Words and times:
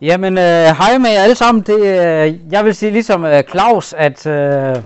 Jamen, 0.00 0.38
øh, 0.38 0.44
hej 0.44 0.98
med 0.98 1.10
jer 1.10 1.22
alle 1.22 1.34
sammen. 1.34 1.64
Det, 1.66 1.78
øh, 1.78 2.52
jeg 2.52 2.64
vil 2.64 2.74
sige 2.74 2.92
ligesom 2.92 3.24
øh, 3.24 3.42
Claus, 3.50 3.92
at, 3.92 4.26
øh, 4.26 4.76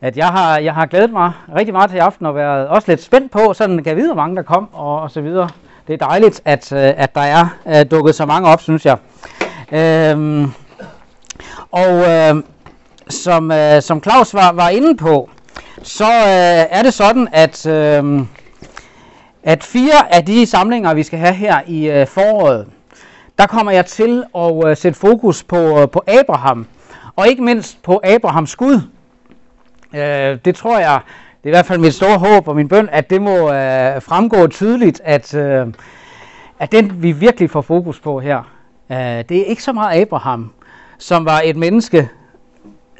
at 0.00 0.16
jeg, 0.16 0.26
har, 0.26 0.58
jeg 0.58 0.74
har 0.74 0.86
glædet 0.86 1.12
mig 1.12 1.32
rigtig 1.56 1.74
meget 1.74 1.90
til 1.90 1.96
i 1.96 2.00
aften 2.00 2.26
og 2.26 2.34
været 2.34 2.68
også 2.68 2.90
lidt 2.90 3.02
spændt 3.02 3.32
på, 3.32 3.52
sådan 3.54 3.76
kan 3.76 3.86
jeg 3.86 3.96
vide, 3.96 4.06
hvor 4.06 4.22
mange 4.22 4.36
der 4.36 4.42
kom 4.42 4.68
og, 4.72 5.00
og 5.00 5.10
så 5.10 5.20
videre. 5.20 5.48
Det 5.86 5.92
er 5.92 6.06
dejligt, 6.06 6.40
at, 6.44 6.72
øh, 6.72 6.92
at 6.96 7.14
der 7.14 7.20
er 7.20 7.46
øh, 7.66 7.90
dukket 7.90 8.14
så 8.14 8.26
mange 8.26 8.48
op, 8.48 8.60
synes 8.60 8.86
jeg. 8.86 8.96
Øh, 9.72 10.48
og 11.72 12.10
øh, 12.10 12.42
som, 13.08 13.52
øh, 13.52 13.82
som 13.82 14.02
Claus 14.02 14.34
var, 14.34 14.52
var 14.52 14.68
inde 14.68 14.96
på, 14.96 15.30
så 15.82 16.04
øh, 16.04 16.78
er 16.78 16.82
det 16.82 16.94
sådan, 16.94 17.28
at, 17.32 17.66
øh, 17.66 18.20
at 19.42 19.64
fire 19.64 20.14
af 20.14 20.24
de 20.24 20.46
samlinger, 20.46 20.94
vi 20.94 21.02
skal 21.02 21.18
have 21.18 21.34
her 21.34 21.60
i 21.66 21.90
øh, 21.90 22.06
foråret, 22.06 22.66
der 23.38 23.46
kommer 23.46 23.72
jeg 23.72 23.86
til 23.86 24.24
at 24.34 24.66
øh, 24.66 24.76
sætte 24.76 24.98
fokus 24.98 25.42
på, 25.42 25.56
øh, 25.56 25.88
på 25.88 26.02
Abraham, 26.06 26.66
og 27.16 27.28
ikke 27.28 27.42
mindst 27.42 27.82
på 27.82 28.00
Abrahams 28.04 28.56
Gud. 28.56 28.80
Øh, 29.94 30.38
det 30.44 30.54
tror 30.54 30.78
jeg, 30.78 31.00
det 31.42 31.48
er 31.48 31.52
i 31.52 31.56
hvert 31.56 31.66
fald 31.66 31.78
mit 31.80 31.94
store 31.94 32.18
håb 32.18 32.48
og 32.48 32.56
min 32.56 32.68
bøn, 32.68 32.88
at 32.92 33.10
det 33.10 33.22
må 33.22 33.36
øh, 33.52 34.02
fremgå 34.02 34.46
tydeligt, 34.46 35.00
at, 35.04 35.34
øh, 35.34 35.66
at 36.58 36.72
den 36.72 37.02
vi 37.02 37.12
virkelig 37.12 37.50
får 37.50 37.60
fokus 37.60 38.00
på 38.00 38.20
her, 38.20 38.38
øh, 38.90 38.96
det 38.98 39.30
er 39.30 39.44
ikke 39.44 39.62
så 39.62 39.72
meget 39.72 40.00
Abraham, 40.00 40.52
som 40.98 41.24
var 41.24 41.40
et 41.44 41.56
menneske, 41.56 42.08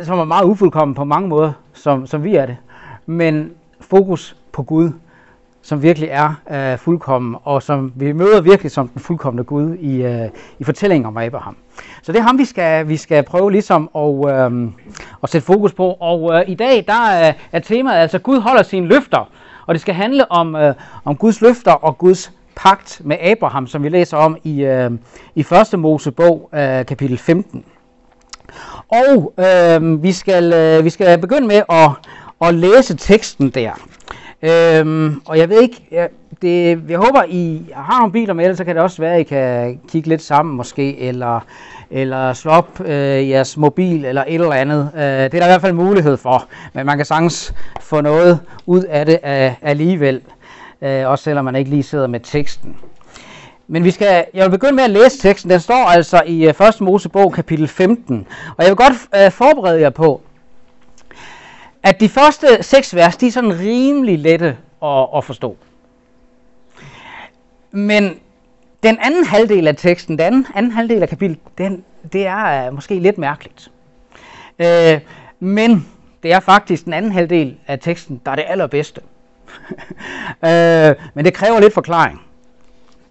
som 0.00 0.18
var 0.18 0.24
meget 0.24 0.44
ufuldkommen 0.44 0.94
på 0.94 1.04
mange 1.04 1.28
måder, 1.28 1.52
som, 1.72 2.06
som 2.06 2.24
vi 2.24 2.36
er 2.36 2.46
det, 2.46 2.56
men 3.06 3.50
fokus 3.80 4.36
på 4.52 4.62
Gud 4.62 4.90
som 5.62 5.82
virkelig 5.82 6.08
er 6.12 6.34
øh, 6.50 6.78
fuldkommen, 6.78 7.36
og 7.44 7.62
som 7.62 7.92
vi 7.96 8.12
møder 8.12 8.40
virkelig 8.40 8.72
som 8.72 8.88
den 8.88 9.00
fuldkommende 9.00 9.44
Gud 9.44 9.74
i, 9.74 10.02
øh, 10.02 10.28
i 10.58 10.64
fortællingen 10.64 11.06
om 11.06 11.16
Abraham. 11.16 11.56
Så 12.02 12.12
det 12.12 12.18
er 12.18 12.22
ham, 12.22 12.38
vi 12.38 12.44
skal, 12.44 12.88
vi 12.88 12.96
skal 12.96 13.22
prøve 13.22 13.52
ligesom 13.52 13.90
at, 13.96 14.34
øh, 14.34 14.68
at 15.22 15.28
sætte 15.28 15.46
fokus 15.46 15.72
på. 15.72 15.96
Og 16.00 16.34
øh, 16.34 16.42
i 16.48 16.54
dag 16.54 16.84
der 16.86 17.08
er, 17.10 17.32
er 17.52 17.58
temaet 17.58 17.98
altså, 17.98 18.18
Gud 18.18 18.40
holder 18.40 18.62
sine 18.62 18.86
løfter, 18.86 19.30
og 19.66 19.74
det 19.74 19.80
skal 19.80 19.94
handle 19.94 20.32
om, 20.32 20.56
øh, 20.56 20.74
om 21.04 21.16
Guds 21.16 21.40
løfter 21.40 21.72
og 21.72 21.98
Guds 21.98 22.32
pagt 22.54 23.00
med 23.04 23.16
Abraham, 23.20 23.66
som 23.66 23.82
vi 23.82 23.88
læser 23.88 24.16
om 24.16 24.36
i, 24.44 24.64
øh, 24.64 24.90
i 25.34 25.40
1. 25.72 25.78
Mosebog, 25.78 26.50
øh, 26.54 26.86
kapitel 26.86 27.18
15. 27.18 27.64
Og 28.88 29.32
øh, 29.38 30.02
vi, 30.02 30.12
skal, 30.12 30.52
øh, 30.52 30.84
vi 30.84 30.90
skal 30.90 31.18
begynde 31.18 31.46
med 31.46 31.62
at, 31.68 31.90
at 32.40 32.54
læse 32.54 32.96
teksten 32.96 33.50
der. 33.50 33.72
Øhm, 34.42 35.20
og 35.26 35.38
jeg 35.38 35.48
ved 35.48 35.62
ikke, 35.62 35.88
jeg, 35.90 36.08
det, 36.42 36.82
jeg 36.88 36.98
håber, 36.98 37.22
I 37.28 37.62
har 37.74 37.98
nogle 37.98 38.12
biler 38.12 38.34
med, 38.34 38.54
så 38.56 38.64
kan 38.64 38.74
det 38.74 38.82
også 38.82 39.02
være, 39.02 39.14
at 39.14 39.20
I 39.20 39.22
kan 39.22 39.80
kigge 39.88 40.08
lidt 40.08 40.22
sammen 40.22 40.56
måske, 40.56 40.98
eller, 40.98 41.40
eller 41.90 42.32
slå 42.32 42.50
op 42.50 42.80
øh, 42.80 43.28
jeres 43.28 43.56
mobil, 43.56 44.04
eller 44.04 44.24
et 44.28 44.34
eller 44.34 44.52
andet. 44.52 44.90
Øh, 44.94 45.02
det 45.02 45.24
er 45.24 45.28
der 45.28 45.44
i 45.44 45.48
hvert 45.48 45.60
fald 45.60 45.72
mulighed 45.72 46.16
for, 46.16 46.44
men 46.72 46.86
man 46.86 46.96
kan 46.96 47.06
sagtens 47.06 47.54
få 47.80 48.00
noget 48.00 48.40
ud 48.66 48.82
af 48.82 49.06
det 49.06 49.18
af, 49.22 49.56
alligevel, 49.62 50.20
øh, 50.82 51.08
også 51.08 51.24
selvom 51.24 51.44
man 51.44 51.56
ikke 51.56 51.70
lige 51.70 51.82
sidder 51.82 52.06
med 52.06 52.20
teksten. 52.20 52.76
Men 53.68 53.84
vi 53.84 53.90
skal, 53.90 54.24
jeg 54.34 54.44
vil 54.44 54.50
begynde 54.50 54.72
med 54.72 54.84
at 54.84 54.90
læse 54.90 55.18
teksten. 55.18 55.50
Den 55.50 55.60
står 55.60 55.90
altså 55.90 56.22
i 56.26 56.44
øh, 56.44 56.68
1. 56.68 56.80
Mosebog 56.80 57.32
kapitel 57.32 57.68
15. 57.68 58.26
Og 58.56 58.64
jeg 58.64 58.68
vil 58.68 58.76
godt 58.76 59.24
øh, 59.24 59.30
forberede 59.30 59.80
jer 59.80 59.90
på, 59.90 60.20
at 61.82 62.00
de 62.00 62.08
første 62.08 62.62
seks 62.62 62.94
vers, 62.94 63.16
de 63.16 63.26
er 63.26 63.30
sådan 63.30 63.58
rimelig 63.58 64.18
lette 64.18 64.56
at, 64.82 65.06
at 65.16 65.24
forstå. 65.24 65.56
Men 67.70 68.20
den 68.82 68.98
anden 69.00 69.24
halvdel 69.24 69.68
af 69.68 69.76
teksten, 69.76 70.18
den 70.18 70.26
anden, 70.26 70.46
anden 70.54 70.72
halvdel 70.72 71.02
af 71.02 71.08
kapitlet, 71.08 71.38
den, 71.58 71.84
det 72.12 72.26
er 72.26 72.68
uh, 72.68 72.74
måske 72.74 72.94
lidt 72.94 73.18
mærkeligt. 73.18 73.70
Øh, 74.58 75.00
men 75.40 75.88
det 76.22 76.32
er 76.32 76.40
faktisk 76.40 76.84
den 76.84 76.92
anden 76.92 77.12
halvdel 77.12 77.56
af 77.66 77.78
teksten, 77.78 78.20
der 78.26 78.32
er 78.32 78.36
det 78.36 78.44
allerbedste. 78.48 79.00
øh, 80.46 80.94
men 81.14 81.24
det 81.24 81.34
kræver 81.34 81.60
lidt 81.60 81.74
forklaring. 81.74 82.20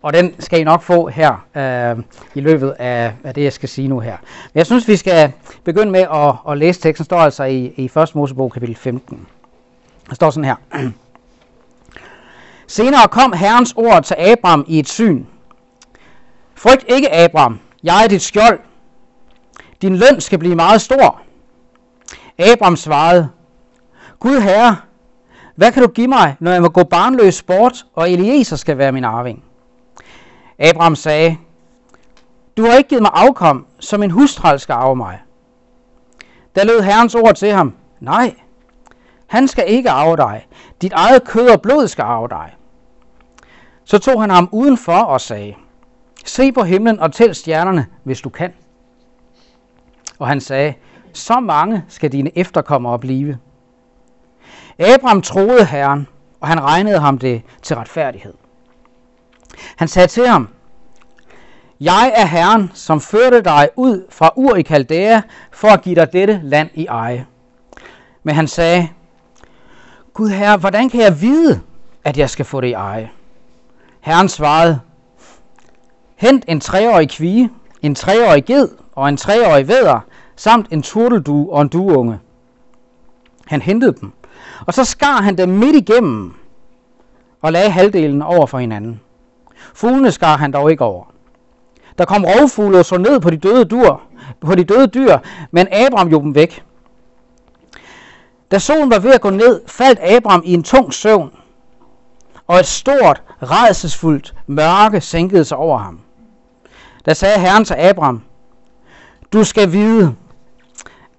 Og 0.01 0.13
den 0.13 0.35
skal 0.39 0.59
I 0.59 0.63
nok 0.63 0.81
få 0.81 1.07
her 1.07 1.45
øh, 1.55 2.03
i 2.35 2.39
løbet 2.39 2.75
af, 2.79 3.13
af 3.23 3.33
det, 3.33 3.43
jeg 3.43 3.53
skal 3.53 3.69
sige 3.69 3.87
nu 3.87 3.99
her. 3.99 4.17
Men 4.53 4.57
jeg 4.57 4.65
synes, 4.65 4.87
vi 4.87 4.95
skal 4.95 5.31
begynde 5.63 5.91
med 5.91 6.05
at, 6.13 6.33
at 6.49 6.57
læse 6.57 6.81
teksten. 6.81 7.05
Står 7.05 7.17
altså 7.17 7.43
i, 7.43 7.73
i 7.75 7.85
1. 7.85 8.15
Mosebog 8.15 8.51
kapitel 8.51 8.75
15. 8.75 9.27
Der 10.09 10.15
står 10.15 10.29
sådan 10.29 10.45
her. 10.45 10.55
Senere 12.67 13.07
kom 13.07 13.33
Herrens 13.33 13.73
ord 13.77 14.03
til 14.03 14.15
Abraham 14.19 14.65
i 14.67 14.79
et 14.79 14.89
syn. 14.89 15.25
Frygt 16.55 16.85
ikke, 16.87 17.13
Abraham. 17.13 17.59
Jeg 17.83 18.03
er 18.03 18.07
dit 18.07 18.21
skjold. 18.21 18.59
Din 19.81 19.95
løn 19.95 20.21
skal 20.21 20.39
blive 20.39 20.55
meget 20.55 20.81
stor. 20.81 21.21
Abraham 22.39 22.75
svarede, 22.75 23.29
Gud 24.19 24.39
herre, 24.39 24.77
hvad 25.55 25.71
kan 25.71 25.83
du 25.83 25.87
give 25.87 26.07
mig, 26.07 26.35
når 26.39 26.51
jeg 26.51 26.61
må 26.61 26.69
gå 26.69 26.83
barnløs 26.83 27.43
bort, 27.43 27.85
og 27.93 28.11
Eliezer 28.11 28.55
skal 28.55 28.77
være 28.77 28.91
min 28.91 29.03
arving? 29.03 29.43
Abraham 30.61 30.95
sagde, 30.95 31.37
Du 32.57 32.65
har 32.65 32.77
ikke 32.77 32.89
givet 32.89 33.01
mig 33.01 33.11
afkom, 33.13 33.65
som 33.79 34.03
en 34.03 34.11
hustral 34.11 34.59
skal 34.59 34.73
arve 34.73 34.95
mig. 34.95 35.19
Der 36.55 36.63
lød 36.63 36.81
Herrens 36.81 37.15
ord 37.15 37.35
til 37.35 37.51
ham, 37.51 37.73
Nej, 37.99 38.35
han 39.27 39.47
skal 39.47 39.63
ikke 39.67 39.89
arve 39.89 40.17
dig. 40.17 40.47
Dit 40.81 40.93
eget 40.93 41.23
kød 41.23 41.49
og 41.49 41.61
blod 41.61 41.87
skal 41.87 42.03
arve 42.03 42.27
dig. 42.29 42.55
Så 43.83 43.99
tog 43.99 44.21
han 44.21 44.29
ham 44.29 44.49
udenfor 44.51 44.97
og 44.97 45.21
sagde, 45.21 45.55
Se 46.25 46.51
på 46.51 46.63
himlen 46.63 46.99
og 46.99 47.13
tæl 47.13 47.35
stjernerne, 47.35 47.87
hvis 48.03 48.21
du 48.21 48.29
kan. 48.29 48.53
Og 50.19 50.27
han 50.27 50.41
sagde, 50.41 50.73
Så 51.13 51.39
mange 51.39 51.85
skal 51.87 52.11
dine 52.11 52.37
efterkommere 52.37 52.99
blive. 52.99 53.37
Abraham 54.79 55.21
troede 55.21 55.65
Herren, 55.65 56.07
og 56.39 56.47
han 56.47 56.63
regnede 56.63 56.99
ham 56.99 57.17
det 57.17 57.41
til 57.61 57.75
retfærdighed. 57.75 58.33
Han 59.75 59.87
sagde 59.87 60.07
til 60.07 60.27
ham, 60.27 60.49
Jeg 61.79 62.13
er 62.15 62.25
Herren, 62.25 62.71
som 62.73 63.01
førte 63.01 63.41
dig 63.41 63.69
ud 63.75 64.05
fra 64.09 64.31
Ur 64.35 64.55
i 64.55 64.61
Kaldæa, 64.61 65.21
for 65.51 65.67
at 65.67 65.81
give 65.81 65.95
dig 65.95 66.13
dette 66.13 66.39
land 66.43 66.69
i 66.73 66.85
eje. 66.85 67.25
Men 68.23 68.35
han 68.35 68.47
sagde, 68.47 68.89
Gud 70.13 70.29
herre, 70.29 70.57
hvordan 70.57 70.89
kan 70.89 71.01
jeg 71.01 71.21
vide, 71.21 71.61
at 72.03 72.17
jeg 72.17 72.29
skal 72.29 72.45
få 72.45 72.61
det 72.61 72.67
i 72.67 72.73
eje? 72.73 73.11
Herren 74.01 74.29
svarede, 74.29 74.79
Hent 76.15 76.45
en 76.47 76.59
treårig 76.59 77.09
kvige, 77.09 77.49
en 77.81 77.95
treårig 77.95 78.45
ged 78.45 78.69
og 78.91 79.09
en 79.09 79.17
treårig 79.17 79.67
væder, 79.67 79.99
samt 80.35 80.67
en 80.71 80.81
turteldu 80.81 81.51
og 81.51 81.61
en 81.61 81.67
duunge. 81.67 82.19
Han 83.47 83.61
hentede 83.61 83.93
dem, 84.01 84.11
og 84.67 84.73
så 84.73 84.83
skar 84.83 85.21
han 85.21 85.37
dem 85.37 85.49
midt 85.49 85.75
igennem 85.75 86.33
og 87.41 87.51
lagde 87.51 87.69
halvdelen 87.69 88.21
over 88.21 88.45
for 88.45 88.59
hinanden. 88.59 89.01
Fuglene 89.73 90.11
skar 90.11 90.37
han 90.37 90.51
dog 90.51 90.71
ikke 90.71 90.83
over. 90.83 91.03
Der 91.97 92.05
kom 92.05 92.25
rovfugle 92.25 92.79
og 92.79 92.85
så 92.85 92.97
ned 92.97 93.19
på 93.19 93.29
de 93.29 93.37
døde 93.37 93.65
dyr, 93.65 94.01
på 94.41 94.55
de 94.55 94.63
døde 94.63 94.87
dyr, 94.87 95.17
men 95.51 95.67
Abraham 95.71 96.07
jo 96.07 96.21
dem 96.21 96.35
væk. 96.35 96.63
Da 98.51 98.59
solen 98.59 98.91
var 98.91 98.99
ved 98.99 99.13
at 99.13 99.21
gå 99.21 99.29
ned, 99.29 99.61
faldt 99.67 99.99
Abraham 99.99 100.41
i 100.45 100.53
en 100.53 100.63
tung 100.63 100.93
søvn, 100.93 101.31
og 102.47 102.59
et 102.59 102.65
stort, 102.65 103.23
redselsfuldt 103.41 104.33
mørke 104.47 105.01
sænkede 105.01 105.45
sig 105.45 105.57
over 105.57 105.77
ham. 105.77 105.99
Da 107.05 107.13
sagde 107.13 107.39
Herren 107.39 107.65
til 107.65 107.73
Abraham, 107.73 108.23
du 109.33 109.43
skal 109.43 109.71
vide, 109.71 110.15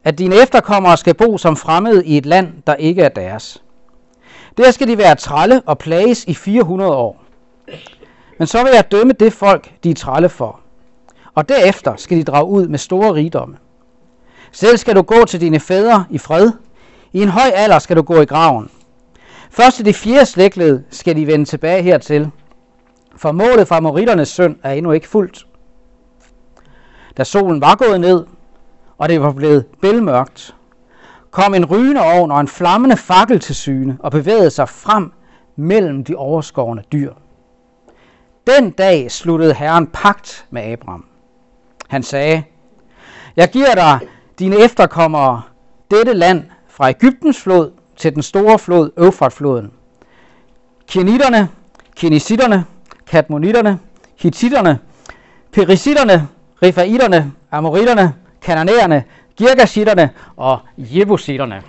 at 0.04 0.18
dine 0.18 0.42
efterkommere 0.42 0.96
skal 0.96 1.14
bo 1.14 1.38
som 1.38 1.56
fremmede 1.56 2.06
i 2.06 2.16
et 2.16 2.26
land, 2.26 2.52
der 2.66 2.74
ikke 2.74 3.02
er 3.02 3.08
deres. 3.08 3.62
Der 4.56 4.70
skal 4.70 4.88
de 4.88 4.98
være 4.98 5.14
trælle 5.14 5.62
og 5.66 5.78
plages 5.78 6.24
i 6.24 6.34
400 6.34 6.92
år. 6.92 7.22
Men 8.42 8.46
så 8.46 8.62
vil 8.62 8.72
jeg 8.74 8.92
dømme 8.92 9.12
det 9.12 9.32
folk, 9.32 9.72
de 9.84 9.90
er 9.90 9.94
trælle 9.94 10.28
for. 10.28 10.60
Og 11.34 11.48
derefter 11.48 11.96
skal 11.96 12.18
de 12.18 12.24
drage 12.24 12.46
ud 12.46 12.68
med 12.68 12.78
store 12.78 13.14
rigdomme. 13.14 13.56
Selv 14.52 14.76
skal 14.76 14.96
du 14.96 15.02
gå 15.02 15.24
til 15.24 15.40
dine 15.40 15.60
fædre 15.60 16.04
i 16.10 16.18
fred. 16.18 16.50
I 17.12 17.22
en 17.22 17.28
høj 17.28 17.50
alder 17.54 17.78
skal 17.78 17.96
du 17.96 18.02
gå 18.02 18.20
i 18.20 18.24
graven. 18.24 18.70
Først 19.50 19.80
i 19.80 19.82
det 19.82 19.94
fjerde 19.94 20.26
slægtled 20.26 20.82
skal 20.90 21.16
de 21.16 21.26
vende 21.26 21.44
tilbage 21.44 21.82
hertil. 21.82 22.30
For 23.16 23.32
målet 23.32 23.68
fra 23.68 23.80
Moritternes 23.80 24.28
søn 24.28 24.58
er 24.62 24.72
endnu 24.72 24.92
ikke 24.92 25.08
fuldt. 25.08 25.46
Da 27.16 27.24
solen 27.24 27.60
var 27.60 27.74
gået 27.74 28.00
ned, 28.00 28.26
og 28.98 29.08
det 29.08 29.20
var 29.20 29.32
blevet 29.32 29.66
bælmørkt, 29.82 30.54
kom 31.30 31.54
en 31.54 31.64
rygende 31.64 32.00
ovn 32.00 32.30
og 32.30 32.40
en 32.40 32.48
flammende 32.48 32.96
fakkel 32.96 33.40
til 33.40 33.54
syne 33.54 33.96
og 34.00 34.10
bevægede 34.10 34.50
sig 34.50 34.68
frem 34.68 35.12
mellem 35.56 36.04
de 36.04 36.16
overskårne 36.16 36.82
dyr. 36.92 37.12
Den 38.46 38.70
dag 38.70 39.10
sluttede 39.10 39.54
Herren 39.54 39.86
pagt 39.86 40.46
med 40.50 40.62
Abraham. 40.62 41.04
Han 41.88 42.02
sagde, 42.02 42.42
jeg 43.36 43.48
giver 43.50 43.74
dig 43.74 43.98
dine 44.38 44.56
efterkommere 44.56 45.42
dette 45.90 46.12
land 46.12 46.44
fra 46.68 46.88
Ægyptens 46.88 47.40
flod 47.40 47.72
til 47.96 48.14
den 48.14 48.22
store 48.22 48.58
flod 48.58 48.90
Eufratfloden. 48.98 49.70
Kenitterne, 50.88 51.48
Kenisitterne, 51.96 52.64
katmonitterne, 53.06 53.78
Hittitterne, 54.18 54.78
Perisitterne, 55.52 56.28
Rifaitterne, 56.62 57.32
Amoritterne, 57.50 58.14
Kananæerne, 58.42 59.04
girgasitterne 59.36 60.10
og 60.36 60.58
Jebusitterne. 60.76 61.62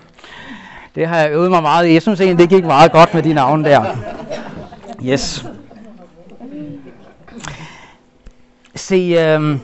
Det 0.96 1.08
har 1.08 1.18
jeg 1.18 1.31
øvet 1.31 1.52
mig 1.52 1.62
meget 1.62 1.88
i. 1.88 1.94
Jeg 1.94 2.02
synes 2.02 2.22
egentlig, 2.22 2.50
det 2.50 2.56
gik 2.58 2.66
meget 2.66 2.92
godt 2.92 3.14
med 3.14 3.24
de 3.24 3.34
navne 3.34 3.64
der. 3.64 3.86
Yes. 5.06 5.46
Se, 8.75 8.96
øhm, 8.96 9.60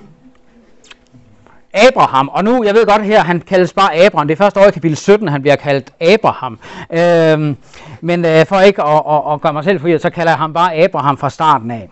Abraham, 1.73 2.27
og 2.27 2.43
nu, 2.43 2.63
jeg 2.63 2.73
ved 2.75 2.85
godt 2.85 3.05
her, 3.05 3.23
han 3.23 3.41
kaldes 3.41 3.73
bare 3.73 4.05
Abraham. 4.05 4.27
Det 4.27 4.33
er 4.33 4.43
første 4.43 4.59
år 4.59 4.65
i 4.65 4.71
kapitel 4.71 4.97
17, 4.97 5.27
han 5.27 5.41
bliver 5.41 5.55
kaldt 5.55 5.93
Abraham. 6.01 6.59
Øhm, 6.91 7.57
men 8.01 8.25
øh, 8.25 8.45
for 8.45 8.59
ikke 8.59 8.83
at, 8.83 9.01
at, 9.09 9.33
at 9.33 9.41
gøre 9.41 9.53
mig 9.53 9.63
selv 9.63 9.79
forvirret, 9.79 10.01
så 10.01 10.09
kalder 10.09 10.31
jeg 10.31 10.37
ham 10.37 10.53
bare 10.53 10.75
Abraham 10.75 11.17
fra 11.17 11.29
starten 11.29 11.71
af. 11.71 11.89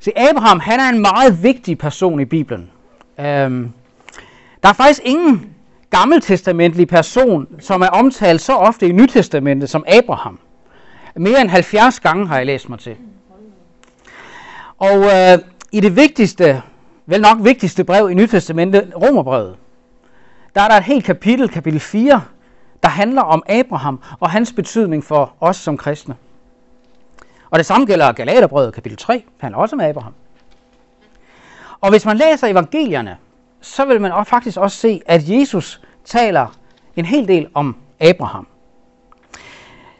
Se, 0.00 0.18
Abraham, 0.18 0.60
han 0.60 0.80
er 0.80 0.88
en 0.88 1.00
meget 1.00 1.42
vigtig 1.42 1.78
person 1.78 2.20
i 2.20 2.24
Bibelen. 2.24 2.70
Øhm, 3.20 3.72
der 4.62 4.68
er 4.68 4.72
faktisk 4.72 5.00
ingen 5.04 5.54
gammeltestamentlig 5.90 6.88
person, 6.88 7.46
som 7.60 7.82
er 7.82 7.88
omtalt 7.88 8.40
så 8.40 8.52
ofte 8.52 8.88
i 8.88 8.92
Nytestamentet 8.92 9.70
som 9.70 9.84
Abraham. 9.88 10.38
Mere 11.16 11.40
end 11.40 11.50
70 11.50 12.00
gange 12.00 12.26
har 12.26 12.36
jeg 12.36 12.46
læst 12.46 12.68
mig 12.68 12.78
til. 12.78 12.96
Og 14.78 15.04
øh, 15.04 15.38
i 15.72 15.80
det 15.80 15.96
vigtigste, 15.96 16.62
vel 17.06 17.20
nok 17.20 17.38
vigtigste 17.40 17.84
brev 17.84 18.10
i 18.10 18.14
Nytestamentet, 18.14 18.92
Romerbrevet, 18.96 19.56
der 20.54 20.60
er 20.60 20.68
der 20.68 20.76
et 20.76 20.84
helt 20.84 21.04
kapitel, 21.04 21.48
kapitel 21.48 21.80
4, 21.80 22.22
der 22.82 22.88
handler 22.88 23.22
om 23.22 23.42
Abraham 23.48 24.00
og 24.20 24.30
hans 24.30 24.52
betydning 24.52 25.04
for 25.04 25.32
os 25.40 25.56
som 25.56 25.76
kristne. 25.76 26.16
Og 27.50 27.58
det 27.58 27.66
samme 27.66 27.86
gælder 27.86 28.12
Galaterbrevet, 28.12 28.74
kapitel 28.74 28.98
3, 28.98 29.24
handler 29.38 29.58
også 29.58 29.76
om 29.76 29.80
Abraham. 29.80 30.14
Og 31.80 31.90
hvis 31.90 32.04
man 32.04 32.16
læser 32.16 32.46
evangelierne, 32.46 33.16
så 33.60 33.84
vil 33.84 34.00
man 34.00 34.12
også 34.12 34.30
faktisk 34.30 34.58
også 34.58 34.76
se, 34.76 35.00
at 35.06 35.28
Jesus 35.28 35.80
taler 36.04 36.46
en 36.96 37.04
hel 37.04 37.28
del 37.28 37.48
om 37.54 37.76
Abraham. 38.00 38.46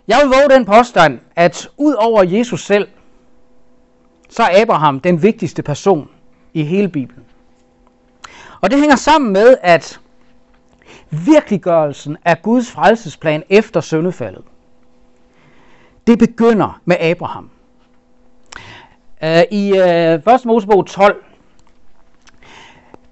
Jeg 0.09 0.19
vil 0.23 0.29
våge 0.29 0.59
den 0.59 0.65
påstand, 0.65 1.19
at 1.37 1.69
ud 1.77 1.95
over 1.95 2.23
Jesus 2.23 2.65
selv, 2.65 2.89
så 4.33 4.43
er 4.43 4.63
Abraham 4.63 5.01
den 5.01 5.23
vigtigste 5.23 5.63
person 5.63 6.09
i 6.55 6.63
hele 6.63 6.89
Bibelen. 6.89 7.25
Og 8.61 8.71
det 8.71 8.79
hænger 8.79 8.97
sammen 8.97 9.33
med, 9.33 9.57
at 9.63 10.01
virkeliggørelsen 11.11 12.17
af 12.25 12.43
Guds 12.43 12.71
frelsesplan 12.71 13.43
efter 13.49 13.81
syndefaldet, 13.81 14.45
det 16.07 16.19
begynder 16.19 16.81
med 16.85 16.97
Abraham. 17.01 17.51
Øh, 19.25 19.43
I 19.51 19.77
øh, 19.77 20.35
1. 20.35 20.45
Mosebog 20.45 20.87
12, 20.87 21.25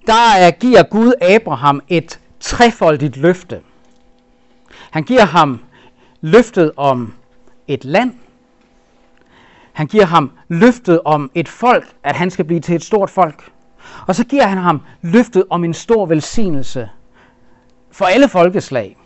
der 0.07 0.47
øh, 0.47 0.53
giver 0.59 0.83
Gud 0.83 1.13
Abraham 1.21 1.81
et 1.87 2.19
trefoldigt 2.39 3.17
løfte. 3.17 3.61
Han 4.91 5.03
giver 5.03 5.25
ham 5.25 5.59
løftet 6.21 6.71
om 6.77 7.13
et 7.67 7.85
land. 7.85 8.13
Han 9.73 9.87
giver 9.87 10.05
ham 10.05 10.31
løftet 10.49 11.01
om 11.05 11.31
et 11.35 11.49
folk, 11.49 11.85
at 12.03 12.15
han 12.15 12.29
skal 12.29 12.45
blive 12.45 12.59
til 12.59 12.75
et 12.75 12.83
stort 12.83 13.09
folk. 13.09 13.51
Og 14.07 14.15
så 14.15 14.25
giver 14.25 14.45
han 14.45 14.57
ham 14.57 14.81
løftet 15.01 15.43
om 15.49 15.63
en 15.63 15.73
stor 15.73 16.05
velsignelse 16.05 16.89
for 17.91 18.05
alle 18.05 18.27
folkeslag. 18.27 18.97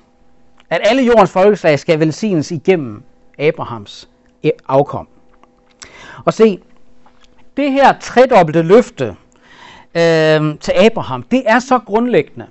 At 0.69 0.81
alle 0.83 1.03
jordens 1.03 1.31
folkeslag 1.31 1.79
skal 1.79 1.99
velsignes 1.99 2.51
igennem 2.51 3.03
Abrahams 3.39 4.09
e- 4.45 4.49
afkom. 4.67 5.07
Og 6.25 6.33
se, 6.33 6.59
det 7.57 7.71
her 7.71 7.93
tredobbelte 7.99 8.61
løfte 8.61 9.05
øh, 9.95 10.59
til 10.59 10.73
Abraham, 10.75 11.23
det 11.23 11.43
er 11.45 11.59
så 11.59 11.79
grundlæggende, 11.79 12.47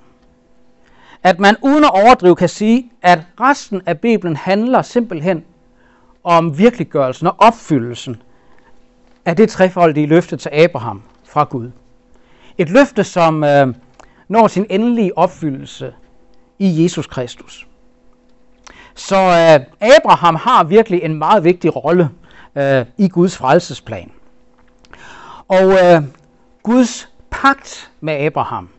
at 1.23 1.39
man 1.39 1.55
uden 1.61 1.83
at 1.83 1.91
overdrive 1.91 2.35
kan 2.35 2.49
sige, 2.49 2.91
at 3.01 3.19
resten 3.39 3.81
af 3.85 3.99
Bibelen 3.99 4.35
handler 4.35 4.81
simpelthen 4.81 5.43
om 6.25 6.57
virkeliggørelsen 6.57 7.27
og 7.27 7.35
opfyldelsen 7.37 8.21
af 9.25 9.35
det 9.35 9.49
trefoldige 9.49 10.07
løfte 10.07 10.37
til 10.37 10.49
Abraham 10.53 11.01
fra 11.23 11.43
Gud. 11.43 11.71
Et 12.57 12.69
løfte, 12.69 13.03
som 13.03 13.43
øh, 13.43 13.73
når 14.27 14.47
sin 14.47 14.65
endelige 14.69 15.17
opfyldelse 15.17 15.93
i 16.59 16.83
Jesus 16.83 17.07
Kristus. 17.07 17.67
Så 18.95 19.15
øh, 19.15 19.89
Abraham 19.97 20.35
har 20.35 20.63
virkelig 20.63 21.01
en 21.03 21.15
meget 21.15 21.43
vigtig 21.43 21.75
rolle 21.75 22.09
øh, 22.55 22.85
i 22.97 23.07
Guds 23.07 23.37
frelsesplan. 23.37 24.11
Og 25.47 25.71
øh, 25.71 26.01
Guds 26.63 27.09
pagt 27.29 27.91
med 28.01 28.13
Abraham, 28.13 28.69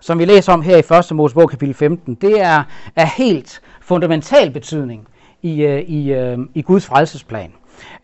som 0.00 0.18
vi 0.18 0.24
læser 0.24 0.52
om 0.52 0.62
her 0.62 0.76
i 0.76 1.10
1. 1.10 1.16
Mosebog 1.16 1.50
kapitel 1.50 1.74
15, 1.74 2.14
det 2.14 2.40
er 2.40 2.62
af 2.96 3.08
helt 3.08 3.60
fundamental 3.80 4.50
betydning 4.50 5.08
i, 5.44 5.62
øh, 5.62 5.80
i, 5.80 6.12
øh, 6.12 6.38
i 6.54 6.62
Guds 6.62 6.86
frelsesplan. 6.86 7.52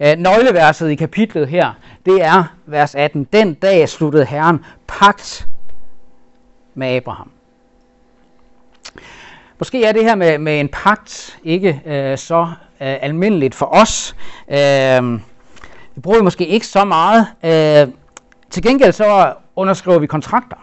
Øh, 0.00 0.16
nøgleverset 0.18 0.90
i 0.90 0.94
kapitlet 0.94 1.48
her, 1.48 1.72
det 2.06 2.22
er 2.24 2.44
vers 2.66 2.94
18. 2.94 3.24
Den 3.32 3.54
dag 3.54 3.88
sluttede 3.88 4.24
Herren 4.24 4.64
pagt 4.86 5.46
med 6.74 6.88
Abraham. 6.88 7.30
Måske 9.58 9.84
er 9.84 9.92
det 9.92 10.04
her 10.04 10.14
med, 10.14 10.38
med 10.38 10.60
en 10.60 10.68
pagt 10.68 11.38
ikke 11.44 11.82
øh, 11.86 12.18
så 12.18 12.40
øh, 12.80 12.96
almindeligt 13.00 13.54
for 13.54 13.66
os. 13.66 14.16
Øh, 14.48 14.56
det 15.94 16.02
bruger 16.02 16.18
vi 16.18 16.24
måske 16.24 16.46
ikke 16.46 16.66
så 16.66 16.84
meget. 16.84 17.26
Øh, 17.44 17.94
til 18.50 18.62
gengæld 18.62 18.92
så 18.92 19.34
underskriver 19.56 19.98
vi 19.98 20.06
kontrakter. 20.06 20.56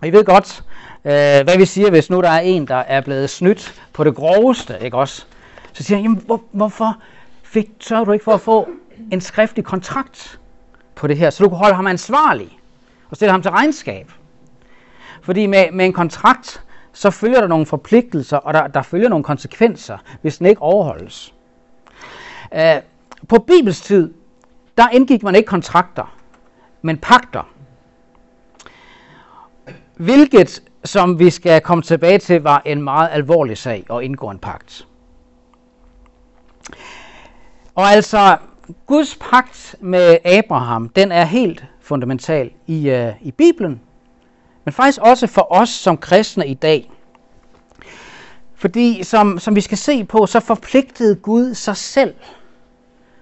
Og 0.00 0.08
I 0.08 0.10
ved 0.10 0.24
godt, 0.24 0.64
øh, 1.04 1.44
hvad 1.44 1.58
vi 1.58 1.64
siger, 1.64 1.90
hvis 1.90 2.10
nu 2.10 2.20
der 2.20 2.30
er 2.30 2.40
en, 2.40 2.68
der 2.68 2.76
er 2.76 3.00
blevet 3.00 3.30
snydt 3.30 3.74
på 3.92 4.04
det 4.04 4.14
groveste, 4.14 4.78
ikke 4.80 4.96
også? 4.96 5.26
Så 5.76 5.82
siger 5.82 5.96
han, 5.96 6.04
jamen 6.04 6.22
hvor, 6.26 6.42
hvorfor 6.52 6.98
fik, 7.42 7.70
sørger 7.80 8.04
du 8.04 8.12
ikke 8.12 8.24
for 8.24 8.32
at 8.32 8.40
få 8.40 8.68
en 9.12 9.20
skriftlig 9.20 9.64
kontrakt 9.64 10.40
på 10.94 11.06
det 11.06 11.16
her, 11.16 11.30
så 11.30 11.44
du 11.44 11.48
kan 11.48 11.58
holde 11.58 11.74
ham 11.74 11.86
ansvarlig 11.86 12.58
og 13.10 13.16
stille 13.16 13.32
ham 13.32 13.42
til 13.42 13.50
regnskab? 13.50 14.12
Fordi 15.22 15.46
med, 15.46 15.64
med 15.72 15.86
en 15.86 15.92
kontrakt, 15.92 16.62
så 16.92 17.10
følger 17.10 17.40
der 17.40 17.48
nogle 17.48 17.66
forpligtelser, 17.66 18.36
og 18.36 18.54
der, 18.54 18.66
der 18.66 18.82
følger 18.82 19.08
nogle 19.08 19.24
konsekvenser, 19.24 19.98
hvis 20.22 20.38
den 20.38 20.46
ikke 20.46 20.62
overholdes. 20.62 21.34
Øh, 22.54 22.76
på 23.28 23.38
Bibels 23.38 23.80
tid, 23.80 24.14
der 24.76 24.88
indgik 24.88 25.22
man 25.22 25.34
ikke 25.34 25.46
kontrakter, 25.46 26.16
men 26.82 26.98
pagter. 26.98 27.48
Hvilket, 29.96 30.62
som 30.84 31.18
vi 31.18 31.30
skal 31.30 31.60
komme 31.60 31.82
tilbage 31.82 32.18
til, 32.18 32.42
var 32.42 32.62
en 32.64 32.82
meget 32.82 33.08
alvorlig 33.12 33.58
sag 33.58 33.86
at 33.90 34.02
indgå 34.02 34.30
en 34.30 34.38
pagt. 34.38 34.86
Og 37.74 37.84
altså, 37.84 38.36
Guds 38.86 39.18
pagt 39.20 39.76
med 39.80 40.18
Abraham, 40.24 40.88
den 40.88 41.12
er 41.12 41.24
helt 41.24 41.64
fundamental 41.80 42.50
i, 42.66 42.90
uh, 42.90 43.26
i 43.26 43.30
Bibelen, 43.30 43.80
men 44.64 44.72
faktisk 44.72 45.00
også 45.00 45.26
for 45.26 45.52
os 45.52 45.68
som 45.68 45.96
kristne 45.96 46.46
i 46.46 46.54
dag. 46.54 46.90
Fordi 48.54 49.02
som, 49.02 49.38
som 49.38 49.56
vi 49.56 49.60
skal 49.60 49.78
se 49.78 50.04
på, 50.04 50.26
så 50.26 50.40
forpligtede 50.40 51.16
Gud 51.16 51.54
sig 51.54 51.76
selv 51.76 52.14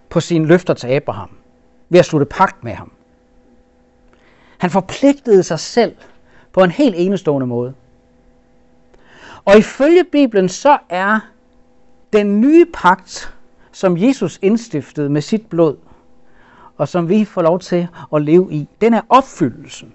på 0.08 0.20
sine 0.20 0.46
løfter 0.46 0.74
til 0.74 0.86
Abraham 0.86 1.30
ved 1.88 1.98
at 1.98 2.04
slutte 2.04 2.26
pagt 2.26 2.64
med 2.64 2.72
ham. 2.72 2.92
Han 4.58 4.70
forpligtede 4.70 5.42
sig 5.42 5.60
selv 5.60 5.96
på 6.52 6.60
en 6.60 6.70
helt 6.70 6.94
enestående 6.98 7.46
måde. 7.46 7.74
Og 9.44 9.58
ifølge 9.58 10.04
Bibelen 10.04 10.48
så 10.48 10.78
er 10.88 11.20
den 12.12 12.40
nye 12.40 12.66
pagt, 12.74 13.33
som 13.74 13.96
Jesus 13.98 14.38
indstiftede 14.42 15.10
med 15.10 15.20
sit 15.20 15.46
blod, 15.46 15.76
og 16.76 16.88
som 16.88 17.08
vi 17.08 17.24
får 17.24 17.42
lov 17.42 17.60
til 17.60 17.88
at 18.14 18.22
leve 18.22 18.52
i, 18.52 18.68
den 18.80 18.94
er 18.94 19.00
opfyldelsen 19.08 19.92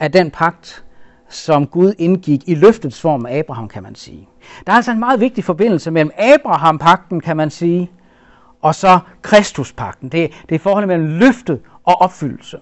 af 0.00 0.12
den 0.12 0.30
pagt, 0.30 0.84
som 1.28 1.66
Gud 1.66 1.94
indgik 1.98 2.48
i 2.48 2.54
løftets 2.54 3.00
form 3.00 3.26
af 3.26 3.38
Abraham, 3.38 3.68
kan 3.68 3.82
man 3.82 3.94
sige. 3.94 4.28
Der 4.66 4.72
er 4.72 4.76
altså 4.76 4.90
en 4.90 5.00
meget 5.00 5.20
vigtig 5.20 5.44
forbindelse 5.44 5.90
mellem 5.90 6.10
Abraham-pakten, 6.18 7.20
kan 7.20 7.36
man 7.36 7.50
sige, 7.50 7.90
og 8.62 8.74
så 8.74 8.98
Kristuspakten. 9.22 10.08
Det, 10.08 10.30
det 10.48 10.54
er 10.54 10.58
forholdet 10.58 10.88
mellem 10.88 11.06
løftet 11.06 11.60
og 11.84 11.94
opfyldelse. 11.94 12.56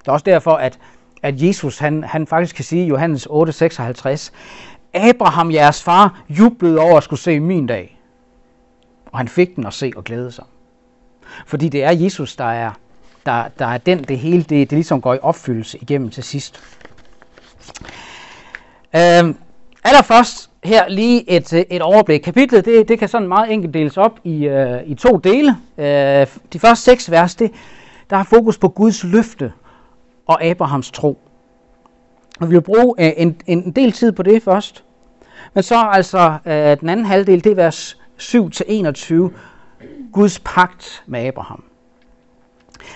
Det 0.00 0.08
er 0.08 0.12
også 0.12 0.24
derfor, 0.24 0.50
at 0.52 0.78
at 1.22 1.42
Jesus 1.42 1.78
han, 1.78 2.04
han 2.04 2.26
faktisk 2.26 2.56
kan 2.56 2.64
sige 2.64 2.84
i 2.84 2.88
Johannes 2.88 3.26
8:56, 3.26 4.30
Abraham, 4.94 5.52
jeres 5.52 5.82
far, 5.82 6.22
jublede 6.28 6.78
over 6.78 6.96
at 6.96 7.02
skulle 7.02 7.20
se 7.20 7.40
min 7.40 7.66
dag. 7.66 8.01
Og 9.12 9.18
han 9.18 9.28
fik 9.28 9.56
den 9.56 9.66
at 9.66 9.74
se 9.74 9.92
og 9.96 10.04
glæde 10.04 10.32
sig. 10.32 10.44
Fordi 11.46 11.68
det 11.68 11.84
er 11.84 11.90
Jesus, 11.90 12.36
der 12.36 12.44
er, 12.44 12.70
der, 13.26 13.48
der 13.58 13.66
er 13.66 13.78
den, 13.78 14.04
det 14.04 14.18
hele, 14.18 14.42
det, 14.42 14.50
det 14.50 14.72
ligesom 14.72 15.00
går 15.00 15.14
i 15.14 15.18
opfyldelse 15.22 15.78
igennem 15.78 16.10
til 16.10 16.22
sidst. 16.22 16.60
Øhm, 18.96 19.36
allerførst 19.84 20.50
her 20.64 20.88
lige 20.88 21.30
et, 21.30 21.52
et 21.70 21.82
overblik. 21.82 22.20
Kapitlet 22.20 22.64
det, 22.64 22.88
det 22.88 22.98
kan 22.98 23.08
sådan 23.08 23.28
meget 23.28 23.52
enkelt 23.52 23.74
deles 23.74 23.96
op 23.96 24.20
i, 24.24 24.46
øh, 24.46 24.82
i 24.86 24.94
to 24.94 25.16
dele. 25.16 25.56
Øh, 25.78 26.26
de 26.52 26.58
første 26.58 26.84
seks 26.84 27.10
vers, 27.10 27.34
det, 27.34 27.52
der 28.10 28.16
har 28.16 28.24
fokus 28.24 28.58
på 28.58 28.68
Guds 28.68 29.04
løfte 29.04 29.52
og 30.26 30.44
Abrahams 30.44 30.90
tro. 30.90 31.18
Og 32.40 32.50
vi 32.50 32.54
vil 32.54 32.60
bruge 32.60 32.94
øh, 32.98 33.12
en, 33.16 33.40
en 33.46 33.72
del 33.72 33.92
tid 33.92 34.12
på 34.12 34.22
det 34.22 34.42
først. 34.42 34.84
Men 35.54 35.62
så 35.62 35.88
altså 35.92 36.36
øh, 36.46 36.80
den 36.80 36.88
anden 36.88 37.06
halvdel, 37.06 37.44
det 37.44 37.52
er 37.52 37.56
vers 37.56 37.98
7-21, 38.22 39.30
Guds 40.12 40.40
pagt 40.44 41.02
med 41.06 41.26
Abraham. 41.26 41.64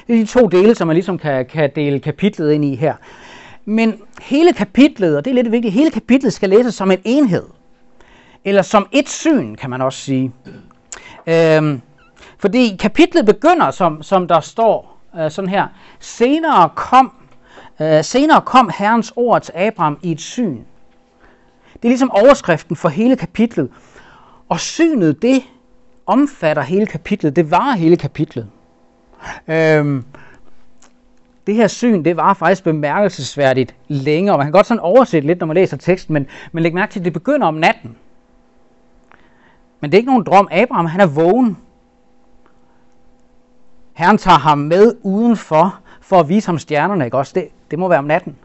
Det 0.07 0.15
er 0.15 0.19
de 0.19 0.27
to 0.27 0.49
dele, 0.49 0.75
som 0.75 0.87
man 0.87 0.95
ligesom 0.95 1.19
kan, 1.19 1.47
kan 1.47 1.71
dele 1.75 2.01
kapitlet 2.01 2.53
ind 2.53 2.65
i 2.65 2.75
her. 2.75 2.95
Men 3.65 4.01
hele 4.21 4.53
kapitlet, 4.53 5.17
og 5.17 5.25
det 5.25 5.31
er 5.31 5.35
lidt 5.35 5.53
vigtigt, 5.53 5.75
hele 5.75 5.91
kapitlet 5.91 6.33
skal 6.33 6.51
læses 6.51 6.75
som 6.75 6.91
en 6.91 6.99
enhed. 7.05 7.45
Eller 8.45 8.63
som 8.63 8.87
et 8.93 9.09
syn, 9.09 9.55
kan 9.55 9.71
man 9.71 9.83
også 9.83 9.99
sige. 9.99 10.33
Øhm, 11.27 11.81
fordi 12.39 12.77
kapitlet 12.81 13.27
begynder, 13.27 13.71
som, 13.71 14.03
som 14.03 14.29
der 14.29 14.41
står 14.41 14.99
øh, 15.19 15.31
sådan 15.31 15.51
her. 15.51 15.67
Senere 16.01 16.71
kom, 16.75 17.13
øh, 17.81 18.05
senere 18.05 18.41
kom 18.41 18.71
Herrens 18.79 19.13
ord 19.17 19.43
til 19.43 19.53
Abraham 19.57 19.99
i 20.03 20.13
et 20.13 20.21
syn. 20.21 20.59
Det 21.73 21.85
er 21.85 21.89
ligesom 21.89 22.11
overskriften 22.11 22.77
for 22.77 22.89
hele 22.89 23.17
kapitlet. 23.17 23.71
Og 24.49 24.61
synet, 24.61 25.23
det 25.23 25.43
omfatter 26.07 26.63
hele 26.63 26.87
kapitlet. 26.87 27.37
Det 27.37 27.51
var 27.51 27.73
hele 27.73 27.97
kapitlet. 27.97 28.49
Øhm, 29.49 30.05
det 31.47 31.55
her 31.55 31.67
syn, 31.67 32.05
det 32.05 32.17
var 32.17 32.35
faktisk 32.35 32.65
bemærkelsesværdigt 32.65 33.75
længere. 33.89 34.37
Man 34.37 34.47
kan 34.47 34.53
godt 34.53 34.67
sådan 34.67 34.81
oversætte 34.81 35.27
lidt, 35.27 35.39
når 35.39 35.47
man 35.47 35.55
læser 35.55 35.77
teksten, 35.77 36.13
men, 36.13 36.27
men 36.53 36.63
læg 36.63 36.75
mærke 36.75 36.93
til, 36.93 37.01
at 37.01 37.05
det 37.05 37.13
begynder 37.13 37.47
om 37.47 37.55
natten. 37.55 37.97
Men 39.81 39.91
det 39.91 39.97
er 39.97 39.99
ikke 39.99 40.11
nogen 40.11 40.25
drøm. 40.25 40.49
Abraham, 40.51 40.87
han 40.87 41.01
er 41.01 41.07
vågen. 41.07 41.57
Herren 43.93 44.19
tager 44.19 44.39
ham 44.39 44.59
med 44.59 44.97
udenfor, 45.03 45.81
for 46.01 46.21
at 46.21 46.29
vise 46.29 46.49
ham 46.49 46.59
stjernerne, 46.59 47.05
ikke 47.05 47.19
også? 47.19 47.33
Det, 47.35 47.49
det 47.71 47.79
må 47.79 47.89
være 47.89 47.99
om 47.99 48.05
natten. 48.05 48.37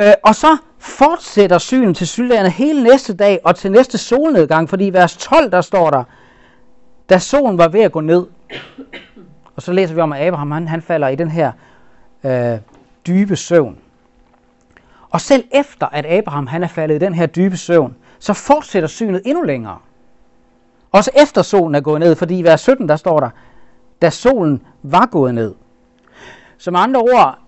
Øh, 0.00 0.12
og 0.22 0.34
så 0.34 0.56
fortsætter 0.78 1.58
synet 1.58 1.96
til 1.96 2.06
sydlandet 2.06 2.52
hele 2.52 2.82
næste 2.82 3.14
dag 3.14 3.40
og 3.44 3.56
til 3.56 3.72
næste 3.72 3.98
solnedgang, 3.98 4.68
fordi 4.68 4.86
i 4.86 4.92
vers 4.92 5.16
12, 5.16 5.50
der 5.50 5.60
står 5.60 5.90
der, 5.90 6.04
da 7.08 7.18
solen 7.18 7.58
var 7.58 7.68
ved 7.68 7.80
at 7.80 7.92
gå 7.92 8.00
ned, 8.00 8.26
og 9.56 9.62
så 9.62 9.72
læser 9.72 9.94
vi 9.94 10.00
om, 10.00 10.12
at 10.12 10.26
Abraham 10.26 10.50
han, 10.50 10.68
han 10.68 10.82
falder 10.82 11.08
i 11.08 11.16
den 11.16 11.30
her 11.30 11.52
øh, 12.24 12.58
dybe 13.06 13.36
søvn. 13.36 13.78
Og 15.10 15.20
selv 15.20 15.44
efter, 15.52 15.86
at 15.86 16.06
Abraham 16.06 16.46
han 16.46 16.62
er 16.62 16.68
faldet 16.68 16.94
i 16.94 16.98
den 16.98 17.14
her 17.14 17.26
dybe 17.26 17.56
søvn, 17.56 17.96
så 18.18 18.32
fortsætter 18.32 18.88
synet 18.88 19.22
endnu 19.24 19.42
længere. 19.42 19.78
Også 20.92 21.10
efter 21.22 21.42
solen 21.42 21.74
er 21.74 21.80
gået 21.80 22.00
ned, 22.00 22.14
fordi 22.14 22.38
i 22.38 22.44
vers 22.44 22.60
17, 22.60 22.88
der 22.88 22.96
står 22.96 23.20
der, 23.20 23.30
da 24.02 24.10
solen 24.10 24.62
var 24.82 25.06
gået 25.06 25.34
ned. 25.34 25.54
Som 26.58 26.76
andre 26.76 27.00
ord, 27.00 27.38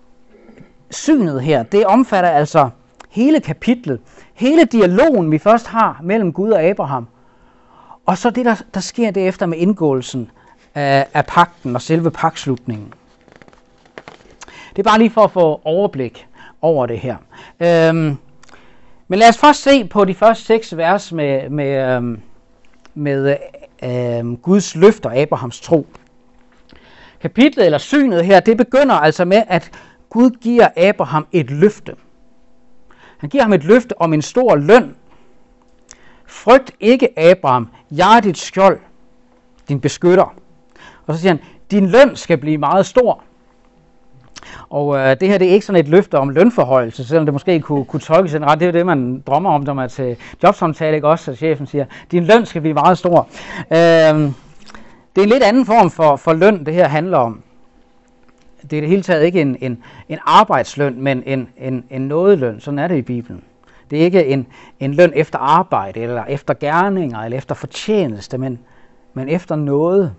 synet 0.91 1.41
her, 1.41 1.63
det 1.63 1.85
omfatter 1.85 2.29
altså 2.29 2.69
hele 3.09 3.39
kapitlet, 3.39 3.99
hele 4.33 4.65
dialogen, 4.65 5.31
vi 5.31 5.37
først 5.37 5.67
har 5.67 5.99
mellem 6.03 6.33
Gud 6.33 6.49
og 6.49 6.61
Abraham, 6.61 7.07
og 8.05 8.17
så 8.17 8.29
det, 8.29 8.45
der, 8.45 8.55
der 8.73 8.79
sker 8.79 9.11
derefter 9.11 9.45
med 9.45 9.57
indgåelsen 9.57 10.31
af, 10.75 11.07
af 11.13 11.25
pakten 11.25 11.75
og 11.75 11.81
selve 11.81 12.11
pakslutningen. 12.11 12.93
Det 14.69 14.79
er 14.79 14.89
bare 14.89 14.99
lige 14.99 15.09
for 15.09 15.23
at 15.23 15.31
få 15.31 15.61
overblik 15.63 16.27
over 16.61 16.85
det 16.85 16.99
her. 16.99 17.15
Øhm, 17.59 18.17
men 19.07 19.19
lad 19.19 19.29
os 19.29 19.37
først 19.37 19.63
se 19.63 19.85
på 19.85 20.05
de 20.05 20.13
første 20.13 20.45
seks 20.45 20.77
vers 20.77 21.11
med, 21.11 21.49
med, 21.49 21.95
øhm, 21.95 22.21
med 22.95 23.37
øhm, 23.83 24.37
Guds 24.37 24.75
løfter, 24.75 25.21
Abrahams 25.23 25.61
tro. 25.61 25.87
Kapitlet 27.21 27.65
eller 27.65 27.77
synet 27.77 28.25
her, 28.25 28.39
det 28.39 28.57
begynder 28.57 28.95
altså 28.95 29.25
med, 29.25 29.43
at 29.47 29.71
Gud 30.09 30.29
giver 30.29 30.67
Abraham 30.77 31.27
et 31.31 31.51
løfte. 31.51 31.95
Han 33.17 33.29
giver 33.29 33.43
ham 33.43 33.53
et 33.53 33.63
løfte 33.63 34.01
om 34.01 34.13
en 34.13 34.21
stor 34.21 34.55
løn. 34.55 34.95
Frygt 36.25 36.71
ikke, 36.79 37.19
Abraham, 37.19 37.67
jeg 37.91 38.17
er 38.17 38.19
dit 38.19 38.37
skjold, 38.37 38.79
din 39.69 39.79
beskytter. 39.79 40.33
Og 41.07 41.15
så 41.15 41.21
siger 41.21 41.31
han, 41.31 41.39
din 41.71 41.87
løn 41.89 42.15
skal 42.15 42.37
blive 42.37 42.57
meget 42.57 42.85
stor. 42.85 43.23
Og 44.69 44.97
øh, 44.97 45.19
det 45.19 45.27
her 45.27 45.37
det 45.37 45.47
er 45.47 45.53
ikke 45.53 45.65
sådan 45.65 45.79
et 45.79 45.87
løfte 45.87 46.17
om 46.17 46.29
lønforhøjelse, 46.29 47.07
selvom 47.07 47.25
det 47.25 47.33
måske 47.33 47.59
kunne, 47.59 47.85
kunne 47.85 47.99
tolkes 47.99 48.33
en 48.33 48.45
ret. 48.45 48.59
Det 48.59 48.67
er 48.67 48.71
det, 48.71 48.85
man 48.85 49.23
drømmer 49.27 49.51
om, 49.51 49.61
når 49.61 49.73
man 49.73 49.83
er 49.83 49.89
til 49.89 50.17
jobsamtale, 50.43 50.95
ikke 50.95 51.07
også? 51.07 51.25
Så 51.25 51.35
chefen 51.35 51.67
siger, 51.67 51.85
din 52.11 52.23
løn 52.23 52.45
skal 52.45 52.61
blive 52.61 52.73
meget 52.73 52.97
stor. 52.97 53.27
Øh, 53.71 53.77
det 55.15 55.21
er 55.21 55.23
en 55.23 55.29
lidt 55.29 55.43
anden 55.43 55.65
form 55.65 55.91
for, 55.91 56.15
for 56.15 56.33
løn, 56.33 56.65
det 56.65 56.73
her 56.73 56.87
handler 56.87 57.17
om. 57.17 57.41
Det 58.69 58.77
er 58.77 58.81
det 58.81 58.89
hele 58.89 59.01
taget 59.01 59.25
ikke 59.25 59.41
en, 59.41 59.57
en, 59.61 59.83
en 60.09 60.19
arbejdsløn, 60.25 61.01
men 61.01 61.23
en, 61.25 61.49
en, 61.57 61.83
en 61.89 62.01
nådeløn. 62.01 62.59
Sådan 62.59 62.79
er 62.79 62.87
det 62.87 62.97
i 62.97 63.01
Bibelen. 63.01 63.43
Det 63.89 63.99
er 63.99 64.03
ikke 64.03 64.25
en, 64.25 64.47
en 64.79 64.93
løn 64.93 65.11
efter 65.15 65.39
arbejde, 65.39 65.99
eller 65.99 66.25
efter 66.25 66.53
gerninger, 66.53 67.19
eller 67.19 67.37
efter 67.37 67.55
fortjeneste, 67.55 68.37
men, 68.37 68.59
men 69.13 69.29
efter 69.29 69.55
noget. 69.55 70.13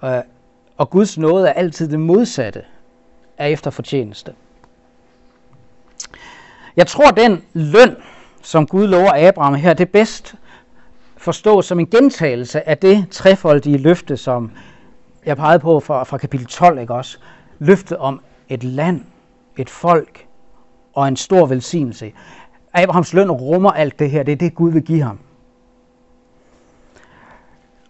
Og, 0.00 0.24
og 0.76 0.90
Guds 0.90 1.18
nåde 1.18 1.48
er 1.48 1.52
altid 1.52 1.88
det 1.88 2.00
modsatte 2.00 2.62
af 3.38 3.50
efter 3.50 3.70
fortjeneste. 3.70 4.32
Jeg 6.76 6.86
tror, 6.86 7.10
den 7.10 7.42
løn, 7.52 7.96
som 8.42 8.66
Gud 8.66 8.86
lover 8.86 9.28
Abraham 9.28 9.54
her, 9.54 9.74
det 9.74 9.88
bedst 9.88 10.34
forstås 11.16 11.66
som 11.66 11.80
en 11.80 11.86
gentagelse 11.86 12.68
af 12.68 12.78
det 12.78 13.06
trefoldige 13.10 13.78
løfte, 13.78 14.16
som 14.16 14.50
jeg 15.26 15.36
pegede 15.36 15.58
på 15.58 15.80
fra, 15.80 16.04
fra 16.04 16.18
kapitel 16.18 16.46
12, 16.46 16.78
ikke 16.78 16.94
også? 16.94 17.18
Løftet 17.58 17.96
om 17.98 18.20
et 18.48 18.64
land, 18.64 19.04
et 19.56 19.70
folk 19.70 20.26
og 20.94 21.08
en 21.08 21.16
stor 21.16 21.46
velsignelse. 21.46 22.12
Abrahams 22.72 23.12
løn 23.12 23.30
rummer 23.30 23.70
alt 23.70 23.98
det 23.98 24.10
her. 24.10 24.22
Det 24.22 24.32
er 24.32 24.36
det, 24.36 24.54
Gud 24.54 24.72
vil 24.72 24.82
give 24.82 25.02
ham. 25.02 25.18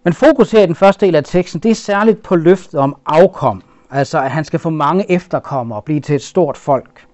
Men 0.02 0.12
fokus 0.12 0.50
her 0.50 0.62
i 0.62 0.66
den 0.66 0.74
første 0.74 1.06
del 1.06 1.14
af 1.14 1.24
teksten, 1.24 1.60
det 1.60 1.70
er 1.70 1.74
særligt 1.74 2.22
på 2.22 2.36
løftet 2.36 2.80
om 2.80 2.96
afkom. 3.06 3.62
Altså, 3.90 4.20
at 4.22 4.30
han 4.30 4.44
skal 4.44 4.58
få 4.58 4.70
mange 4.70 5.10
efterkommere 5.10 5.78
og 5.78 5.84
blive 5.84 6.00
til 6.00 6.14
et 6.14 6.22
stort 6.22 6.56
folk. 6.56 7.06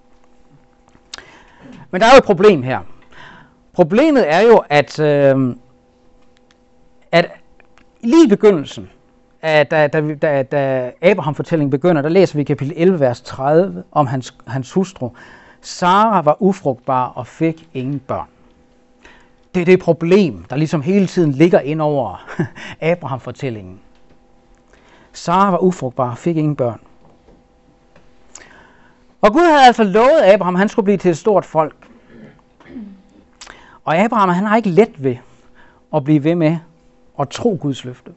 Men 1.91 2.01
der 2.01 2.07
er 2.07 2.11
jo 2.11 2.17
et 2.17 2.23
problem 2.23 2.63
her. 2.63 2.79
Problemet 3.73 4.33
er 4.33 4.41
jo, 4.41 4.63
at, 4.69 4.99
øh, 4.99 5.55
at 7.11 7.31
lige 8.01 8.25
i 8.25 8.29
begyndelsen, 8.29 8.89
da, 9.43 9.63
da, 9.63 9.87
da, 10.21 10.43
da 10.43 10.91
Abraham-fortællingen 11.01 11.69
begynder, 11.69 12.01
der 12.01 12.09
læser 12.09 12.37
vi 12.37 12.43
kapitel 12.43 12.73
11, 12.77 12.99
vers 12.99 13.21
30 13.21 13.83
om 13.91 14.07
hans, 14.07 14.35
hans 14.47 14.73
hustru. 14.73 15.09
Sara 15.61 16.21
var 16.21 16.41
ufrugtbar 16.41 17.07
og 17.15 17.27
fik 17.27 17.67
ingen 17.73 17.99
børn. 17.99 18.27
Det 19.55 19.61
er 19.61 19.65
det 19.65 19.79
problem, 19.79 20.45
der 20.49 20.55
ligesom 20.55 20.81
hele 20.81 21.07
tiden 21.07 21.31
ligger 21.31 21.59
ind 21.59 21.81
over 21.81 22.27
Abraham-fortællingen. 22.91 23.79
Sara 25.13 25.51
var 25.51 25.57
ufrugtbar 25.57 26.11
og 26.11 26.17
fik 26.17 26.37
ingen 26.37 26.55
børn. 26.55 26.79
Og 29.21 29.33
Gud 29.33 29.41
havde 29.41 29.65
altså 29.65 29.83
lovet 29.83 30.21
Abraham, 30.23 30.55
at 30.55 30.59
han 30.59 30.69
skulle 30.69 30.83
blive 30.83 30.97
til 30.97 31.11
et 31.11 31.17
stort 31.17 31.45
folk. 31.45 31.75
Og 33.85 33.97
Abraham, 33.97 34.29
han 34.29 34.45
har 34.45 34.55
ikke 34.55 34.69
let 34.69 35.03
ved 35.03 35.15
at 35.95 36.03
blive 36.03 36.23
ved 36.23 36.35
med 36.35 36.57
at 37.19 37.29
tro 37.29 37.57
Guds 37.61 37.85
løfte. 37.85 38.11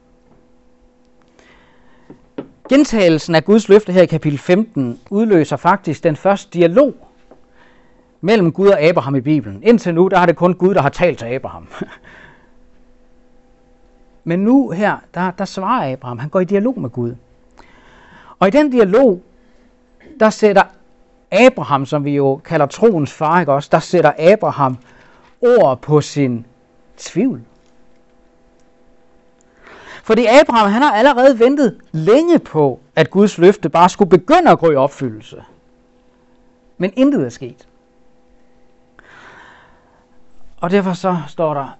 Gentagelsen 2.71 3.35
af 3.35 3.45
Guds 3.45 3.69
løfte 3.69 3.93
her 3.93 4.01
i 4.01 4.05
kapitel 4.05 4.39
15 4.39 4.99
udløser 5.09 5.57
faktisk 5.57 6.03
den 6.03 6.15
første 6.15 6.59
dialog 6.59 6.93
mellem 8.21 8.51
Gud 8.51 8.67
og 8.67 8.81
Abraham 8.81 9.15
i 9.15 9.21
Bibelen. 9.21 9.63
Indtil 9.63 9.93
nu, 9.93 10.07
der 10.07 10.17
har 10.17 10.25
det 10.25 10.35
kun 10.35 10.53
Gud, 10.53 10.73
der 10.73 10.81
har 10.81 10.89
talt 10.89 11.19
til 11.19 11.25
Abraham. 11.25 11.67
Men 14.23 14.39
nu 14.39 14.69
her, 14.69 14.97
der, 15.13 15.31
der 15.31 15.45
svarer 15.45 15.93
Abraham. 15.93 16.19
Han 16.19 16.29
går 16.29 16.39
i 16.39 16.45
dialog 16.45 16.81
med 16.81 16.89
Gud. 16.89 17.15
Og 18.39 18.47
i 18.47 18.51
den 18.51 18.71
dialog, 18.71 19.21
der 20.19 20.29
sætter 20.29 20.63
Abraham, 21.31 21.85
som 21.85 22.05
vi 22.05 22.15
jo 22.15 22.41
kalder 22.45 22.65
troens 22.65 23.13
far, 23.13 23.39
ikke 23.39 23.53
også? 23.53 23.69
der 23.71 23.79
sætter 23.79 24.33
Abraham 24.33 24.77
ord 25.41 25.81
på 25.81 26.01
sin 26.01 26.45
tvivl. 26.97 27.41
Fordi 30.03 30.25
Abraham 30.25 30.71
han 30.71 30.81
har 30.81 30.91
allerede 30.91 31.39
ventet 31.39 31.79
længe 31.91 32.39
på, 32.39 32.79
at 32.95 33.11
Guds 33.11 33.37
løfte 33.37 33.69
bare 33.69 33.89
skulle 33.89 34.09
begynde 34.09 34.51
at 34.51 34.59
gå 34.59 34.71
i 34.71 34.75
opfyldelse. 34.75 35.43
Men 36.77 36.93
intet 36.95 37.25
er 37.25 37.29
sket. 37.29 37.67
Og 40.61 40.71
derfor 40.71 40.93
så 40.93 41.17
står 41.27 41.53
der, 41.53 41.77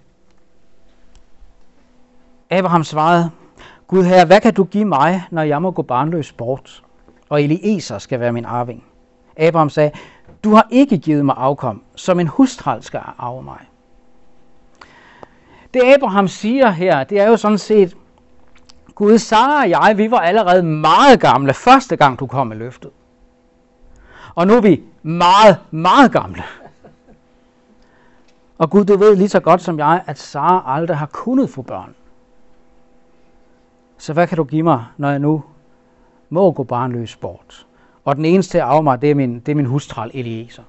Abraham 2.49 2.83
svarede, 2.83 3.31
Gud 3.87 4.03
herre, 4.03 4.25
hvad 4.25 4.41
kan 4.41 4.53
du 4.53 4.63
give 4.63 4.85
mig, 4.85 5.23
når 5.31 5.41
jeg 5.41 5.61
må 5.61 5.71
gå 5.71 5.81
barnløs 5.81 6.31
bort, 6.31 6.83
og 7.29 7.43
Eliezer 7.43 7.97
skal 7.97 8.19
være 8.19 8.31
min 8.31 8.45
arving? 8.45 8.83
Abraham 9.37 9.69
sagde, 9.69 9.91
du 10.43 10.53
har 10.53 10.67
ikke 10.69 10.97
givet 10.97 11.25
mig 11.25 11.35
afkom, 11.37 11.83
som 11.95 12.19
en 12.19 12.27
hustral 12.27 12.83
skal 12.83 13.01
arve 13.17 13.43
mig. 13.43 13.59
Det 15.73 15.81
Abraham 15.95 16.27
siger 16.27 16.69
her, 16.69 17.03
det 17.03 17.19
er 17.19 17.27
jo 17.27 17.37
sådan 17.37 17.57
set, 17.57 17.97
Gud, 19.01 19.17
Sara 19.17 19.62
og 19.62 19.70
jeg, 19.70 19.98
vi 19.98 20.12
var 20.12 20.20
allerede 20.20 20.63
meget 20.63 21.20
gamle 21.20 21.53
første 21.53 21.96
gang, 21.96 22.20
du 22.20 22.27
kom 22.27 22.48
med 22.48 22.58
løftet. 22.58 22.91
Og 24.36 24.48
nu 24.48 24.53
er 24.53 24.62
vi 24.62 24.84
meget, 25.03 25.58
meget 25.72 26.12
gamle. 26.12 26.43
Og 28.58 28.70
Gud, 28.70 28.86
du 28.86 28.98
ved 28.98 29.15
lige 29.15 29.29
så 29.29 29.39
godt 29.39 29.62
som 29.62 29.79
jeg, 29.79 30.03
at 30.08 30.20
Sara 30.20 30.75
aldrig 30.75 30.98
har 30.98 31.05
kunnet 31.05 31.50
få 31.50 31.62
børn. 31.62 31.96
Så 33.98 34.13
hvad 34.13 34.27
kan 34.27 34.38
du 34.38 34.43
give 34.43 34.63
mig, 34.63 34.86
når 34.98 35.10
jeg 35.10 35.20
nu 35.20 35.43
må 36.29 36.51
gå 36.51 36.63
barnløs 36.63 37.15
bort? 37.15 37.65
Og 38.05 38.15
den 38.15 38.25
eneste 38.25 38.51
til 38.51 38.58
at 38.58 38.63
af 38.63 38.84
mig, 38.84 39.01
det 39.01 39.12
er 39.12 39.15
min, 39.15 39.39
det 39.39 39.51
er 39.51 39.55
min 39.55 39.65
hustral 39.65 40.12
Eliezer. 40.13 40.63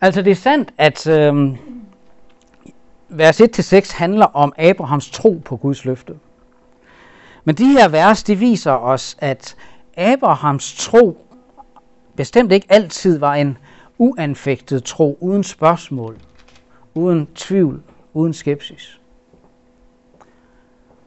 Altså 0.00 0.22
det 0.22 0.30
er 0.30 0.34
sandt, 0.34 0.72
at 0.78 1.06
øh, 1.06 1.56
vers 3.08 3.40
1-6 3.40 3.96
handler 3.96 4.26
om 4.26 4.52
Abrahams 4.58 5.10
tro 5.10 5.42
på 5.44 5.56
Guds 5.56 5.84
løfte. 5.84 6.14
Men 7.44 7.54
de 7.54 7.66
her 7.66 7.88
vers, 7.88 8.22
de 8.22 8.38
viser 8.38 8.72
os, 8.72 9.16
at 9.18 9.56
Abrahams 9.96 10.74
tro 10.78 11.18
bestemt 12.16 12.52
ikke 12.52 12.66
altid 12.68 13.18
var 13.18 13.34
en 13.34 13.58
uanfægtet 13.98 14.84
tro, 14.84 15.18
uden 15.20 15.44
spørgsmål, 15.44 16.16
uden 16.94 17.28
tvivl, 17.34 17.82
uden 18.14 18.34
skepsis. 18.34 19.00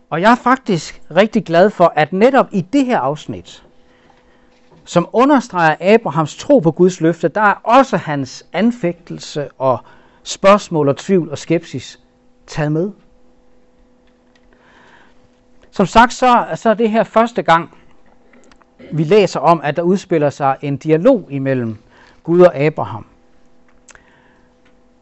Og 0.10 0.22
jeg 0.22 0.32
er 0.32 0.36
faktisk 0.36 1.02
rigtig 1.16 1.46
glad 1.46 1.70
for, 1.70 1.94
at 1.96 2.14
netop 2.14 2.48
i 2.52 2.62
det 2.62 2.86
her 2.86 3.00
afsnit, 3.00 3.64
som 4.86 5.08
understreger 5.14 5.76
Abrahams 5.96 6.36
tro 6.36 6.60
på 6.60 6.72
Guds 6.72 7.02
løfte, 7.02 7.28
der 7.28 7.42
er 7.42 7.54
også 7.64 7.98
hans 7.98 8.46
anfægtelse 8.54 9.50
og 9.58 9.80
spørgsmål 10.30 10.90
og 10.90 10.98
tvivl 10.98 11.30
og 11.30 11.38
skepsis 11.38 12.00
taget 12.48 12.72
med. 12.72 12.92
Som 15.72 15.86
sagt, 15.86 16.14
så, 16.14 16.48
så 16.56 16.70
er 16.70 16.74
det 16.74 16.90
her 16.90 17.04
første 17.04 17.42
gang, 17.42 17.78
vi 18.92 19.04
læser 19.04 19.40
om, 19.40 19.62
at 19.64 19.76
der 19.76 19.82
udspiller 19.82 20.30
sig 20.30 20.58
en 20.62 20.78
dialog 20.78 21.28
imellem 21.30 21.78
Gud 22.24 22.42
og 22.42 22.56
Abraham. 22.56 23.06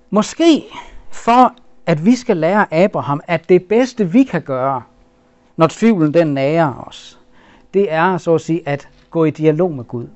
Måske 0.10 0.64
for 1.12 1.56
at 1.86 2.06
vi 2.06 2.16
skal 2.16 2.38
lære 2.38 2.74
Abraham, 2.74 3.22
at 3.28 3.50
det 3.50 3.66
bedste 3.66 4.12
vi 4.12 4.24
kan 4.24 4.42
gøre, 4.42 4.82
når 5.58 5.68
tvivlen 5.68 6.14
den 6.14 6.28
nærer 6.28 6.86
os, 6.88 7.20
det 7.74 7.92
er 7.92 8.18
så 8.18 8.36
at 8.36 8.42
sige 8.42 8.62
at 8.66 8.90
gå 9.10 9.26
i 9.26 9.30
dialog 9.30 9.72
med 9.74 9.84
Gud. 9.84 10.08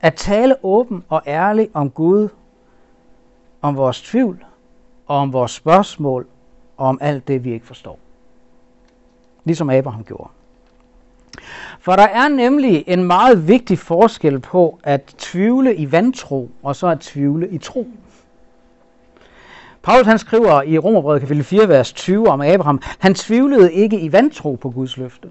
At 0.00 0.14
tale 0.14 0.56
åben 0.62 1.04
og 1.08 1.22
ærligt 1.26 1.70
om 1.74 1.90
Gud, 1.90 2.28
om 3.62 3.76
vores 3.76 4.02
tvivl 4.02 4.44
og 5.06 5.16
om 5.16 5.32
vores 5.32 5.52
spørgsmål 5.52 6.26
og 6.76 6.86
om 6.86 6.98
alt 7.00 7.28
det, 7.28 7.44
vi 7.44 7.52
ikke 7.52 7.66
forstår. 7.66 7.98
Ligesom 9.44 9.70
Abraham 9.70 10.04
gjorde. 10.04 10.30
For 11.80 11.96
der 11.96 12.02
er 12.02 12.28
nemlig 12.28 12.84
en 12.86 13.04
meget 13.04 13.48
vigtig 13.48 13.78
forskel 13.78 14.40
på 14.40 14.78
at 14.82 15.14
tvivle 15.18 15.76
i 15.76 15.92
vantro 15.92 16.50
og 16.62 16.76
så 16.76 16.86
at 16.86 17.00
tvivle 17.00 17.48
i 17.48 17.58
tro. 17.58 17.86
Paulus 19.82 20.06
han 20.06 20.18
skriver 20.18 20.62
i 20.62 20.78
Romerbrevet 20.78 21.20
kapitel 21.20 21.44
4, 21.44 21.68
vers 21.68 21.92
20 21.92 22.28
om 22.28 22.40
Abraham, 22.40 22.82
han 22.98 23.14
tvivlede 23.14 23.72
ikke 23.72 24.00
i 24.00 24.12
vantro 24.12 24.54
på 24.54 24.70
Guds 24.70 24.96
løfte. 24.96 25.28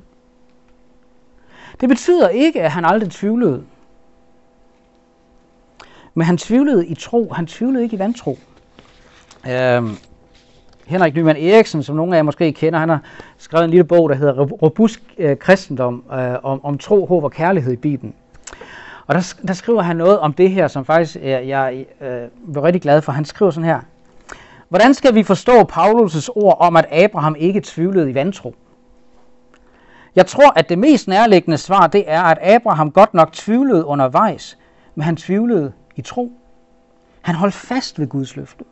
Det 1.81 1.89
betyder 1.89 2.29
ikke, 2.29 2.61
at 2.61 2.71
han 2.71 2.85
aldrig 2.85 3.11
tvivlede. 3.11 3.63
Men 6.13 6.25
han 6.25 6.37
tvivlede 6.37 6.87
i 6.87 6.95
tro, 6.95 7.33
han 7.33 7.47
tvivlede 7.47 7.83
ikke 7.83 7.95
i 7.95 7.99
vantro. 7.99 8.37
Øhm, 9.49 9.97
Henrik 10.85 11.15
Nyman 11.15 11.37
Eriksen, 11.37 11.83
som 11.83 11.95
nogle 11.95 12.13
af 12.13 12.17
jer 12.17 12.23
måske 12.23 12.51
kender, 12.53 12.79
han 12.79 12.89
har 12.89 12.99
skrevet 13.37 13.63
en 13.63 13.69
lille 13.69 13.83
bog, 13.83 14.09
der 14.09 14.15
hedder 14.15 14.33
Robust 14.33 14.99
øh, 15.17 15.37
kristendom, 15.37 16.03
øh, 16.13 16.35
om, 16.43 16.65
om 16.65 16.77
tro, 16.77 17.05
håb 17.05 17.23
og 17.23 17.31
kærlighed 17.31 17.73
i 17.73 17.75
Bibelen. 17.75 18.13
Og 19.07 19.15
der, 19.15 19.33
der 19.47 19.53
skriver 19.53 19.81
han 19.81 19.95
noget 19.95 20.19
om 20.19 20.33
det 20.33 20.51
her, 20.51 20.67
som 20.67 20.85
faktisk 20.85 21.17
øh, 21.21 21.47
jeg 21.47 21.85
øh, 22.01 22.27
var 22.41 22.63
rigtig 22.63 22.81
glad 22.81 23.01
for. 23.01 23.11
Han 23.11 23.25
skriver 23.25 23.51
sådan 23.51 23.69
her. 23.69 23.79
Hvordan 24.69 24.93
skal 24.93 25.15
vi 25.15 25.23
forstå 25.23 25.61
Paulus' 25.61 26.29
ord 26.35 26.57
om, 26.59 26.75
at 26.75 26.85
Abraham 26.91 27.35
ikke 27.39 27.61
tvivlede 27.61 28.09
i 28.09 28.13
vantro? 28.13 28.55
Jeg 30.15 30.27
tror, 30.27 30.53
at 30.55 30.69
det 30.69 30.79
mest 30.79 31.07
nærliggende 31.07 31.57
svar, 31.57 31.87
det 31.87 32.03
er, 32.07 32.21
at 32.21 32.37
Abraham 32.41 32.91
godt 32.91 33.13
nok 33.13 33.31
tvivlede 33.31 33.85
undervejs, 33.85 34.57
men 34.95 35.03
han 35.03 35.15
tvivlede 35.15 35.71
i 36.01 36.03
tro. 36.03 36.31
Han 37.21 37.35
holdt 37.35 37.53
fast 37.53 37.99
ved 37.99 38.07
Guds 38.07 38.35
løfte. 38.35 38.63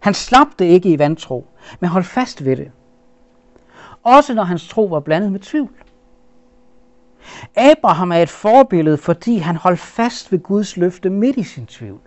Han 0.00 0.14
slap 0.14 0.48
det 0.58 0.64
ikke 0.64 0.88
i 0.88 0.98
vantro, 0.98 1.46
men 1.80 1.90
holdt 1.90 2.06
fast 2.06 2.44
ved 2.44 2.56
det. 2.56 2.70
Også 4.02 4.34
når 4.34 4.44
hans 4.44 4.68
tro 4.68 4.84
var 4.84 5.00
blandet 5.00 5.32
med 5.32 5.40
tvivl. 5.40 5.74
Abraham 7.56 8.12
er 8.12 8.16
et 8.16 8.30
forbillede, 8.30 8.98
fordi 8.98 9.36
han 9.36 9.56
holdt 9.56 9.80
fast 9.80 10.32
ved 10.32 10.38
Guds 10.38 10.76
løfte 10.76 11.10
midt 11.10 11.36
i 11.36 11.42
sin 11.42 11.66
tvivl. 11.66 12.00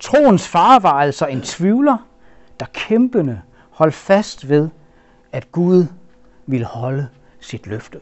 Troens 0.00 0.48
far 0.48 0.78
var 0.78 0.92
altså 0.92 1.26
en 1.26 1.42
tvivler, 1.42 1.96
der 2.60 2.66
kæmpende 2.72 3.40
holdt 3.70 3.94
fast 3.94 4.48
ved, 4.48 4.68
at 5.32 5.52
Gud 5.52 5.86
ville 6.46 6.66
holde 6.66 7.08
sit 7.40 7.66
løfte. 7.66 8.00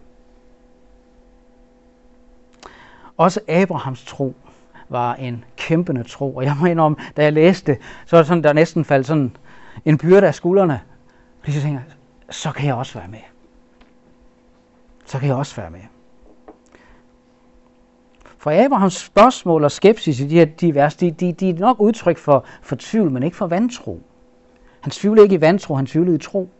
Også 3.18 3.40
Abrahams 3.48 4.04
tro 4.04 4.34
var 4.88 5.14
en 5.14 5.44
kæmpende 5.56 6.02
tro. 6.02 6.36
Og 6.36 6.44
jeg 6.44 6.56
må 6.60 6.66
indrømme, 6.66 6.96
da 7.16 7.22
jeg 7.22 7.32
læste 7.32 7.72
det, 7.72 7.80
så 8.06 8.16
var 8.16 8.22
det 8.22 8.28
sådan, 8.28 8.44
der 8.44 8.52
næsten 8.52 8.84
faldt 8.84 9.06
sådan 9.06 9.36
en 9.84 9.98
byrde 9.98 10.26
af 10.26 10.34
skuldrene. 10.34 10.80
Fordi 11.40 11.52
så 11.52 11.62
tænker 11.62 11.80
så 12.30 12.52
kan 12.52 12.66
jeg 12.66 12.74
også 12.74 12.98
være 12.98 13.08
med. 13.08 13.18
Så 15.04 15.18
kan 15.18 15.28
jeg 15.28 15.36
også 15.36 15.56
være 15.56 15.70
med. 15.70 15.80
For 18.38 18.64
Abrahams 18.64 18.94
spørgsmål 18.94 19.64
og 19.64 19.70
skepsis 19.70 20.20
i 20.20 20.26
de 20.26 20.34
her 20.34 20.44
de 20.44 20.74
vers, 20.74 20.96
de, 20.96 21.10
de, 21.10 21.32
de 21.32 21.50
er 21.50 21.54
nok 21.54 21.80
udtryk 21.80 22.18
for, 22.18 22.44
for 22.62 22.76
tvivl, 22.78 23.10
men 23.10 23.22
ikke 23.22 23.36
for 23.36 23.46
vantro. 23.46 24.02
Han 24.80 24.90
tvivlede 24.90 25.24
ikke 25.24 25.34
i 25.34 25.40
vantro, 25.40 25.74
han 25.74 25.86
tvivlede 25.86 26.16
i 26.16 26.18
tro. 26.18 26.50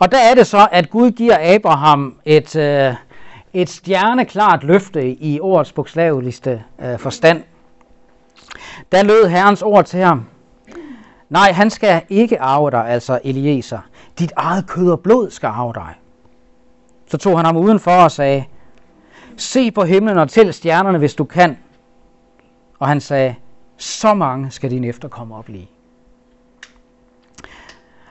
Og 0.00 0.12
der 0.12 0.18
er 0.18 0.34
det 0.34 0.46
så, 0.46 0.68
at 0.72 0.90
Gud 0.90 1.10
giver 1.10 1.54
Abraham 1.54 2.16
et, 2.24 2.56
øh, 2.56 2.94
et 3.54 3.68
stjerneklart 3.68 4.64
løfte 4.64 5.10
i 5.10 5.40
ordets 5.40 5.72
bogstaveligste 5.72 6.62
øh, 6.82 6.98
forstand. 6.98 7.42
Da 8.92 9.02
lød 9.02 9.26
Herrens 9.26 9.62
ord 9.62 9.84
til 9.84 10.00
ham. 10.00 10.26
Nej, 11.28 11.52
han 11.52 11.70
skal 11.70 12.02
ikke 12.08 12.40
arve 12.40 12.70
dig, 12.70 12.88
altså 12.88 13.20
Eliezer. 13.24 13.78
Dit 14.18 14.32
eget 14.36 14.66
kød 14.66 14.90
og 14.90 15.00
blod 15.00 15.30
skal 15.30 15.46
arve 15.46 15.72
dig. 15.74 15.94
Så 17.10 17.16
tog 17.18 17.38
han 17.38 17.46
ham 17.46 17.56
udenfor 17.56 17.90
og 17.90 18.10
sagde, 18.10 18.44
se 19.36 19.70
på 19.70 19.84
himlen 19.84 20.18
og 20.18 20.28
tæl 20.28 20.52
stjernerne, 20.52 20.98
hvis 20.98 21.14
du 21.14 21.24
kan. 21.24 21.58
Og 22.78 22.88
han 22.88 23.00
sagde, 23.00 23.34
så 23.76 24.14
mange 24.14 24.50
skal 24.50 24.70
din 24.70 24.84
efterkommere 24.84 25.42
blive. 25.42 25.66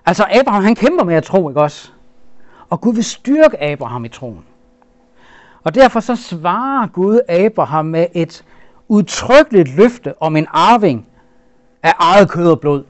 Altså 0.05 0.25
Abraham, 0.31 0.63
han 0.63 0.75
kæmper 0.75 1.03
med 1.03 1.15
at 1.15 1.23
tro, 1.23 1.49
ikke 1.49 1.61
også? 1.61 1.91
Og 2.69 2.81
Gud 2.81 2.93
vil 2.93 3.03
styrke 3.03 3.63
Abraham 3.63 4.05
i 4.05 4.09
troen. 4.09 4.45
Og 5.63 5.75
derfor 5.75 5.99
så 5.99 6.15
svarer 6.15 6.87
Gud 6.87 7.19
Abraham 7.29 7.85
med 7.85 8.07
et 8.13 8.45
udtrykkeligt 8.87 9.75
løfte 9.75 10.21
om 10.21 10.35
en 10.35 10.47
arving 10.49 11.07
af 11.83 11.93
eget 11.99 12.29
kød 12.29 12.51
og 12.51 12.59
blod. 12.59 12.83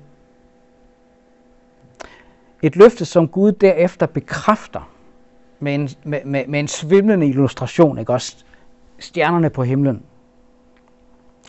Et 2.62 2.76
løfte, 2.76 3.06
som 3.06 3.28
Gud 3.28 3.52
derefter 3.52 4.06
bekræfter 4.06 4.90
med 5.60 5.76
en, 5.76 5.90
med, 6.04 6.20
med, 6.26 6.48
med 6.48 6.60
en 6.60 6.68
svimlende 6.68 7.28
illustration, 7.28 7.98
ikke 7.98 8.14
også? 8.14 8.36
Stjernerne 9.00 9.50
på 9.50 9.64
himlen. 9.64 10.04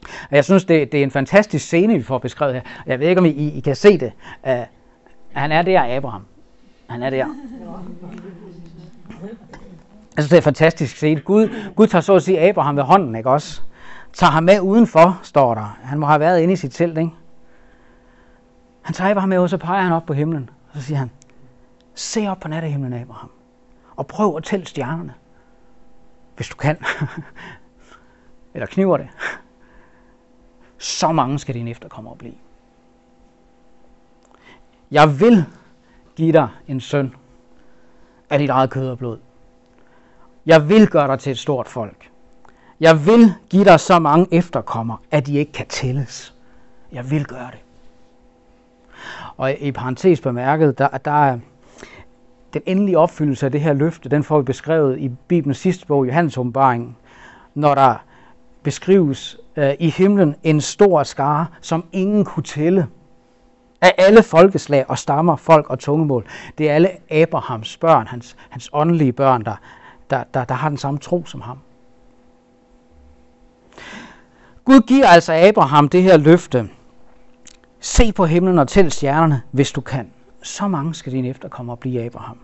Og 0.03 0.37
jeg 0.37 0.45
synes, 0.45 0.65
det, 0.65 0.93
det 0.93 1.01
er 1.01 1.05
en 1.05 1.11
fantastisk 1.11 1.67
scene, 1.67 1.95
vi 1.95 2.03
får 2.03 2.19
beskrevet 2.19 2.55
her. 2.55 2.63
Jeg 2.87 3.01
ved 3.01 3.09
ikke, 3.09 3.19
om 3.19 3.25
I, 3.25 3.31
I 3.31 3.61
kan 3.61 3.77
se 3.77 3.99
det. 3.99 4.13
Uh, 4.43 4.51
han 5.33 5.53
er 5.53 5.63
der, 5.63 5.97
Abraham. 5.97 6.23
Han 6.87 7.03
er 7.03 7.11
der. 7.11 7.27
Jeg 10.17 10.25
synes, 10.25 10.31
det 10.31 10.37
er 10.37 10.43
fantastisk 10.43 10.97
set. 10.97 11.25
Gud, 11.25 11.73
Gud 11.77 11.87
tager 11.87 12.03
så 12.03 12.15
at 12.15 12.23
sige 12.23 12.41
Abraham 12.41 12.77
ved 12.77 12.83
hånden, 12.83 13.15
ikke 13.17 13.31
også? 13.31 13.63
Tager 14.13 14.31
ham 14.31 14.45
med 14.45 14.61
udenfor, 14.61 15.21
står 15.23 15.55
der. 15.55 15.79
Han 15.83 15.99
må 15.99 16.07
have 16.07 16.21
været 16.21 16.41
inde 16.41 16.53
i 16.53 16.57
sit 16.57 16.73
telt, 16.73 16.99
ikke? 16.99 17.11
Han 18.83 18.95
tager 18.95 19.11
Abraham 19.11 19.29
med, 19.29 19.39
og 19.39 19.51
så 19.51 19.57
peger 19.57 19.83
han 19.83 19.93
op 19.93 20.07
på 20.07 20.13
himlen. 20.13 20.51
Og 20.73 20.77
så 20.77 20.83
siger 20.83 20.99
han, 20.99 21.11
se 21.95 22.29
op 22.29 22.41
på 22.41 22.49
nattehimlen, 22.49 22.93
Abraham. 22.93 23.31
Og 23.97 24.07
prøv 24.07 24.37
at 24.37 24.45
tælle 24.45 24.67
stjernerne. 24.67 25.15
Hvis 26.37 26.49
du 26.49 26.57
kan. 26.57 26.77
Eller 28.55 28.67
kniver 28.67 28.97
det. 28.97 29.09
Så 30.79 31.13
mange 31.13 31.39
skal 31.39 31.55
dine 31.55 31.71
efterkommere 31.71 32.17
blive. 32.17 32.35
Jeg 34.91 35.21
vil 35.21 35.45
give 36.17 36.33
dig 36.33 36.49
en 36.69 36.81
søn 36.81 37.15
af 38.31 38.39
dit 38.39 38.51
eget 38.51 38.71
kød 38.71 38.89
og 38.89 38.99
blod. 38.99 39.19
Jeg 40.47 40.69
vil 40.69 40.89
gøre 40.89 41.09
dig 41.09 41.19
til 41.19 41.31
et 41.33 41.39
stort 41.39 41.69
folk. 41.69 42.11
Jeg 42.81 43.07
vil 43.07 43.35
give 43.51 43.65
dig 43.65 43.81
så 43.81 43.99
mange 43.99 44.27
efterkommere, 44.31 44.99
at 45.11 45.27
de 45.27 45.39
ikke 45.39 45.53
kan 45.53 45.67
tælles. 45.67 46.35
Jeg 46.93 47.11
vil 47.11 47.25
gøre 47.27 47.51
det. 47.51 47.59
Og 49.37 49.55
i 49.61 49.73
parentes 49.73 50.21
bemærket, 50.21 50.79
der, 50.79 50.89
der 50.89 51.11
er 51.11 51.39
den 52.55 52.63
endelige 52.67 52.99
opfyldelse 52.99 53.47
af 53.47 53.53
det 53.53 53.61
her 53.61 53.73
løfte, 53.73 54.09
den 54.09 54.25
får 54.25 54.39
vi 54.39 54.45
beskrevet 54.45 54.99
i 54.99 55.09
Bibelens 55.09 55.59
sidste 55.59 55.87
bog, 55.87 56.07
Johannes 56.07 56.39
åbenbaring, 56.39 56.97
når 57.55 57.75
der 57.75 57.95
beskrives 58.63 59.39
øh, 59.57 59.75
i 59.81 59.91
himlen 59.91 60.35
en 60.43 60.61
stor 60.61 61.03
skare, 61.03 61.47
som 61.61 61.85
ingen 61.93 62.25
kunne 62.25 62.43
tælle 62.43 62.87
af 63.81 63.95
alle 63.99 64.23
folkeslag 64.23 64.85
og 64.89 64.99
stammer, 64.99 65.37
folk 65.37 65.71
og 65.71 65.79
tungemål. 65.79 66.27
Det 66.59 66.71
er 66.71 66.75
alle 66.75 66.91
Abrahams 67.11 67.77
børn, 67.77 68.07
hans, 68.07 68.37
hans 68.49 68.71
åndelige 68.73 69.13
børn, 69.13 69.45
der, 69.45 69.57
der, 70.11 70.25
der, 70.35 70.45
der 70.45 70.55
har 70.55 70.69
den 70.69 70.79
samme 70.79 70.99
tro 70.99 71.25
som 71.27 71.41
ham. 71.41 71.59
Gud 74.65 74.81
giver 74.81 75.07
altså 75.07 75.33
Abraham 75.33 75.89
det 75.89 76.03
her 76.03 76.17
løfte. 76.17 76.71
Se 77.81 78.13
på 78.13 78.27
himlen 78.27 78.59
og 78.59 78.69
tæl 78.69 78.91
stjernerne, 78.91 79.43
hvis 79.51 79.73
du 79.73 79.81
kan. 79.81 80.11
Så 80.43 80.69
mange 80.69 80.95
skal 80.95 81.13
dine 81.13 81.29
efterkommere 81.29 81.77
blive 81.77 82.05
Abraham. 82.05 82.39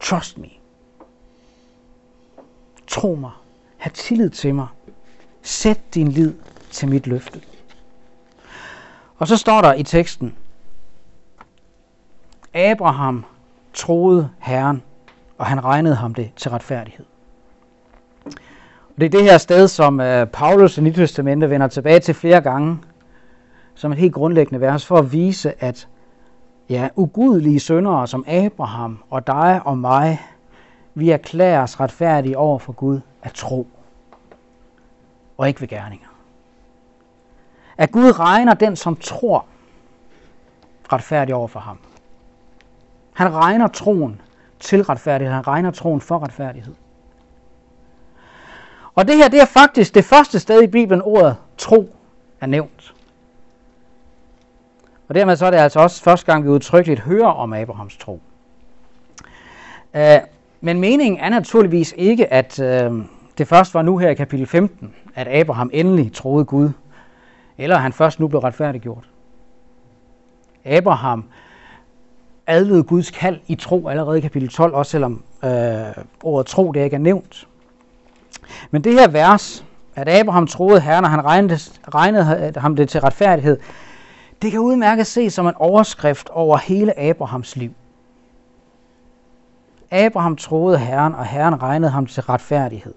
Trust 0.00 0.38
me. 0.38 0.48
Tro 2.86 3.14
mig. 3.14 3.30
Ha' 3.76 3.90
tillid 3.90 4.30
til 4.30 4.54
mig. 4.54 4.66
Sæt 5.42 5.94
din 5.94 6.08
lid 6.08 6.34
til 6.70 6.88
mit 6.88 7.06
løfte. 7.06 7.40
Og 9.18 9.28
så 9.28 9.36
står 9.36 9.60
der 9.60 9.74
i 9.74 9.82
teksten, 9.82 10.36
Abraham 12.54 13.24
troede 13.74 14.30
Herren, 14.38 14.82
og 15.38 15.46
han 15.46 15.64
regnede 15.64 15.94
ham 15.94 16.14
det 16.14 16.30
til 16.36 16.50
retfærdighed. 16.50 17.04
Og 18.88 19.00
det 19.00 19.06
er 19.06 19.10
det 19.10 19.24
her 19.24 19.38
sted, 19.38 19.68
som 19.68 20.00
øh, 20.00 20.26
Paulus 20.26 20.78
i 20.78 20.80
Nyt 20.80 20.94
Testamente 20.94 21.50
vender 21.50 21.68
tilbage 21.68 22.00
til 22.00 22.14
flere 22.14 22.40
gange, 22.40 22.78
som 23.74 23.92
et 23.92 23.98
helt 23.98 24.14
grundlæggende 24.14 24.60
vers, 24.60 24.86
for 24.86 24.98
at 24.98 25.12
vise, 25.12 25.64
at 25.64 25.88
ja, 26.68 26.88
ugudelige 26.96 27.60
syndere 27.60 28.06
som 28.06 28.24
Abraham 28.28 28.98
og 29.10 29.26
dig 29.26 29.60
og 29.64 29.78
mig, 29.78 30.20
vi 30.94 31.10
erklæres 31.10 31.80
retfærdige 31.80 32.38
over 32.38 32.58
for 32.58 32.72
Gud 32.72 33.00
af 33.22 33.30
tro, 33.34 33.66
og 35.38 35.48
ikke 35.48 35.60
ved 35.60 35.68
gerninger. 35.68 36.06
At 37.76 37.92
Gud 37.92 38.18
regner 38.18 38.54
den, 38.54 38.76
som 38.76 38.96
tror, 38.96 39.44
retfærdig 40.92 41.34
over 41.34 41.48
for 41.48 41.60
ham. 41.60 41.78
Han 43.12 43.34
regner 43.34 43.68
troen 43.68 44.20
til 44.60 44.82
retfærdighed. 44.82 45.34
Han 45.34 45.46
regner 45.46 45.70
troen 45.70 46.00
for 46.00 46.18
retfærdighed. 46.18 46.74
Og 48.94 49.08
det 49.08 49.16
her, 49.16 49.28
det 49.28 49.40
er 49.40 49.44
faktisk 49.44 49.94
det 49.94 50.04
første 50.04 50.38
sted 50.38 50.62
i 50.62 50.66
Bibelen, 50.66 51.02
ordet 51.02 51.36
tro 51.58 51.94
er 52.40 52.46
nævnt. 52.46 52.94
Og 55.08 55.14
dermed 55.14 55.36
så 55.36 55.46
er 55.46 55.50
det 55.50 55.58
altså 55.58 55.80
også 55.80 56.02
første 56.02 56.26
gang, 56.26 56.44
vi 56.44 56.48
udtrykkeligt 56.48 57.00
hører 57.00 57.26
om 57.26 57.52
Abrahams 57.52 57.96
tro. 57.96 58.20
Uh, 59.94 60.00
men 60.60 60.80
meningen 60.80 61.20
er 61.20 61.28
naturligvis 61.28 61.94
ikke, 61.96 62.32
at 62.32 62.58
uh, 62.58 63.02
det 63.38 63.48
først 63.48 63.74
var 63.74 63.82
nu 63.82 63.98
her 63.98 64.10
i 64.10 64.14
kapitel 64.14 64.46
15, 64.46 64.94
at 65.14 65.28
Abraham 65.28 65.70
endelig 65.72 66.12
troede 66.12 66.44
Gud, 66.44 66.70
eller 67.58 67.76
han 67.76 67.92
først 67.92 68.20
nu 68.20 68.28
blev 68.28 68.40
retfærdiggjort. 68.40 69.08
Abraham 70.64 71.24
adlede 72.48 72.82
Guds 72.82 73.10
kald 73.10 73.40
i 73.46 73.54
tro 73.54 73.88
allerede 73.88 74.18
i 74.18 74.20
kapitel 74.20 74.48
12, 74.48 74.74
også 74.74 74.90
selvom 74.90 75.22
øh, 75.44 75.50
ordet 76.22 76.46
tro 76.46 76.72
det 76.72 76.84
ikke 76.84 76.94
er 76.94 77.00
nævnt. 77.00 77.48
Men 78.70 78.84
det 78.84 78.92
her 78.92 79.08
vers, 79.08 79.64
at 79.96 80.08
Abraham 80.08 80.46
troede 80.46 80.80
Herren, 80.80 81.04
og 81.04 81.10
han 81.10 81.24
regnede, 81.24 81.58
regnede 81.94 82.52
øh, 82.56 82.62
ham 82.62 82.76
det 82.76 82.88
til 82.88 83.00
retfærdighed, 83.00 83.58
det 84.42 84.50
kan 84.50 84.60
udmærket 84.60 85.06
ses 85.06 85.32
som 85.32 85.46
en 85.46 85.54
overskrift 85.56 86.28
over 86.30 86.56
hele 86.56 86.98
Abrahams 87.00 87.56
liv. 87.56 87.72
Abraham 89.90 90.36
troede 90.36 90.78
Herren, 90.78 91.14
og 91.14 91.26
Herren 91.26 91.62
regnede 91.62 91.90
ham 91.90 92.06
til 92.06 92.22
retfærdighed. 92.22 92.94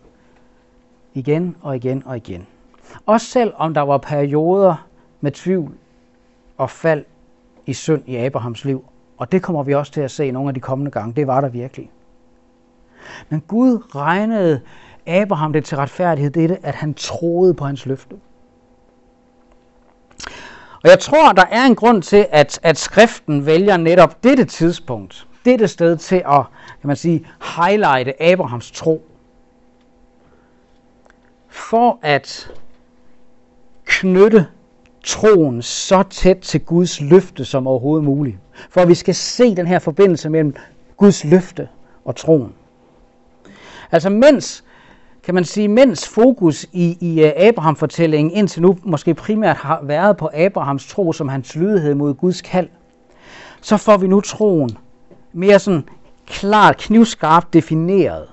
Igen 1.14 1.56
og 1.62 1.76
igen 1.76 2.04
og 2.06 2.18
igen. 2.18 2.48
Også 3.06 3.28
selv 3.28 3.54
om 3.58 3.74
der 3.74 3.82
var 3.82 3.98
perioder 3.98 4.88
med 5.22 5.32
tvivl 5.32 5.74
og 6.58 6.70
fald 6.70 7.06
i 7.66 7.74
synd 7.74 8.04
i 8.06 8.16
Abrahams 8.16 8.66
liv. 8.66 8.86
Og 9.22 9.32
det 9.32 9.42
kommer 9.42 9.64
vi 9.64 9.74
også 9.74 9.92
til 9.92 10.02
at 10.02 10.12
se 10.12 10.32
nogle 10.32 10.50
af 10.50 10.54
de 10.54 10.60
kommende 10.60 10.92
gange. 10.92 11.14
Det 11.16 11.28
var 11.28 11.42
der 11.42 11.50
virkelig. 11.50 11.92
Men 13.30 13.42
Gud 13.42 13.96
regnede 13.96 14.62
Abraham 15.08 15.54
det 15.54 15.66
til 15.66 15.78
retfærdighed, 15.78 16.32
det 16.32 16.58
at 16.64 16.76
han 16.76 16.94
troede 16.94 17.54
på 17.54 17.66
hans 17.66 17.86
løfte. 17.86 18.16
Og 20.84 20.90
jeg 20.90 21.00
tror, 21.00 21.32
der 21.32 21.46
er 21.52 21.66
en 21.66 21.76
grund 21.76 22.02
til, 22.02 22.28
at, 22.32 22.60
at 22.64 22.78
skriften 22.78 23.46
vælger 23.46 23.78
netop 23.78 24.24
dette 24.24 24.46
tidspunkt, 24.46 25.28
dette 25.46 25.68
sted 25.68 25.98
til 25.98 26.16
at, 26.16 26.44
kan 26.82 26.88
man 26.88 26.96
sige, 26.96 27.28
highlighte 27.58 28.24
Abrahams 28.24 28.72
tro. 28.72 29.04
For 31.48 32.00
at 32.02 32.52
knytte 33.86 34.48
troen 35.04 35.62
så 35.62 36.04
tæt 36.04 36.38
til 36.38 36.66
Guds 36.66 37.02
løfte 37.02 37.46
som 37.46 37.68
overhovedet 37.68 38.04
muligt. 38.06 38.38
For 38.70 38.86
vi 38.86 38.94
skal 38.94 39.16
se 39.16 39.56
den 39.56 39.68
her 39.68 39.80
forbindelse 39.80 40.30
mellem 40.30 40.56
Guds 40.98 41.24
løfte 41.24 41.68
og 42.06 42.16
troen. 42.16 42.54
Altså 43.92 44.10
mens, 44.10 44.64
kan 45.24 45.36
man 45.36 45.46
sige, 45.46 45.68
mens 45.68 46.08
fokus 46.08 46.66
i, 46.72 46.98
i 47.00 47.24
øh, 47.24 47.32
Abraham-fortællingen 47.38 48.32
indtil 48.32 48.62
nu 48.62 48.78
måske 48.84 49.14
primært 49.14 49.58
har 49.58 49.80
været 49.84 50.18
på 50.18 50.30
Abrahams 50.34 50.88
tro 50.88 51.14
som 51.14 51.30
hans 51.30 51.56
lydighed 51.56 51.96
mod 51.96 52.14
Guds 52.14 52.42
kald, 52.42 52.70
så 53.62 53.78
får 53.78 53.98
vi 53.98 54.08
nu 54.08 54.22
troen 54.22 54.78
mere 55.34 55.60
sådan 55.60 55.84
klart, 56.28 56.78
knivskarpt 56.78 57.54
defineret 57.54 58.28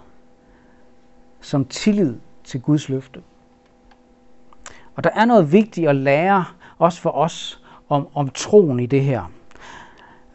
som 1.40 1.64
tillid 1.64 2.14
til 2.44 2.60
Guds 2.60 2.88
løfte. 2.88 3.20
Og 4.96 5.04
der 5.04 5.10
er 5.10 5.24
noget 5.24 5.52
vigtigt 5.52 5.88
at 5.88 5.96
lære, 5.96 6.44
også 6.78 7.00
for 7.00 7.10
os, 7.10 7.62
om, 7.88 8.08
om 8.14 8.28
troen 8.30 8.80
i 8.80 8.86
det 8.86 9.02
her. 9.04 9.30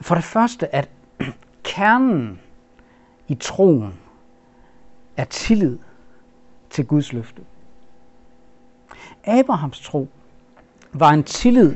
For 0.04 0.16
det 0.16 0.24
første, 0.24 0.76
at 0.76 0.90
kernen 1.64 2.40
i 3.28 3.36
troen 3.36 3.94
er 5.18 5.26
tillid 5.26 5.78
til 6.70 6.86
Guds 6.86 7.14
løfte. 7.14 7.42
Abrahams 9.26 9.80
tro 9.80 10.08
var 10.94 11.10
en 11.10 11.24
tillid 11.24 11.76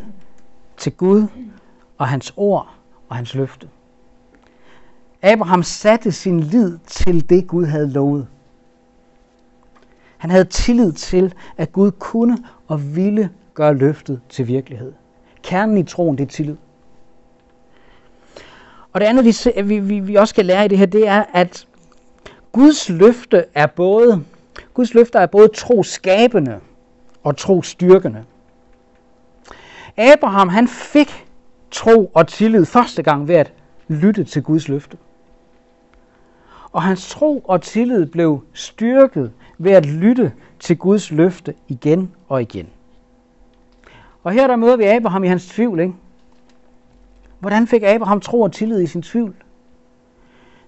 til 0.77 0.91
Gud 0.91 1.27
og 1.97 2.07
hans 2.07 2.33
ord 2.37 2.69
og 3.09 3.15
hans 3.15 3.35
løfte. 3.35 3.69
Abraham 5.21 5.63
satte 5.63 6.11
sin 6.11 6.39
lid 6.39 6.77
til 6.87 7.29
det, 7.29 7.47
Gud 7.47 7.65
havde 7.65 7.91
lovet. 7.91 8.27
Han 10.17 10.29
havde 10.29 10.45
tillid 10.45 10.91
til, 10.91 11.33
at 11.57 11.71
Gud 11.71 11.91
kunne 11.91 12.37
og 12.67 12.95
ville 12.95 13.29
gøre 13.53 13.73
løftet 13.73 14.21
til 14.29 14.47
virkelighed. 14.47 14.93
Kernen 15.43 15.77
i 15.77 15.83
troen, 15.83 16.17
det 16.17 16.23
er 16.23 16.27
tillid. 16.27 16.55
Og 18.97 19.01
det 19.01 19.07
andet, 19.07 19.25
vi, 19.69 19.79
vi, 19.79 19.99
vi 19.99 20.15
også 20.15 20.29
skal 20.29 20.45
lære 20.45 20.65
i 20.65 20.67
det 20.67 20.77
her, 20.77 20.86
det 20.86 21.07
er, 21.07 21.23
at 21.33 21.67
Guds 22.51 22.89
løfte 22.89 23.45
er 23.53 23.65
både, 23.67 24.23
Guds 24.73 24.93
løfter 24.93 25.19
er 25.19 25.25
både 25.25 25.47
troskabende 25.47 26.60
og 27.23 27.38
trostyrkende. 27.38 28.23
Abraham, 29.97 30.49
han 30.49 30.67
fik 30.67 31.25
tro 31.71 32.12
og 32.13 32.27
tillid 32.27 32.65
første 32.65 33.03
gang 33.03 33.27
ved 33.27 33.36
at 33.36 33.53
lytte 33.88 34.23
til 34.23 34.43
Guds 34.43 34.67
løfte. 34.67 34.97
Og 36.71 36.83
hans 36.83 37.10
tro 37.10 37.39
og 37.39 37.62
tillid 37.62 38.05
blev 38.05 38.43
styrket 38.53 39.31
ved 39.57 39.71
at 39.71 39.86
lytte 39.86 40.33
til 40.60 40.77
Guds 40.77 41.12
løfte 41.12 41.53
igen 41.67 42.12
og 42.27 42.41
igen. 42.41 42.67
Og 44.23 44.31
her 44.31 44.47
der 44.47 44.55
møder 44.55 44.77
vi 44.77 44.83
Abraham 44.83 45.23
i 45.23 45.27
hans 45.27 45.47
tvivl. 45.47 45.79
Ikke? 45.79 45.93
Hvordan 47.39 47.67
fik 47.67 47.84
Abraham 47.84 48.21
tro 48.21 48.41
og 48.41 48.52
tillid 48.52 48.82
i 48.82 48.88
sin 48.88 49.02
tvivl? 49.02 49.36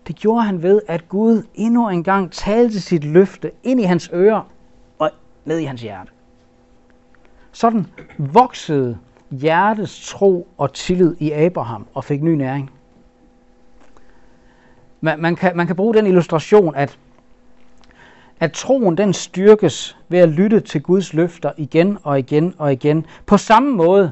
Det 0.08 0.16
gjorde 0.16 0.44
han 0.44 0.64
ved, 0.64 0.82
at 0.88 1.10
Gud 1.10 1.44
endnu 1.56 1.90
en 1.90 2.04
gang 2.04 2.32
talte 2.32 2.82
sit 2.82 3.04
løfte 3.04 3.52
ind 3.64 3.80
i 3.80 3.84
hans 3.84 4.10
ører 4.14 4.42
og 5.00 5.12
ned 5.46 5.58
i 5.58 5.64
hans 5.64 5.82
hjerte. 5.82 6.12
Sådan 7.52 7.88
voksede 8.18 8.98
hjertets 9.32 10.10
tro 10.10 10.48
og 10.58 10.74
tillid 10.74 11.16
i 11.20 11.32
Abraham 11.32 11.88
og 11.94 12.04
fik 12.04 12.24
ny 12.24 12.30
næring. 12.30 12.72
Man, 15.02 15.20
man, 15.20 15.36
kan, 15.36 15.58
man 15.58 15.68
kan 15.68 15.76
bruge 15.76 15.94
den 15.94 16.06
illustration, 16.06 16.76
at 16.76 17.00
at 18.40 18.52
troen 18.52 18.98
den 18.98 19.14
styrkes 19.14 19.98
ved 20.10 20.20
at 20.20 20.30
lytte 20.30 20.60
til 20.60 20.82
Guds 20.84 21.14
løfter 21.14 21.52
igen 21.58 21.98
og 22.04 22.20
igen 22.20 22.54
og 22.58 22.72
igen. 22.72 23.06
På 23.26 23.38
samme 23.38 23.72
måde 23.76 24.12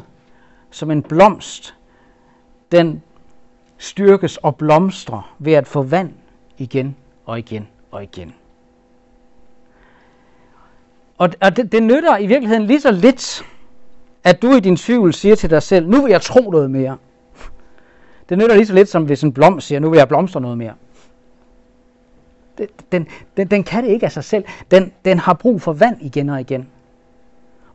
som 0.72 0.92
en 0.92 1.04
blomst, 1.04 1.77
den 2.72 3.04
styrkes 3.78 4.38
og 4.38 4.56
blomstrer 4.56 5.36
ved 5.40 5.54
at 5.54 5.68
få 5.68 5.84
vand 5.84 6.14
igen 6.58 6.96
og 7.26 7.40
igen 7.40 7.68
og 7.92 8.04
igen. 8.04 8.34
Og, 11.18 11.30
og 11.42 11.58
det, 11.58 11.72
det 11.72 11.84
nytter 11.84 12.18
i 12.18 12.28
virkeligheden 12.28 12.66
lige 12.66 12.82
så 12.82 12.92
lidt, 12.92 13.46
at 14.24 14.42
du 14.42 14.52
i 14.52 14.60
din 14.60 14.76
tvivl 14.78 15.14
siger 15.14 15.36
til 15.36 15.50
dig 15.50 15.64
selv, 15.64 15.88
nu 15.90 16.02
vil 16.02 16.12
jeg 16.12 16.22
tro 16.22 16.52
noget 16.52 16.72
mere. 16.72 16.98
Det 18.30 18.38
nytter 18.38 18.56
lige 18.56 18.66
så 18.66 18.74
lidt, 18.74 18.90
som 18.90 19.06
hvis 19.06 19.24
en 19.24 19.34
blomst 19.34 19.68
siger, 19.68 19.80
nu 19.80 19.90
vil 19.90 19.98
jeg 19.98 20.08
blomstre 20.08 20.42
noget 20.42 20.58
mere. 20.58 20.74
Den, 22.92 23.08
den, 23.38 23.48
den 23.48 23.64
kan 23.64 23.84
det 23.84 23.90
ikke 23.90 24.06
af 24.06 24.12
sig 24.12 24.24
selv. 24.24 24.46
Den, 24.72 24.94
den 25.06 25.20
har 25.20 25.34
brug 25.34 25.62
for 25.62 25.74
vand 25.74 25.98
igen 26.02 26.30
og 26.30 26.40
igen. 26.40 26.68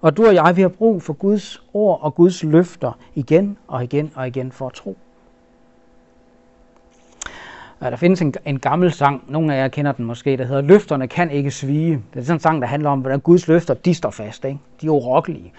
Og 0.03 0.17
du 0.17 0.27
og 0.27 0.35
jeg, 0.35 0.57
vi 0.57 0.63
har 0.63 0.69
brug 0.69 1.03
for 1.03 1.13
Guds 1.13 1.63
ord 1.75 1.99
og 2.03 2.15
Guds 2.15 2.45
løfter 2.45 2.99
igen 3.15 3.59
og 3.69 3.85
igen 3.85 4.13
og 4.15 4.27
igen 4.27 4.53
for 4.53 4.67
at 4.67 4.73
tro. 4.73 4.97
Ja, 7.83 7.91
der 7.91 7.97
findes 7.97 8.23
en, 8.23 8.35
en 8.45 8.59
gammel 8.59 8.93
sang, 8.93 9.25
nogle 9.29 9.55
af 9.55 9.59
jer 9.59 9.69
kender 9.69 9.93
den 9.93 10.05
måske, 10.05 10.37
der 10.37 10.45
hedder 10.45 10.63
Løfterne 10.63 11.09
kan 11.09 11.31
ikke 11.31 11.51
svige. 11.51 12.03
Det 12.15 12.21
er 12.21 12.25
sådan 12.25 12.37
en 12.37 12.41
sang, 12.41 12.63
der 12.63 12.69
handler 12.69 12.91
om, 12.91 13.01
hvordan 13.01 13.21
Guds 13.21 13.49
løfter, 13.49 13.75
de 13.75 13.95
står 13.95 14.11
fast. 14.11 14.45
Ikke? 14.45 14.59
De 14.81 14.87
er 14.87 14.91
urokkelige. 14.91 15.53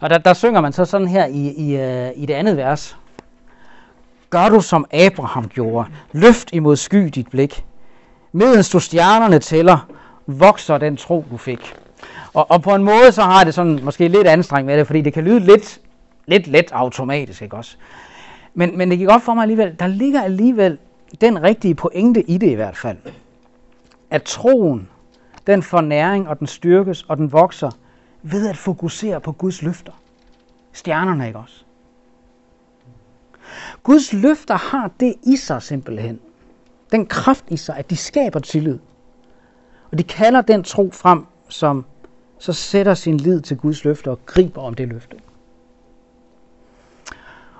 Og 0.00 0.10
der, 0.10 0.18
der 0.18 0.32
synger 0.32 0.60
man 0.60 0.72
så 0.72 0.84
sådan 0.84 1.08
her 1.08 1.26
i, 1.26 1.52
i, 1.52 1.76
øh, 1.76 2.10
i 2.16 2.26
det 2.26 2.34
andet 2.34 2.56
vers. 2.56 2.98
Gør 4.30 4.48
du 4.48 4.60
som 4.60 4.86
Abraham 4.92 5.48
gjorde. 5.48 5.88
Løft 6.12 6.52
imod 6.52 6.76
sky 6.76 7.10
dit 7.14 7.28
blik. 7.28 7.64
Medens 8.32 8.70
du 8.70 8.80
stjernerne 8.80 9.38
tæller, 9.38 9.86
vokser 10.26 10.78
den 10.78 10.96
tro, 10.96 11.24
du 11.30 11.36
fik. 11.36 11.74
Og, 12.34 12.50
og 12.50 12.62
på 12.62 12.74
en 12.74 12.84
måde, 12.84 13.12
så 13.12 13.22
har 13.22 13.44
det 13.44 13.54
sådan 13.54 13.80
måske 13.84 14.08
lidt 14.08 14.26
anstrengt 14.26 14.66
med 14.66 14.78
det, 14.78 14.86
fordi 14.86 15.00
det 15.00 15.12
kan 15.12 15.24
lyde 15.24 15.40
lidt, 15.40 15.80
lidt 16.26 16.46
let 16.46 16.72
automatisk, 16.72 17.42
ikke 17.42 17.56
også? 17.56 17.76
Men, 18.54 18.78
men 18.78 18.90
det 18.90 18.98
gik 18.98 19.08
op 19.08 19.22
for 19.22 19.34
mig 19.34 19.42
alligevel, 19.42 19.76
der 19.78 19.86
ligger 19.86 20.22
alligevel 20.22 20.78
den 21.20 21.42
rigtige 21.42 21.74
pointe 21.74 22.30
i 22.30 22.38
det 22.38 22.50
i 22.50 22.54
hvert 22.54 22.76
fald. 22.76 22.96
At 24.10 24.22
troen, 24.22 24.88
den 25.46 25.62
får 25.62 25.80
næring, 25.80 26.28
og 26.28 26.38
den 26.38 26.46
styrkes, 26.46 27.02
og 27.02 27.16
den 27.16 27.32
vokser, 27.32 27.70
ved 28.22 28.48
at 28.48 28.56
fokusere 28.56 29.20
på 29.20 29.32
Guds 29.32 29.62
løfter. 29.62 29.92
Stjernerne, 30.72 31.26
ikke 31.26 31.38
også? 31.38 31.64
Guds 33.82 34.12
løfter 34.12 34.54
har 34.54 34.90
det 35.00 35.14
i 35.22 35.36
sig 35.36 35.62
simpelthen. 35.62 36.20
Den 36.92 37.06
kraft 37.06 37.44
i 37.48 37.56
sig, 37.56 37.76
at 37.76 37.90
de 37.90 37.96
skaber 37.96 38.40
tillid. 38.40 38.78
Og 39.92 39.98
de 39.98 40.02
kalder 40.02 40.40
den 40.40 40.64
tro 40.64 40.90
frem, 40.92 41.26
som 41.48 41.84
så 42.38 42.52
sætter 42.52 42.94
sin 42.94 43.16
lid 43.16 43.40
til 43.40 43.56
Guds 43.56 43.84
løfte 43.84 44.10
og 44.10 44.26
griber 44.26 44.62
om 44.62 44.74
det 44.74 44.88
løfte. 44.88 45.16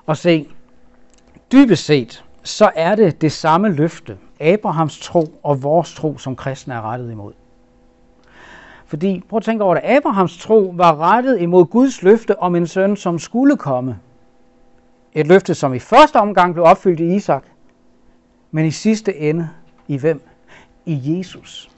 Og 0.07 0.17
se, 0.17 0.49
dybest 1.53 1.85
set, 1.85 2.25
så 2.43 2.71
er 2.75 2.95
det 2.95 3.21
det 3.21 3.33
samme 3.33 3.69
løfte, 3.69 4.19
Abrahams 4.41 5.01
tro 5.01 5.41
og 5.43 5.63
vores 5.63 5.95
tro, 5.95 6.19
som 6.19 6.37
kristne 6.37 6.75
er 6.75 6.83
rettet 6.83 7.11
imod. 7.11 7.33
Fordi, 8.87 9.23
prøv 9.29 9.37
at 9.37 9.43
tænke 9.43 9.65
over 9.65 9.75
det, 9.75 9.85
Abrahams 9.85 10.39
tro 10.39 10.73
var 10.77 10.97
rettet 10.97 11.41
imod 11.41 11.65
Guds 11.65 12.03
løfte 12.03 12.39
om 12.39 12.57
en 12.57 12.67
søn, 12.67 12.97
som 12.97 13.19
skulle 13.19 13.57
komme. 13.57 13.99
Et 15.13 15.27
løfte, 15.27 15.55
som 15.55 15.75
i 15.75 15.79
første 15.79 16.17
omgang 16.17 16.55
blev 16.55 16.65
opfyldt 16.65 17.01
i 17.01 17.15
Isak, 17.15 17.45
men 18.51 18.67
i 18.67 18.71
sidste 18.71 19.17
ende 19.17 19.49
i 19.89 19.97
hvem? 19.97 20.23
I 20.87 21.19
Jesus. 21.19 21.71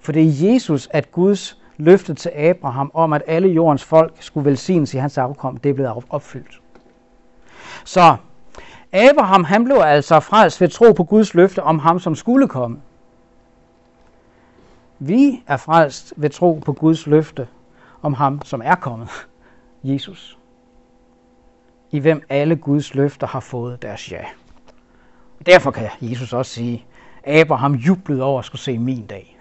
For 0.00 0.12
det 0.12 0.22
er 0.22 0.52
Jesus, 0.52 0.88
at 0.90 1.12
Guds 1.12 1.58
løfte 1.76 2.14
til 2.14 2.28
Abraham 2.28 2.90
om, 2.94 3.12
at 3.12 3.22
alle 3.26 3.48
jordens 3.48 3.84
folk 3.84 4.12
skulle 4.20 4.44
velsignes 4.44 4.94
i 4.94 4.98
hans 4.98 5.18
afkom, 5.18 5.56
det 5.56 5.70
er 5.70 5.74
blevet 5.74 6.04
opfyldt. 6.10 6.60
Så 7.84 8.16
Abraham 8.92 9.44
han 9.44 9.64
blev 9.64 9.76
altså 9.76 10.20
frelst 10.20 10.60
ved 10.60 10.68
tro 10.68 10.92
på 10.92 11.04
Guds 11.04 11.34
løfte 11.34 11.62
om 11.62 11.78
ham, 11.78 11.98
som 11.98 12.14
skulle 12.14 12.48
komme. 12.48 12.80
Vi 14.98 15.42
er 15.46 15.56
frelst 15.56 16.12
ved 16.16 16.30
tro 16.30 16.62
på 16.64 16.72
Guds 16.72 17.06
løfte 17.06 17.48
om 18.02 18.14
ham, 18.14 18.42
som 18.44 18.62
er 18.64 18.74
kommet, 18.74 19.08
Jesus. 19.82 20.38
I 21.90 21.98
hvem 21.98 22.22
alle 22.28 22.56
Guds 22.56 22.94
løfter 22.94 23.26
har 23.26 23.40
fået 23.40 23.82
deres 23.82 24.12
ja. 24.12 24.24
Derfor 25.46 25.70
kan 25.70 25.88
Jesus 26.00 26.32
også 26.32 26.52
sige, 26.52 26.86
Abraham 27.26 27.74
jublede 27.74 28.22
over 28.22 28.38
at 28.38 28.44
skulle 28.44 28.60
se 28.60 28.78
min 28.78 29.06
dag. 29.06 29.38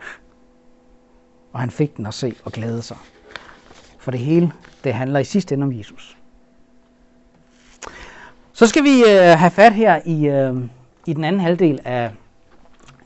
Og 1.60 1.63
han 1.63 1.72
fik 1.72 1.98
den 1.98 2.06
at 2.06 2.13
se 2.13 2.36
og 2.43 2.52
glæde 2.52 2.82
sig. 2.82 2.98
For 3.98 4.12
det 4.12 4.19
hele, 4.19 4.52
det 4.84 4.93
handler 4.93 5.19
i 5.19 5.24
sidste 5.24 5.56
ende 5.56 5.63
om 5.63 5.78
Jesus. 5.78 6.17
Så 8.54 8.67
skal 8.67 8.84
vi 8.84 9.00
øh, 9.00 9.38
have 9.38 9.52
fat 9.52 9.74
her 9.74 10.02
i, 10.06 10.28
øh, 10.28 10.56
i 11.06 11.13
den 11.13 11.24
anden 11.24 11.41
halvdel 11.41 11.80
af, 11.86 12.12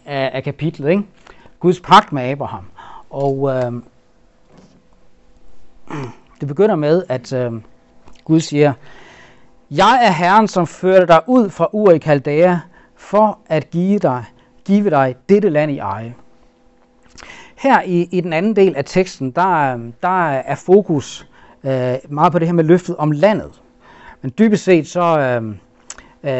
af, 0.05 0.31
af 0.33 0.43
kapitlet. 0.43 0.89
Ikke? 0.89 1.03
Guds 1.59 1.79
pagt 1.79 2.11
med 2.11 2.23
Abraham. 2.23 2.65
Og 3.09 3.49
øh, 3.49 3.73
det 6.39 6.47
begynder 6.47 6.75
med, 6.75 7.03
at 7.09 7.33
øh, 7.33 7.51
Gud 8.23 8.39
siger, 8.39 8.73
Jeg 9.71 9.99
er 10.03 10.11
Herren, 10.11 10.47
som 10.47 10.67
førte 10.67 11.07
dig 11.07 11.21
ud 11.27 11.49
fra 11.49 11.69
Ur 11.71 11.91
i 11.91 11.97
Kaldæa, 11.97 12.59
for 12.95 13.39
at 13.45 13.69
give 13.69 13.99
dig, 13.99 14.25
give 14.65 14.89
dig 14.89 15.15
dette 15.29 15.49
land 15.49 15.71
i 15.71 15.77
eje. 15.77 16.15
Her 17.63 17.81
i, 17.81 18.07
i 18.11 18.21
den 18.21 18.33
anden 18.33 18.55
del 18.55 18.75
af 18.75 18.85
teksten, 18.85 19.31
der, 19.31 19.75
øh, 19.75 19.79
der 20.01 20.29
er 20.29 20.55
fokus 20.55 21.27
øh, 21.63 21.95
meget 22.09 22.31
på 22.31 22.39
det 22.39 22.47
her 22.47 22.53
med 22.53 22.63
løftet 22.63 22.95
om 22.95 23.11
landet. 23.11 23.61
Men 24.21 24.33
dybest 24.39 24.63
set 24.63 24.87
så, 24.87 25.19
øh, 25.19 25.43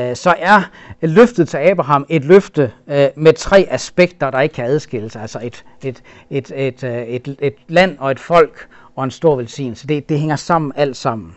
øh, 0.09 0.15
så 0.15 0.35
er 0.39 0.61
løftet 1.01 1.49
til 1.49 1.57
Abraham 1.57 2.05
et 2.09 2.25
løfte 2.25 2.71
øh, 2.87 3.07
med 3.15 3.33
tre 3.33 3.67
aspekter, 3.69 4.31
der 4.31 4.39
ikke 4.39 4.55
kan 4.55 4.65
adskilles. 4.65 5.15
Altså 5.15 5.39
et, 5.43 5.65
et, 5.83 6.03
et, 6.29 6.51
et, 6.55 6.83
et, 6.83 7.27
et, 7.27 7.37
et 7.41 7.55
land 7.67 7.97
og 7.99 8.11
et 8.11 8.19
folk 8.19 8.67
og 8.95 9.03
en 9.03 9.11
stor 9.11 9.35
velsignelse. 9.35 9.87
Det, 9.87 10.09
det 10.09 10.19
hænger 10.19 10.35
sammen 10.35 10.71
alt 10.75 10.97
sammen. 10.97 11.35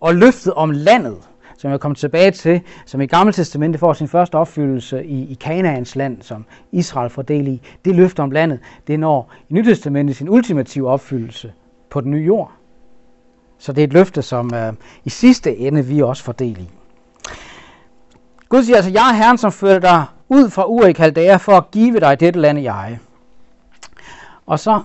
Og 0.00 0.14
løftet 0.14 0.54
om 0.54 0.70
landet, 0.70 1.18
som 1.58 1.70
jeg 1.70 1.80
kommer 1.80 1.96
tilbage 1.96 2.30
til, 2.30 2.60
som 2.86 3.00
i 3.00 3.06
Gamle 3.06 3.32
Testamentet 3.32 3.80
får 3.80 3.92
sin 3.92 4.08
første 4.08 4.34
opfyldelse 4.34 5.04
i, 5.04 5.30
i 5.30 5.34
Kanaans 5.34 5.96
land, 5.96 6.22
som 6.22 6.44
Israel 6.72 7.10
får 7.10 7.22
del 7.22 7.48
i, 7.48 7.62
det 7.84 7.96
løfte 7.96 8.20
om 8.20 8.30
landet, 8.30 8.60
det 8.86 9.00
når 9.00 9.32
i 9.48 9.54
Nyt 9.54 9.64
Testamentet 9.64 10.16
sin 10.16 10.28
ultimative 10.28 10.90
opfyldelse 10.90 11.52
på 11.90 12.00
den 12.00 12.10
nye 12.10 12.24
jord. 12.24 12.52
Så 13.58 13.72
det 13.72 13.82
er 13.82 13.86
et 13.86 13.92
løfte, 13.92 14.22
som 14.22 14.54
øh, 14.54 14.72
i 15.04 15.10
sidste 15.10 15.56
ende 15.56 15.84
vi 15.84 16.02
også 16.02 16.22
får 16.22 16.32
del 16.32 16.60
i. 16.60 16.70
Gud 18.48 18.62
siger 18.62 18.76
altså, 18.76 18.90
jeg 18.90 19.10
er 19.10 19.14
Herren, 19.14 19.38
som 19.38 19.52
førte 19.52 19.80
dig 19.80 20.04
ud 20.28 20.50
fra 20.50 20.66
Ur 20.66 20.84
i 20.84 20.92
Kaldæa 20.92 21.36
for 21.36 21.52
at 21.52 21.70
give 21.70 22.00
dig 22.00 22.20
dette 22.20 22.40
land 22.40 22.58
i 22.58 22.66
eje. 22.66 23.00
Og 24.46 24.58
så 24.58 24.82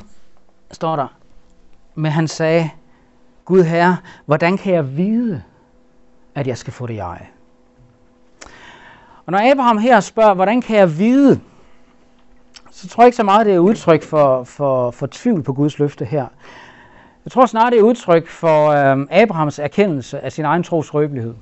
står 0.72 0.96
der, 0.96 1.08
men 1.96 2.12
han 2.12 2.28
sagde, 2.28 2.70
Gud 3.46 3.64
Herre, 3.64 3.98
hvordan 4.26 4.58
kan 4.58 4.74
jeg 4.74 4.98
vide, 4.98 5.44
at 6.36 6.48
jeg 6.48 6.58
skal 6.58 6.74
få 6.74 6.88
det 6.88 6.94
i 6.94 6.98
eje? 6.98 7.28
Og 9.26 9.32
når 9.32 9.52
Abraham 9.52 9.78
her 9.78 10.00
spørger, 10.00 10.34
hvordan 10.34 10.62
kan 10.62 10.78
jeg 10.78 10.98
vide, 10.98 11.40
så 12.72 12.88
tror 12.88 13.04
jeg 13.04 13.08
ikke 13.08 13.16
så 13.16 13.24
meget, 13.24 13.46
det 13.46 13.56
er 13.56 13.60
udtryk 13.60 14.04
for, 14.04 14.44
for, 14.44 14.92
for 14.92 15.08
tvivl 15.12 15.44
på 15.44 15.54
Guds 15.54 15.80
løfte 15.80 16.06
her. 16.06 16.28
Jeg 17.26 17.32
tror 17.32 17.46
snart, 17.46 17.72
det 17.72 17.80
er 17.80 17.84
udtryk 17.84 18.28
for 18.28 18.70
øh, 18.70 19.08
Abrahams 19.10 19.60
erkendelse 19.60 20.20
af 20.20 20.32
sin 20.32 20.46
egen 20.46 20.64
tros 20.64 20.94
røbelighed. 20.94 21.34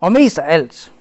Og 0.00 0.12
mest 0.12 0.38
af 0.38 0.54
alt, 0.54 0.92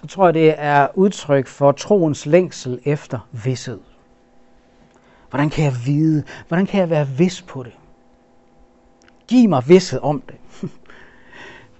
så 0.00 0.06
tror 0.06 0.24
jeg, 0.24 0.34
det 0.34 0.54
er 0.58 0.88
udtryk 0.94 1.46
for 1.46 1.72
troens 1.72 2.26
længsel 2.26 2.80
efter 2.84 3.18
vidshed. 3.32 3.80
Hvordan 5.30 5.50
kan 5.50 5.64
jeg 5.64 5.74
vide? 5.86 6.22
Hvordan 6.48 6.66
kan 6.66 6.80
jeg 6.80 6.90
være 6.90 7.08
vis 7.08 7.42
på 7.42 7.62
det? 7.62 7.72
Giv 9.28 9.48
mig 9.48 9.62
vidshed 9.68 10.00
om 10.02 10.20
det 10.20 10.34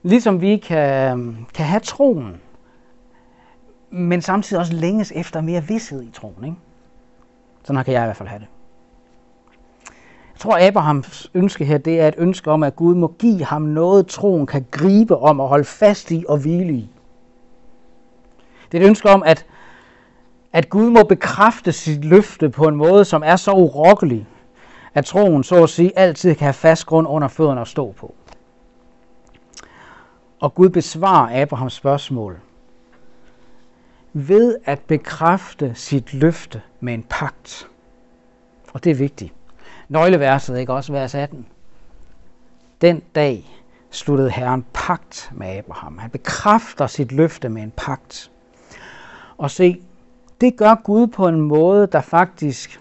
ligesom 0.02 0.40
vi 0.40 0.56
kan, 0.56 1.46
kan 1.54 1.66
have 1.66 1.80
troen, 1.80 2.40
men 3.90 4.22
samtidig 4.22 4.60
også 4.60 4.72
længes 4.72 5.12
efter 5.14 5.40
mere 5.40 5.62
vidshed 5.62 6.02
i 6.02 6.10
troen. 6.10 6.44
Ikke? 6.44 6.56
Sådan 7.64 7.84
kan 7.84 7.94
jeg 7.94 8.02
i 8.02 8.06
hvert 8.06 8.16
fald 8.16 8.28
have 8.28 8.40
det. 8.40 8.48
Jeg 10.34 10.40
tror, 10.40 10.68
Abrahams 10.68 11.30
ønske 11.34 11.64
her, 11.64 11.78
det 11.78 12.00
er 12.00 12.08
et 12.08 12.14
ønske 12.18 12.50
om, 12.50 12.62
at 12.62 12.76
Gud 12.76 12.94
må 12.94 13.14
give 13.18 13.44
ham 13.44 13.62
noget, 13.62 14.06
troen 14.06 14.46
kan 14.46 14.66
gribe 14.70 15.16
om 15.16 15.40
og 15.40 15.48
holde 15.48 15.64
fast 15.64 16.10
i 16.10 16.24
og 16.28 16.38
hvile 16.38 16.72
i. 16.72 16.90
Det 18.72 18.78
er 18.78 18.84
et 18.84 18.88
ønske 18.88 19.08
om, 19.10 19.22
at, 19.22 19.46
at 20.52 20.68
Gud 20.68 20.90
må 20.90 21.02
bekræfte 21.02 21.72
sit 21.72 22.04
løfte 22.04 22.50
på 22.50 22.68
en 22.68 22.76
måde, 22.76 23.04
som 23.04 23.22
er 23.26 23.36
så 23.36 23.52
urokkelig, 23.52 24.26
at 24.94 25.04
troen, 25.04 25.44
så 25.44 25.62
at 25.62 25.70
sige, 25.70 25.98
altid 25.98 26.34
kan 26.34 26.44
have 26.44 26.52
fast 26.52 26.86
grund 26.86 27.08
under 27.08 27.28
fødderne 27.28 27.60
at 27.60 27.68
stå 27.68 27.92
på. 27.92 28.14
Og 30.42 30.54
Gud 30.54 30.68
besvarer 30.68 31.42
Abrahams 31.42 31.72
spørgsmål 31.72 32.40
ved 34.12 34.56
at 34.64 34.80
bekræfte 34.80 35.74
sit 35.74 36.14
løfte 36.14 36.62
med 36.80 36.94
en 36.94 37.04
pagt. 37.08 37.68
Og 38.72 38.84
det 38.84 38.90
er 38.90 38.94
vigtigt 38.94 39.32
nøgleverset, 39.88 40.58
ikke 40.58 40.72
også 40.72 40.92
vers 40.92 41.14
18. 41.14 41.46
Den 42.80 43.02
dag 43.14 43.62
sluttede 43.90 44.30
Herren 44.30 44.64
pagt 44.72 45.30
med 45.34 45.46
Abraham. 45.46 45.98
Han 45.98 46.10
bekræfter 46.10 46.86
sit 46.86 47.12
løfte 47.12 47.48
med 47.48 47.62
en 47.62 47.72
pagt. 47.76 48.30
Og 49.38 49.50
se, 49.50 49.82
det 50.40 50.56
gør 50.56 50.74
Gud 50.84 51.06
på 51.06 51.28
en 51.28 51.40
måde, 51.40 51.86
der 51.86 52.00
faktisk 52.00 52.80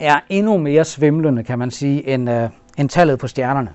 er 0.00 0.20
endnu 0.28 0.58
mere 0.58 0.84
svimlende, 0.84 1.44
kan 1.44 1.58
man 1.58 1.70
sige, 1.70 2.08
end, 2.08 2.30
uh, 2.30 2.50
end 2.78 2.88
tallet 2.88 3.18
på 3.18 3.26
stjernerne. 3.26 3.74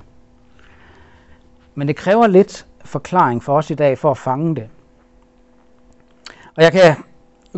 Men 1.76 1.88
det 1.88 1.96
kræver 1.96 2.28
lidt 2.28 2.65
forklaring 2.93 3.43
for 3.43 3.58
os 3.58 3.69
i 3.69 3.73
dag 3.73 3.97
for 3.97 4.12
at 4.12 4.17
fange 4.17 4.56
det. 4.56 4.67
Og 6.56 6.63
jeg 6.63 6.71
kan 6.71 6.95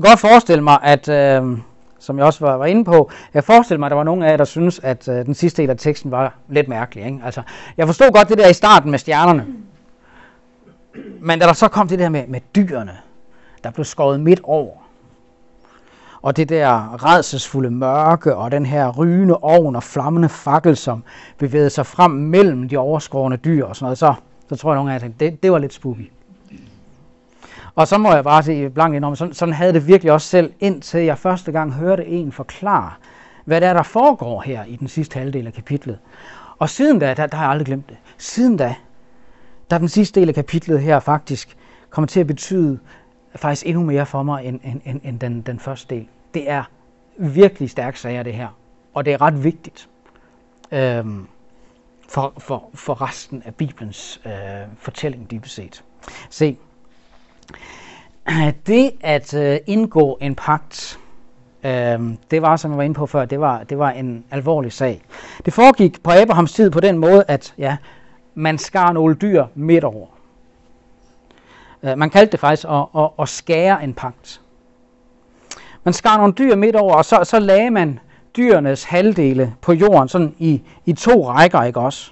godt 0.01 0.19
forestille 0.19 0.63
mig, 0.63 0.79
at, 0.83 1.09
øh, 1.09 1.57
som 1.99 2.17
jeg 2.17 2.25
også 2.25 2.45
var, 2.45 2.57
var 2.57 2.65
inde 2.65 2.85
på, 2.85 3.11
jeg 3.33 3.43
forestiller 3.43 3.79
mig, 3.79 3.87
at 3.87 3.89
der 3.89 3.95
var 3.95 4.03
nogen 4.03 4.23
af 4.23 4.29
jer, 4.31 4.37
der 4.37 4.45
synes, 4.45 4.79
at 4.83 5.07
øh, 5.07 5.25
den 5.25 5.33
sidste 5.33 5.61
del 5.61 5.69
af 5.69 5.77
teksten 5.77 6.11
var 6.11 6.33
lidt 6.49 6.67
mærkelig. 6.67 7.05
Ikke? 7.05 7.19
Altså, 7.25 7.41
jeg 7.77 7.87
forstod 7.87 8.11
godt 8.11 8.29
det 8.29 8.37
der 8.37 8.47
i 8.47 8.53
starten 8.53 8.91
med 8.91 8.99
stjernerne. 8.99 9.45
Men 11.19 11.39
da 11.39 11.45
der 11.45 11.53
så 11.53 11.67
kom 11.67 11.87
det 11.87 11.99
der 11.99 12.09
med, 12.09 12.27
med 12.27 12.41
dyrene, 12.55 12.97
der 13.63 13.71
blev 13.71 13.85
skåret 13.85 14.19
midt 14.19 14.39
over, 14.43 14.73
og 16.21 16.37
det 16.37 16.49
der 16.49 17.05
redselsfulde 17.05 17.71
mørke, 17.71 18.35
og 18.35 18.51
den 18.51 18.65
her 18.65 18.91
rygende 18.91 19.37
ovn 19.37 19.75
og 19.75 19.83
flammende 19.83 20.29
fakkel, 20.29 20.77
som 20.77 21.03
bevægede 21.37 21.69
sig 21.69 21.85
frem 21.85 22.11
mellem 22.11 22.69
de 22.69 22.77
overskårende 22.77 23.37
dyr 23.37 23.65
og 23.65 23.75
sådan 23.75 23.85
noget, 23.85 23.97
så, 23.97 24.13
så 24.49 24.55
tror 24.55 24.71
jeg, 24.71 24.75
nogle 24.75 24.91
af 24.91 24.95
jer 24.95 24.99
tænkte, 24.99 25.25
det, 25.25 25.43
det 25.43 25.51
var 25.51 25.57
lidt 25.57 25.73
spooky. 25.73 26.11
Og 27.75 27.87
så 27.87 27.97
må 27.97 28.13
jeg 28.13 28.23
bare 28.23 28.43
sige 28.43 28.69
blank 28.69 28.95
indom, 28.95 29.15
sådan, 29.15 29.33
sådan 29.33 29.53
havde 29.53 29.73
det 29.73 29.87
virkelig 29.87 30.11
også 30.11 30.27
selv, 30.27 30.53
indtil 30.59 31.01
jeg 31.03 31.17
første 31.17 31.51
gang 31.51 31.73
hørte 31.73 32.05
en 32.05 32.31
forklare, 32.31 32.91
hvad 33.45 33.61
det 33.61 33.69
er, 33.69 33.73
der 33.73 33.83
foregår 33.83 34.41
her 34.41 34.65
i 34.65 34.75
den 34.75 34.87
sidste 34.87 35.19
halvdel 35.19 35.47
af 35.47 35.53
kapitlet. 35.53 35.99
Og 36.57 36.69
siden 36.69 36.99
da, 36.99 37.13
der, 37.13 37.27
der 37.27 37.37
har 37.37 37.43
jeg 37.43 37.51
aldrig 37.51 37.65
glemt 37.65 37.89
det, 37.89 37.97
siden 38.17 38.57
da, 38.57 38.75
der 39.69 39.77
den 39.77 39.87
sidste 39.87 40.19
del 40.19 40.29
af 40.29 40.35
kapitlet 40.35 40.81
her 40.81 40.99
faktisk 40.99 41.57
kommer 41.89 42.07
til 42.07 42.19
at 42.19 42.27
betyde 42.27 42.79
faktisk 43.35 43.65
endnu 43.65 43.83
mere 43.83 44.05
for 44.05 44.23
mig 44.23 44.45
end, 44.45 44.59
end, 44.63 44.81
end, 44.85 45.01
end 45.03 45.19
den, 45.19 45.41
den 45.41 45.59
første 45.59 45.95
del. 45.95 46.07
Det 46.33 46.49
er 46.49 46.63
virkelig 47.17 47.69
stærke 47.69 47.99
sager, 47.99 48.23
det 48.23 48.33
her. 48.33 48.47
Og 48.93 49.05
det 49.05 49.13
er 49.13 49.21
ret 49.21 49.43
vigtigt 49.43 49.89
øhm, 50.71 51.27
for, 52.09 52.33
for, 52.37 52.69
for 52.73 53.01
resten 53.01 53.43
af 53.45 53.55
Bibelens 53.55 54.21
øh, 54.25 54.31
fortælling, 54.77 55.31
dybest 55.31 55.55
set. 55.55 55.83
Se, 56.29 56.57
det 58.67 58.91
at 59.01 59.33
øh, 59.33 59.57
indgå 59.67 60.17
en 60.21 60.35
pagt, 60.35 60.99
øh, 61.63 61.99
det 62.31 62.41
var, 62.41 62.55
som 62.55 62.71
jeg 62.71 62.77
var 62.77 62.83
inde 62.83 62.95
på 62.95 63.05
før, 63.05 63.25
det 63.25 63.39
var, 63.39 63.63
det 63.63 63.77
var 63.77 63.89
en 63.89 64.25
alvorlig 64.31 64.73
sag. 64.73 65.01
Det 65.45 65.53
foregik 65.53 66.03
på 66.03 66.11
Abrahams 66.11 66.53
tid 66.53 66.69
på 66.69 66.79
den 66.79 66.97
måde, 66.97 67.23
at 67.27 67.53
ja, 67.57 67.77
man 68.35 68.57
skar 68.57 68.91
nogle 68.91 69.15
dyr 69.15 69.45
midt 69.55 69.83
over. 69.83 70.07
Øh, 71.83 71.97
man 71.97 72.09
kaldte 72.09 72.31
det 72.31 72.39
faktisk 72.39 72.67
at, 72.69 72.85
at, 72.97 73.09
at 73.19 73.29
skære 73.29 73.83
en 73.83 73.93
pagt. 73.93 74.41
Man 75.83 75.93
skar 75.93 76.17
nogle 76.17 76.33
dyr 76.33 76.55
midt 76.55 76.75
over, 76.75 76.95
og 76.95 77.05
så, 77.05 77.19
så 77.23 77.39
lagde 77.39 77.69
man 77.69 77.99
dyrenes 78.37 78.83
halvdele 78.83 79.53
på 79.61 79.73
jorden, 79.73 80.07
sådan 80.07 80.35
i, 80.37 80.61
i 80.85 80.93
to 80.93 81.29
rækker, 81.29 81.63
ikke 81.63 81.79
også? 81.79 82.11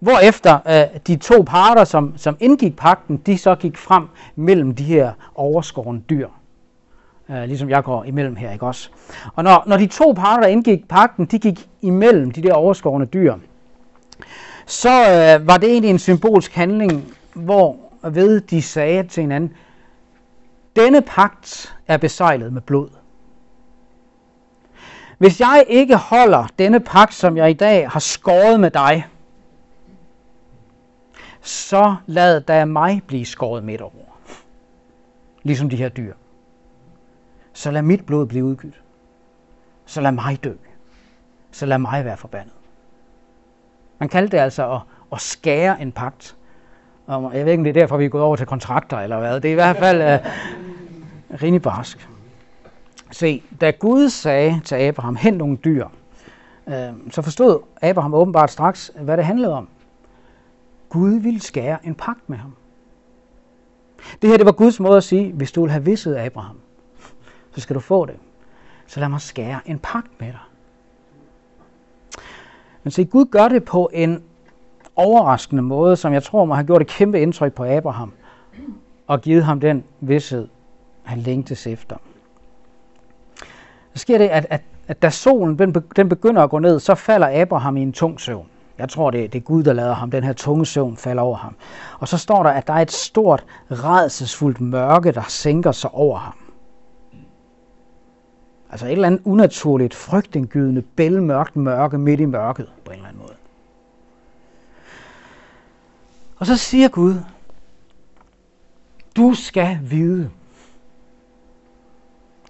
Hvorefter 0.00 0.58
øh, 0.66 1.00
de 1.06 1.16
to 1.16 1.42
parter, 1.42 1.84
som, 1.84 2.14
som 2.16 2.36
indgik 2.40 2.76
pakten, 2.76 3.16
de 3.16 3.38
så 3.38 3.54
gik 3.54 3.76
frem 3.76 4.08
mellem 4.36 4.74
de 4.74 4.84
her 4.84 5.12
overskårende 5.34 6.02
dyr. 6.10 6.28
Øh, 7.30 7.42
ligesom 7.42 7.70
jeg 7.70 7.84
går 7.84 8.04
imellem 8.04 8.36
her, 8.36 8.52
ikke 8.52 8.66
også? 8.66 8.90
Og 9.34 9.44
når, 9.44 9.62
når 9.66 9.76
de 9.76 9.86
to 9.86 10.12
parter, 10.12 10.42
der 10.42 10.48
indgik 10.48 10.88
pakten, 10.88 11.24
de 11.24 11.38
gik 11.38 11.68
imellem 11.82 12.30
de 12.30 12.42
der 12.42 12.52
overskårende 12.52 13.06
dyr, 13.06 13.34
så 14.66 14.88
øh, 14.90 15.46
var 15.46 15.56
det 15.56 15.70
egentlig 15.70 15.90
en 15.90 15.98
symbolsk 15.98 16.54
handling, 16.54 17.14
hvor 17.34 17.76
ved 18.02 18.40
de 18.40 18.62
sagde 18.62 19.02
til 19.02 19.20
hinanden, 19.20 19.52
denne 20.76 21.02
pagt 21.02 21.76
er 21.88 21.96
besejlet 21.96 22.52
med 22.52 22.60
blod. 22.60 22.88
Hvis 25.18 25.40
jeg 25.40 25.64
ikke 25.68 25.96
holder 25.96 26.46
denne 26.58 26.80
pagt, 26.80 27.14
som 27.14 27.36
jeg 27.36 27.50
i 27.50 27.54
dag 27.54 27.90
har 27.90 28.00
skåret 28.00 28.60
med 28.60 28.70
dig, 28.70 29.06
så 31.40 31.96
lad 32.06 32.40
da 32.40 32.64
mig 32.64 33.02
blive 33.06 33.26
skåret 33.26 33.64
midt 33.64 33.80
over. 33.80 33.92
Ligesom 35.42 35.70
de 35.70 35.76
her 35.76 35.88
dyr. 35.88 36.14
Så 37.52 37.70
lad 37.70 37.82
mit 37.82 38.06
blod 38.06 38.26
blive 38.26 38.44
udgydt. 38.44 38.80
Så 39.86 40.00
lad 40.00 40.12
mig 40.12 40.44
dø. 40.44 40.52
Så 41.50 41.66
lad 41.66 41.78
mig 41.78 42.04
være 42.04 42.16
forbandet. 42.16 42.52
Man 43.98 44.08
kaldte 44.08 44.36
det 44.36 44.42
altså 44.42 44.72
at, 44.74 44.80
at 45.12 45.20
skære 45.20 45.82
en 45.82 45.92
pagt. 45.92 46.36
Og 47.06 47.36
jeg 47.36 47.44
ved 47.44 47.52
ikke, 47.52 47.60
om 47.60 47.64
det 47.64 47.76
er 47.76 47.80
derfor, 47.80 47.96
vi 47.96 48.04
er 48.04 48.08
gået 48.08 48.24
over 48.24 48.36
til 48.36 48.46
kontrakter 48.46 48.98
eller 48.98 49.18
hvad. 49.18 49.40
Det 49.40 49.48
er 49.48 49.52
i 49.52 49.54
hvert 49.54 49.76
fald 49.76 50.20
uh, 50.20 50.26
rimelig 51.42 51.62
barsk. 51.62 52.08
Se, 53.10 53.42
da 53.60 53.70
Gud 53.70 54.08
sagde 54.08 54.60
til 54.64 54.74
Abraham, 54.74 55.16
hent 55.16 55.36
nogle 55.36 55.56
dyr, 55.56 55.86
øh, 56.66 56.74
så 57.10 57.22
forstod 57.22 57.60
Abraham 57.82 58.14
åbenbart 58.14 58.50
straks, 58.50 58.92
hvad 59.00 59.16
det 59.16 59.24
handlede 59.24 59.52
om. 59.52 59.68
Gud 60.88 61.10
ville 61.10 61.40
skære 61.40 61.86
en 61.86 61.94
pagt 61.94 62.28
med 62.28 62.38
ham. 62.38 62.54
Det 64.22 64.30
her 64.30 64.36
det 64.36 64.46
var 64.46 64.52
Guds 64.52 64.80
måde 64.80 64.96
at 64.96 65.04
sige, 65.04 65.32
hvis 65.32 65.52
du 65.52 65.62
vil 65.62 65.70
have 65.70 65.84
vidset 65.84 66.16
Abraham, 66.16 66.56
så 67.50 67.60
skal 67.60 67.74
du 67.74 67.80
få 67.80 68.06
det. 68.06 68.16
Så 68.86 69.00
lad 69.00 69.08
mig 69.08 69.20
skære 69.20 69.60
en 69.66 69.78
pagt 69.78 70.20
med 70.20 70.28
dig. 70.28 70.40
Men 72.82 72.90
se, 72.90 73.04
Gud 73.04 73.24
gør 73.24 73.48
det 73.48 73.64
på 73.64 73.90
en 73.92 74.22
overraskende 74.96 75.62
måde, 75.62 75.96
som 75.96 76.12
jeg 76.12 76.22
tror 76.22 76.44
må 76.44 76.54
have 76.54 76.66
gjort 76.66 76.82
et 76.82 76.88
kæmpe 76.88 77.20
indtryk 77.20 77.52
på 77.52 77.64
Abraham, 77.64 78.12
og 79.06 79.20
givet 79.20 79.44
ham 79.44 79.60
den 79.60 79.84
vidshed, 80.00 80.48
han 81.02 81.18
længtes 81.18 81.66
efter. 81.66 81.96
Så 83.98 84.02
sker 84.02 84.18
det, 84.18 84.28
at, 84.28 84.46
at, 84.50 84.62
at 84.88 85.02
da 85.02 85.10
solen 85.10 85.58
den 85.96 86.08
begynder 86.08 86.42
at 86.42 86.50
gå 86.50 86.58
ned, 86.58 86.80
så 86.80 86.94
falder 86.94 87.42
Abraham 87.42 87.76
i 87.76 87.82
en 87.82 87.92
tung 87.92 88.20
søvn. 88.20 88.46
Jeg 88.78 88.88
tror, 88.88 89.10
det, 89.10 89.32
det 89.32 89.38
er 89.38 89.42
Gud, 89.42 89.62
der 89.62 89.72
lader 89.72 89.94
ham. 89.94 90.10
Den 90.10 90.24
her 90.24 90.32
tunge 90.32 90.66
søvn 90.66 90.96
falder 90.96 91.22
over 91.22 91.36
ham. 91.36 91.56
Og 91.98 92.08
så 92.08 92.18
står 92.18 92.42
der, 92.42 92.50
at 92.50 92.66
der 92.66 92.72
er 92.72 92.78
et 92.78 92.92
stort, 92.92 93.44
redselsfuldt 93.70 94.60
mørke, 94.60 95.12
der 95.12 95.22
sænker 95.28 95.72
sig 95.72 95.90
over 95.90 96.18
ham. 96.18 96.34
Altså 98.70 98.86
et 98.86 98.92
eller 98.92 99.06
andet 99.06 99.20
unaturligt, 99.24 99.94
frygtindgydende, 99.94 100.82
bælmørkt 100.82 101.56
mørke 101.56 101.98
midt 101.98 102.20
i 102.20 102.24
mørket 102.24 102.66
på 102.84 102.90
en 102.90 102.96
eller 102.96 103.08
anden 103.08 103.22
måde. 103.22 103.34
Og 106.36 106.46
så 106.46 106.56
siger 106.56 106.88
Gud, 106.88 107.14
du 109.16 109.34
skal 109.34 109.78
vide. 109.82 110.30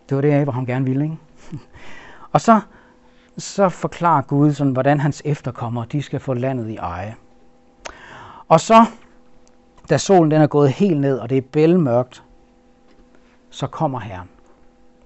Det 0.09 0.15
var 0.15 0.21
det, 0.21 0.33
Abraham 0.33 0.67
gerne 0.67 0.85
ville, 0.85 1.05
ikke? 1.05 1.17
Og 2.33 2.41
så 2.41 2.61
så 3.39 3.69
forklarer 3.69 4.23
Gud, 4.23 4.53
sådan, 4.53 4.73
hvordan 4.73 5.01
hans 5.01 5.23
efterkommere 5.25 5.87
de 5.93 6.03
skal 6.03 6.21
få 6.21 6.35
landet 6.35 6.69
i 6.69 6.77
eje. 6.77 7.15
Og 8.49 8.61
så, 8.61 8.85
da 9.91 9.99
solen 9.99 10.31
den 10.31 10.43
er 10.43 10.47
gået 10.47 10.71
helt 10.71 11.01
ned, 11.01 11.19
og 11.19 11.31
det 11.31 11.39
er 11.39 11.43
bælmørkt, 11.43 12.23
så 13.51 13.67
kommer 13.67 14.01
Herren. 14.01 14.29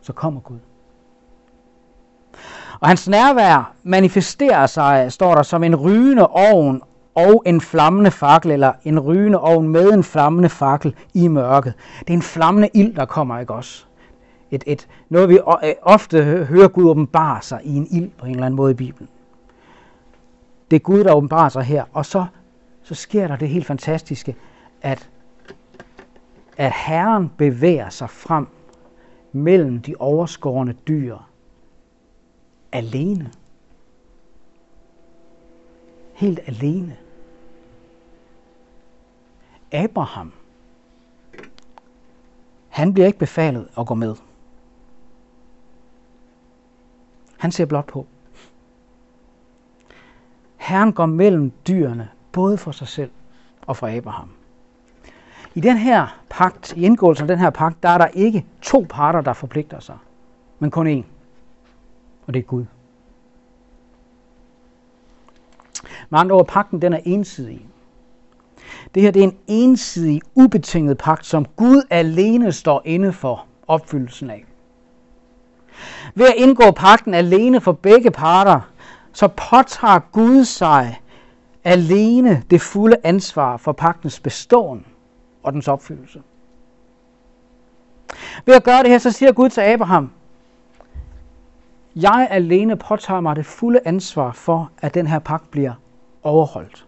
Så 0.02 0.12
kommer 0.12 0.40
Gud. 0.40 0.58
Og 2.80 2.88
hans 2.88 3.08
nærvær 3.08 3.72
manifesterer 3.82 4.66
sig, 4.66 5.12
står 5.12 5.34
der, 5.34 5.42
som 5.42 5.64
en 5.64 5.76
rygende 5.76 6.26
ovn 6.26 6.82
og 7.14 7.42
en 7.46 7.60
flammende 7.60 8.10
fakkel, 8.10 8.50
eller 8.50 8.72
en 8.84 9.00
rygende 9.00 9.38
ovn 9.40 9.68
med 9.68 9.92
en 9.92 10.04
flammende 10.04 10.48
fakkel 10.48 10.94
i 11.14 11.28
mørket. 11.28 11.74
Det 12.00 12.10
er 12.10 12.14
en 12.14 12.22
flammende 12.22 12.68
ild, 12.74 12.94
der 12.94 13.04
kommer, 13.04 13.38
ikke 13.38 13.54
også? 13.54 13.84
Et, 14.52 14.64
et, 14.66 14.88
noget 15.08 15.28
vi 15.28 15.38
øh, 15.64 15.74
ofte 15.82 16.24
hører 16.24 16.68
Gud 16.68 16.90
åbenbare 16.90 17.42
sig 17.42 17.60
i 17.64 17.76
en 17.76 17.86
ild 17.90 18.10
på 18.10 18.26
en 18.26 18.32
eller 18.32 18.46
anden 18.46 18.56
måde 18.56 18.70
i 18.70 18.74
Bibelen. 18.74 19.08
Det 20.70 20.76
er 20.76 20.80
Gud, 20.80 21.04
der 21.04 21.14
åbenbarer 21.14 21.48
sig 21.48 21.62
her, 21.62 21.84
og 21.92 22.06
så, 22.06 22.26
så 22.82 22.94
sker 22.94 23.28
der 23.28 23.36
det 23.36 23.48
helt 23.48 23.66
fantastiske, 23.66 24.36
at, 24.82 25.08
at 26.56 26.72
Herren 26.72 27.30
bevæger 27.36 27.88
sig 27.88 28.10
frem 28.10 28.46
mellem 29.32 29.80
de 29.80 29.94
overskårende 29.98 30.72
dyr 30.72 31.16
alene. 32.72 33.30
Helt 36.12 36.40
alene. 36.46 36.96
Abraham, 39.72 40.32
han 42.68 42.94
bliver 42.94 43.06
ikke 43.06 43.18
befalet 43.18 43.68
at 43.78 43.86
gå 43.86 43.94
med. 43.94 44.14
Han 47.42 47.52
ser 47.52 47.64
blot 47.66 47.86
på. 47.86 48.06
Herren 50.56 50.92
går 50.92 51.06
mellem 51.06 51.52
dyrene, 51.68 52.08
både 52.32 52.58
for 52.58 52.72
sig 52.72 52.88
selv 52.88 53.10
og 53.66 53.76
for 53.76 53.96
Abraham. 53.96 54.30
I 55.54 55.60
den 55.60 55.76
her 55.76 56.20
pagt, 56.30 56.72
i 56.76 56.84
indgåelsen 56.84 57.24
af 57.24 57.28
den 57.28 57.38
her 57.38 57.50
pagt, 57.50 57.82
der 57.82 57.88
er 57.88 57.98
der 57.98 58.06
ikke 58.06 58.46
to 58.60 58.86
parter, 58.88 59.20
der 59.20 59.32
forpligter 59.32 59.80
sig, 59.80 59.98
men 60.58 60.70
kun 60.70 60.98
én. 60.98 61.04
Og 62.26 62.34
det 62.34 62.40
er 62.40 62.44
Gud. 62.44 62.64
Med 66.10 66.18
andre 66.18 66.36
ord, 66.36 66.46
pagten 66.46 66.82
den 66.82 66.92
er 66.92 67.00
ensidig. 67.04 67.68
Det 68.94 69.02
her 69.02 69.10
det 69.10 69.20
er 69.20 69.28
en 69.28 69.38
ensidig, 69.46 70.20
ubetinget 70.34 70.98
pagt, 70.98 71.26
som 71.26 71.44
Gud 71.44 71.82
alene 71.90 72.52
står 72.52 72.82
inde 72.84 73.12
for 73.12 73.46
opfyldelsen 73.66 74.30
af. 74.30 74.44
Ved 76.14 76.26
at 76.26 76.34
indgå 76.36 76.70
pakten 76.70 77.14
alene 77.14 77.60
for 77.60 77.72
begge 77.72 78.10
parter, 78.10 78.60
så 79.12 79.28
påtager 79.28 79.98
Gud 80.12 80.44
sig 80.44 81.00
alene 81.64 82.42
det 82.50 82.60
fulde 82.60 82.96
ansvar 83.04 83.56
for 83.56 83.72
pagtens 83.72 84.20
beståen 84.20 84.86
og 85.42 85.52
dens 85.52 85.68
opfyldelse. 85.68 86.22
Ved 88.46 88.54
at 88.54 88.64
gøre 88.64 88.82
det 88.82 88.90
her, 88.90 88.98
så 88.98 89.10
siger 89.10 89.32
Gud 89.32 89.48
til 89.48 89.60
Abraham, 89.60 90.10
jeg 91.96 92.28
alene 92.30 92.76
påtager 92.76 93.20
mig 93.20 93.36
det 93.36 93.46
fulde 93.46 93.80
ansvar 93.84 94.32
for, 94.32 94.70
at 94.78 94.94
den 94.94 95.06
her 95.06 95.18
pagt 95.18 95.50
bliver 95.50 95.72
overholdt. 96.22 96.86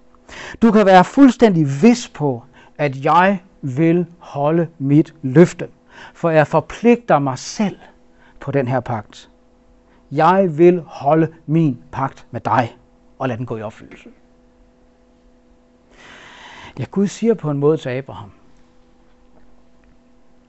Du 0.63 0.73
kan 0.73 0.87
være 0.87 1.05
fuldstændig 1.05 1.67
vis 1.83 2.09
på, 2.09 2.43
at 2.79 3.05
jeg 3.05 3.43
vil 3.63 4.07
holde 4.19 4.69
mit 4.79 5.15
løfte, 5.23 5.69
for 6.15 6.31
jeg 6.31 6.47
forpligter 6.47 7.19
mig 7.19 7.39
selv 7.39 7.77
på 8.45 8.51
den 8.51 8.69
her 8.69 8.81
pagt. 8.81 9.31
Jeg 10.11 10.59
vil 10.59 10.81
holde 10.87 11.35
min 11.47 11.83
pagt 11.93 12.27
med 12.31 12.41
dig 12.41 12.77
og 13.19 13.29
lade 13.29 13.39
den 13.39 13.47
gå 13.47 13.57
i 13.57 13.63
opfyldelse. 13.63 14.09
Ja, 16.79 16.85
Gud 16.91 17.07
siger 17.07 17.35
på 17.35 17.51
en 17.51 17.59
måde 17.59 17.77
til 17.77 17.89
Abraham, 17.89 18.31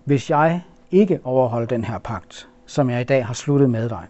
hvis 0.04 0.30
jeg 0.30 0.64
ikke 0.92 1.20
overholder 1.24 1.68
den 1.68 1.84
her 1.84 1.98
pagt, 1.98 2.50
som 2.66 2.90
jeg 2.90 3.02
i 3.02 3.04
dag 3.04 3.26
har 3.26 3.34
sluttet 3.34 3.70
med 3.70 3.90
dig, 3.90 4.08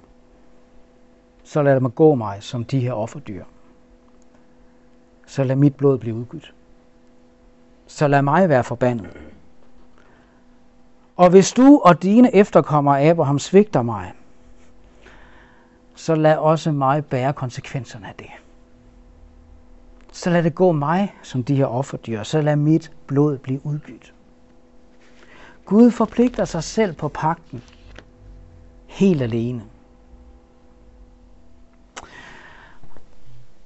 så 1.43 1.61
lad 1.61 1.79
mig 1.79 1.95
gå 1.95 2.15
mig 2.15 2.43
som 2.43 2.63
de 2.63 2.79
her 2.79 2.93
offerdyr. 2.93 3.45
Så 5.27 5.43
lad 5.43 5.55
mit 5.55 5.75
blod 5.75 5.97
blive 5.97 6.15
udgivet. 6.15 6.53
Så 7.88 8.07
lad 8.07 8.21
mig 8.21 8.49
være 8.49 8.63
forbandet. 8.63 9.34
Og 11.16 11.30
hvis 11.30 11.53
du 11.53 11.82
og 11.86 12.03
dine 12.03 12.36
efterkommere 12.36 13.01
Abraham 13.01 13.39
svigter 13.39 13.82
mig, 13.82 14.13
så 15.95 16.16
lad 16.16 16.38
også 16.38 16.72
mig 16.72 17.05
bære 17.05 17.34
konsekvenserne 17.34 18.07
af 18.07 18.13
det. 18.20 18.30
Så 20.11 20.30
lad 20.30 20.43
det 20.43 20.55
gå 20.55 20.72
mig 20.72 21.16
som 21.24 21.43
de 21.43 21.55
her 21.55 21.66
offerdyr, 21.66 22.24
så 22.24 22.41
lad 22.41 22.55
mit 22.55 22.91
blod 23.07 23.38
blive 23.38 23.66
udgivet. 23.66 24.13
Gud 25.66 25.91
forpligter 25.91 26.45
sig 26.45 26.63
selv 26.63 26.93
på 26.93 27.07
pakten 27.07 27.63
helt 28.88 29.22
alene. 29.22 29.61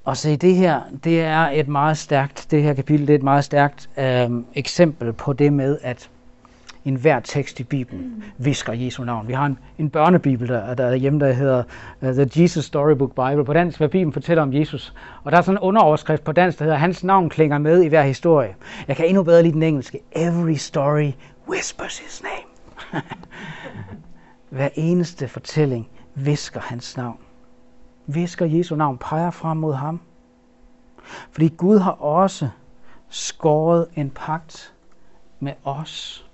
Og 0.04 0.16
se, 0.16 0.36
det 0.36 0.54
her, 0.54 0.80
det 1.04 1.20
er 1.20 1.40
et 1.40 1.68
meget 1.68 1.98
stærkt, 1.98 2.46
det 2.50 2.62
her 2.62 2.74
kapitel, 2.74 3.06
det 3.06 3.12
er 3.12 3.18
et 3.18 3.22
meget 3.22 3.44
stærkt 3.44 3.90
øh, 3.98 4.30
eksempel 4.54 5.12
på 5.12 5.32
det 5.32 5.52
med, 5.52 5.78
at 5.82 6.10
en 6.84 6.94
hver 6.94 7.20
tekst 7.20 7.60
i 7.60 7.64
Bibelen 7.64 8.24
visker 8.38 8.72
Jesu 8.72 9.04
navn. 9.04 9.28
Vi 9.28 9.32
har 9.32 9.46
en, 9.46 9.58
en 9.78 9.90
børnebibel, 9.90 10.48
der, 10.48 10.74
der 10.74 10.86
er 10.86 10.94
hjemme, 10.94 11.20
der 11.20 11.32
hedder 11.32 11.62
uh, 12.02 12.08
The 12.08 12.42
Jesus 12.42 12.64
Storybook 12.64 13.10
Bible. 13.10 13.44
På 13.44 13.52
dansk, 13.52 13.78
hvad 13.78 13.88
Bibelen 13.88 14.12
fortæller 14.12 14.42
om 14.42 14.54
Jesus. 14.54 14.94
Og 15.24 15.32
der 15.32 15.38
er 15.38 15.42
sådan 15.42 15.58
en 15.58 15.62
underoverskrift 15.62 16.24
på 16.24 16.32
dansk, 16.32 16.58
der 16.58 16.64
hedder, 16.64 16.78
hans 16.78 17.04
navn 17.04 17.28
klinger 17.30 17.58
med 17.58 17.82
i 17.82 17.88
hver 17.88 18.02
historie. 18.02 18.54
Jeg 18.88 18.96
kan 18.96 19.06
endnu 19.06 19.22
bedre 19.22 19.42
lide 19.42 19.52
den 19.52 19.62
engelske. 19.62 20.00
Every 20.12 20.54
story 20.54 21.12
whispers 21.48 21.98
his 21.98 22.22
name. 22.22 23.02
hver 24.50 24.68
eneste 24.74 25.28
fortælling 25.28 25.88
visker 26.14 26.60
hans 26.60 26.96
navn. 26.96 27.18
Visker 28.06 28.46
Jesu 28.46 28.76
navn, 28.76 28.98
peger 28.98 29.30
frem 29.30 29.56
mod 29.56 29.74
ham. 29.74 30.00
Fordi 31.30 31.48
Gud 31.48 31.78
har 31.78 31.90
også 31.90 32.48
skåret 33.08 33.86
en 33.96 34.10
pagt 34.10 34.74
med 35.40 35.52
os 35.64 36.29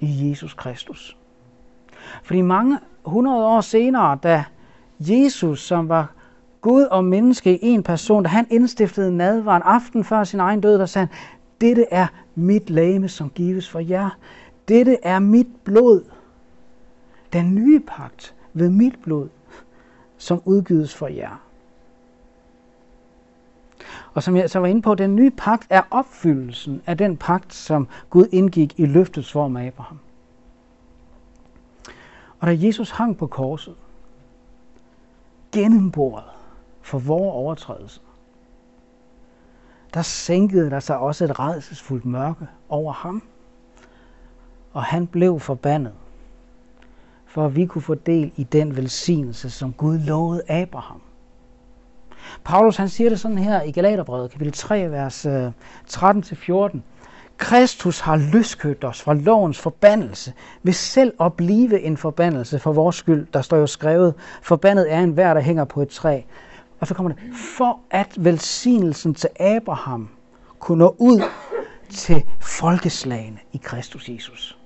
i 0.00 0.28
Jesus 0.28 0.54
Kristus. 0.54 1.16
Fordi 2.22 2.40
mange 2.40 2.78
hundrede 3.04 3.46
år 3.46 3.60
senere, 3.60 4.18
da 4.22 4.44
Jesus, 5.00 5.60
som 5.60 5.88
var 5.88 6.12
Gud 6.60 6.82
og 6.82 7.04
menneske 7.04 7.52
i 7.52 7.58
en 7.62 7.82
person, 7.82 8.22
da 8.22 8.28
han 8.28 8.46
indstiftede 8.50 9.16
nadvaren 9.16 9.62
aften 9.62 10.04
før 10.04 10.24
sin 10.24 10.40
egen 10.40 10.60
død, 10.60 10.78
der 10.78 10.86
sagde 10.86 11.06
han, 11.06 11.16
dette 11.60 11.86
er 11.90 12.06
mit 12.34 12.70
lame, 12.70 13.08
som 13.08 13.30
gives 13.30 13.68
for 13.68 13.78
jer. 13.78 14.10
Dette 14.68 14.98
er 15.02 15.18
mit 15.18 15.46
blod. 15.64 16.04
Den 17.32 17.54
nye 17.54 17.80
pagt 17.80 18.34
ved 18.52 18.70
mit 18.70 18.94
blod, 19.02 19.28
som 20.18 20.42
udgives 20.44 20.94
for 20.94 21.06
jer. 21.06 21.45
Og 24.14 24.22
som 24.22 24.36
jeg 24.36 24.50
så 24.50 24.58
var 24.58 24.66
inde 24.66 24.82
på, 24.82 24.94
den 24.94 25.16
nye 25.16 25.30
pagt 25.30 25.66
er 25.70 25.82
opfyldelsen 25.90 26.82
af 26.86 26.98
den 26.98 27.16
pagt, 27.16 27.54
som 27.54 27.88
Gud 28.10 28.26
indgik 28.32 28.80
i 28.80 28.86
løftets 28.86 29.32
form 29.32 29.56
af 29.56 29.66
Abraham. 29.66 29.98
Og 32.40 32.46
da 32.46 32.56
Jesus 32.58 32.90
hang 32.90 33.16
på 33.16 33.26
korset, 33.26 33.74
gennembordet 35.52 36.24
for 36.82 36.98
vores 36.98 37.32
overtrædelse, 37.32 38.00
der 39.94 40.02
sænkede 40.02 40.70
der 40.70 40.80
sig 40.80 40.98
også 40.98 41.24
et 41.24 41.38
redselsfuldt 41.38 42.04
mørke 42.04 42.46
over 42.68 42.92
ham. 42.92 43.22
Og 44.72 44.82
han 44.82 45.06
blev 45.06 45.40
forbandet, 45.40 45.92
for 47.26 47.46
at 47.46 47.56
vi 47.56 47.66
kunne 47.66 47.82
få 47.82 47.94
del 47.94 48.32
i 48.36 48.44
den 48.44 48.76
velsignelse, 48.76 49.50
som 49.50 49.72
Gud 49.72 49.98
lovede 49.98 50.50
Abraham. 50.50 51.00
Paulus 52.44 52.76
han 52.76 52.88
siger 52.88 53.10
det 53.10 53.20
sådan 53.20 53.38
her 53.38 53.62
i 53.62 53.70
Galaterbrevet, 53.70 54.30
kapitel 54.30 54.52
3, 54.52 54.90
vers 54.90 55.26
øh, 55.26 55.50
13-14. 55.90 56.78
Kristus 57.36 58.00
har 58.00 58.16
løskøbt 58.32 58.84
os 58.84 59.02
fra 59.02 59.14
lovens 59.14 59.58
forbandelse, 59.58 60.32
ved 60.62 60.72
selv 60.72 61.14
at 61.20 61.32
blive 61.32 61.80
en 61.80 61.96
forbandelse 61.96 62.58
for 62.58 62.72
vores 62.72 62.96
skyld. 62.96 63.26
Der 63.32 63.42
står 63.42 63.56
jo 63.56 63.66
skrevet, 63.66 64.14
forbandet 64.42 64.92
er 64.92 65.00
en 65.00 65.10
hver, 65.10 65.34
der 65.34 65.40
hænger 65.40 65.64
på 65.64 65.82
et 65.82 65.88
træ. 65.88 66.20
Og 66.80 66.86
så 66.86 66.94
kommer 66.94 67.12
det, 67.12 67.22
for 67.56 67.80
at 67.90 68.08
velsignelsen 68.16 69.14
til 69.14 69.30
Abraham 69.40 70.08
kunne 70.58 70.78
nå 70.78 70.96
ud 70.98 71.22
til 71.90 72.22
folkeslagene 72.40 73.38
i 73.52 73.60
Kristus 73.62 74.08
Jesus. 74.08 74.58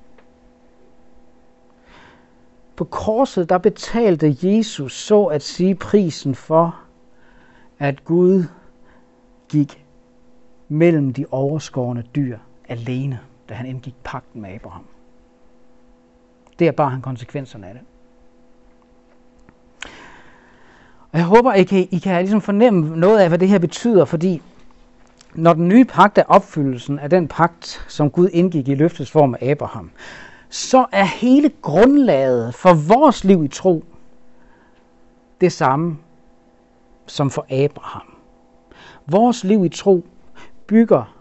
På 2.76 2.84
korset, 2.84 3.48
der 3.48 3.58
betalte 3.58 4.36
Jesus 4.42 4.92
så 4.92 5.24
at 5.24 5.42
sige 5.42 5.74
prisen 5.74 6.34
for, 6.34 6.80
at 7.80 8.04
Gud 8.04 8.44
gik 9.48 9.84
mellem 10.68 11.12
de 11.12 11.26
overskårende 11.30 12.02
dyr 12.14 12.38
alene, 12.68 13.20
da 13.48 13.54
han 13.54 13.66
indgik 13.66 13.94
pakten 14.04 14.42
med 14.42 14.50
Abraham. 14.50 14.84
Det 16.58 16.66
er 16.66 16.72
bare 16.72 16.90
han 16.90 17.02
konsekvenserne 17.02 17.66
af 17.66 17.74
det. 17.74 17.82
Og 21.12 21.18
jeg 21.18 21.24
håber, 21.24 21.52
I 21.52 21.64
kan, 21.64 21.88
I 21.90 21.98
kan 21.98 22.22
ligesom 22.22 22.40
fornemme 22.40 22.96
noget 22.96 23.18
af, 23.18 23.28
hvad 23.28 23.38
det 23.38 23.48
her 23.48 23.58
betyder, 23.58 24.04
fordi 24.04 24.42
når 25.34 25.52
den 25.52 25.68
nye 25.68 25.84
pagt 25.84 26.18
er 26.18 26.22
opfyldelsen 26.28 26.98
af 26.98 27.10
den 27.10 27.28
pagt, 27.28 27.84
som 27.88 28.10
Gud 28.10 28.28
indgik 28.32 28.68
i 28.68 28.74
løftets 28.74 29.10
form 29.10 29.34
af 29.40 29.50
Abraham, 29.50 29.90
så 30.48 30.86
er 30.92 31.04
hele 31.04 31.50
grundlaget 31.62 32.54
for 32.54 32.74
vores 32.94 33.24
liv 33.24 33.44
i 33.44 33.48
tro 33.48 33.84
det 35.40 35.52
samme 35.52 35.98
som 37.10 37.30
for 37.30 37.46
Abraham. 37.50 38.14
Vores 39.06 39.44
liv 39.44 39.64
i 39.64 39.68
tro 39.68 40.06
bygger 40.66 41.14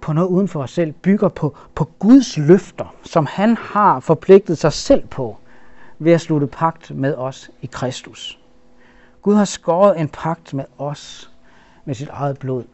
på 0.00 0.12
noget 0.12 0.28
uden 0.28 0.48
for 0.48 0.62
os 0.62 0.70
selv, 0.70 0.92
bygger 0.92 1.28
på, 1.28 1.56
på 1.74 1.84
Guds 1.98 2.38
løfter, 2.38 2.94
som 3.02 3.26
han 3.26 3.56
har 3.56 4.00
forpligtet 4.00 4.58
sig 4.58 4.72
selv 4.72 5.06
på 5.06 5.36
ved 5.98 6.12
at 6.12 6.20
slutte 6.20 6.46
pagt 6.46 6.90
med 6.90 7.14
os 7.14 7.50
i 7.62 7.66
Kristus. 7.66 8.40
Gud 9.22 9.34
har 9.34 9.44
skåret 9.44 10.00
en 10.00 10.08
pagt 10.08 10.54
med 10.54 10.64
os 10.78 11.30
med 11.84 11.94
sit 11.94 12.08
eget 12.08 12.38
blod 12.38 12.64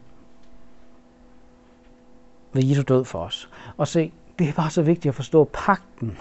ved 2.53 2.63
Jesu 2.63 2.81
død 2.81 3.05
for 3.05 3.19
os. 3.19 3.49
Og 3.77 3.87
se, 3.87 4.13
det 4.39 4.49
er 4.49 4.53
bare 4.53 4.69
så 4.69 4.81
vigtigt 4.81 5.09
at 5.09 5.15
forstå, 5.15 5.49
pagten, 5.53 6.17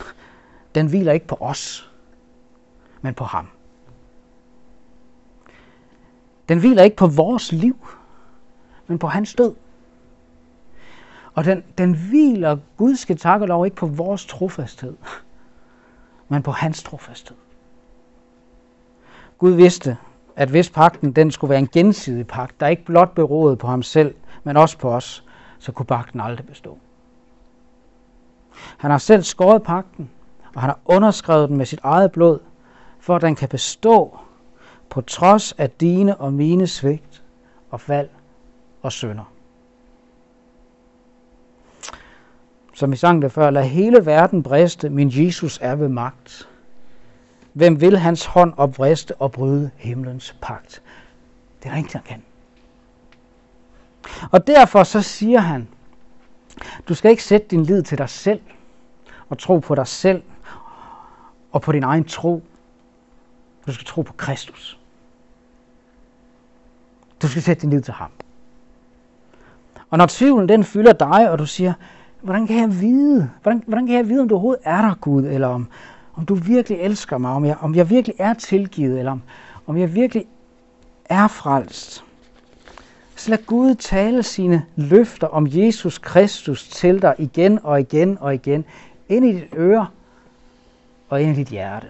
den 0.75 0.87
hviler 0.87 1.13
ikke 1.13 1.27
på 1.27 1.37
os, 1.41 1.91
men 3.01 3.15
på 3.15 3.25
ham. 3.25 3.49
Den 6.49 6.59
hviler 6.59 6.83
ikke 6.83 6.97
på 6.97 7.07
vores 7.07 7.53
liv, 7.53 7.87
men 8.87 8.99
på 8.99 9.07
hans 9.07 9.35
død. 9.35 9.55
Og 11.35 11.45
den, 11.45 11.65
den 11.79 11.95
hviler, 12.09 12.57
Gud 12.77 12.97
skal 12.97 13.17
takke 13.17 13.47
lov, 13.47 13.65
ikke 13.65 13.77
på 13.77 13.87
vores 13.87 14.27
trofasthed, 14.27 14.97
men 16.29 16.43
på 16.43 16.51
hans 16.51 16.83
trofasthed. 16.83 17.37
Gud 19.39 19.51
vidste, 19.51 19.97
at 20.37 20.49
hvis 20.49 20.71
pakten 20.71 21.13
den 21.13 21.31
skulle 21.31 21.49
være 21.51 21.59
en 21.59 21.69
gensidig 21.69 22.27
pagt, 22.27 22.61
der 22.61 22.67
ikke 22.67 22.85
blot 22.85 23.15
beroede 23.15 23.57
på 23.57 23.67
ham 23.67 23.83
selv, 23.83 24.15
men 24.45 24.57
også 24.57 24.79
på 24.79 24.91
os, 24.91 25.25
så 25.59 25.73
kunne 25.73 25.87
pakten 25.87 26.21
aldrig 26.21 26.47
bestå. 26.47 26.79
Han 28.77 28.91
har 28.91 28.99
selv 28.99 29.23
skåret 29.23 29.63
pakten, 29.63 30.11
og 30.55 30.61
han 30.61 30.71
har 30.71 30.79
underskrevet 30.85 31.49
den 31.49 31.57
med 31.57 31.67
sit 31.67 31.81
eget 31.83 32.13
blod, 32.13 32.39
for 33.01 33.17
at 33.17 33.23
den 33.23 33.35
kan 33.35 33.49
bestå 33.49 34.19
på 34.91 35.01
trods 35.01 35.53
af 35.53 35.71
dine 35.71 36.17
og 36.17 36.33
mine 36.33 36.67
svigt 36.67 37.23
og 37.71 37.81
fald 37.81 38.09
og 38.83 38.93
sønder. 38.93 39.33
Som 42.75 42.93
vi 42.93 42.97
sang 42.97 43.23
det 43.23 43.33
før, 43.33 43.51
lad 43.51 43.65
hele 43.65 44.07
verden 44.07 44.43
briste, 44.43 44.91
min 44.91 45.11
Jesus 45.13 45.59
er 45.63 45.75
ved 45.75 45.89
magt. 45.89 46.49
Hvem 47.53 47.81
vil 47.81 47.99
hans 47.99 48.25
hånd 48.25 48.53
opriste 48.57 49.15
og 49.15 49.33
bryde 49.33 49.71
himlens 49.77 50.37
pagt? 50.43 50.83
Det 51.59 51.67
er 51.67 51.71
der 51.71 51.77
ingen, 51.77 51.93
der 51.93 52.01
kan. 52.01 52.23
Og 54.31 54.47
derfor 54.47 54.83
så 54.83 55.03
siger 55.03 55.41
han, 55.41 55.69
du 56.89 56.95
skal 56.95 57.11
ikke 57.11 57.25
sætte 57.25 57.47
din 57.47 57.63
lid 57.63 57.83
til 57.83 57.99
dig 57.99 58.09
selv 58.09 58.41
og 59.29 59.39
tro 59.39 59.59
på 59.59 59.75
dig 59.75 59.87
selv 59.87 60.23
og 61.53 61.63
på 61.63 61.73
din 61.73 61.83
egen 61.83 62.05
tro. 62.05 62.43
Du 63.67 63.73
skal 63.73 63.87
tro 63.87 64.03
på 64.03 64.13
Kristus. 64.13 64.76
Du 67.23 67.29
skal 67.29 67.43
sætte 67.43 67.63
din 67.63 67.71
lid 67.71 67.81
til 67.81 67.95
ham. 67.95 68.11
Og 69.91 69.99
når 69.99 70.07
tvivlen 70.07 70.49
den 70.49 70.65
fylder 70.65 70.93
dig, 70.93 71.31
og 71.31 71.39
du 71.39 71.47
siger, 71.47 71.73
hvordan 72.23 72.47
kan 72.47 72.57
jeg 72.57 72.81
vide, 72.81 73.31
hvordan, 73.43 73.63
hvordan 73.67 73.87
kan 73.87 73.97
jeg 73.97 74.09
vide, 74.09 74.21
om 74.21 74.29
du 74.29 74.35
overhovedet 74.35 74.63
er 74.65 74.83
der, 74.83 74.95
Gud, 75.01 75.25
eller 75.25 75.49
om, 75.49 75.67
om 76.15 76.27
du 76.27 76.35
virkelig 76.35 76.79
elsker 76.79 77.19
mig, 77.19 77.31
om 77.31 77.45
jeg, 77.45 77.57
om 77.61 77.75
jeg 77.75 77.91
virkelig 77.91 78.17
er 78.19 78.35
tilgivet, 78.35 78.99
eller 78.99 79.13
om, 79.13 79.23
om 79.67 79.77
jeg 79.77 79.95
virkelig 79.95 80.25
er 81.05 81.29
frelst. 81.29 82.05
Så 83.17 83.31
lad 83.31 83.39
Gud 83.47 83.75
tale 83.75 84.23
sine 84.23 84.65
løfter 84.77 85.27
om 85.27 85.47
Jesus 85.51 85.99
Kristus 85.99 86.69
til 86.69 87.03
dig 87.03 87.15
igen 87.19 87.59
og 87.63 87.81
igen 87.81 88.19
og 88.21 88.35
igen, 88.35 88.65
ind 89.09 89.25
i 89.25 89.33
dit 89.33 89.49
øre 89.57 89.87
og 91.09 91.23
ind 91.23 91.33
i 91.33 91.35
dit 91.35 91.49
hjerte. 91.49 91.87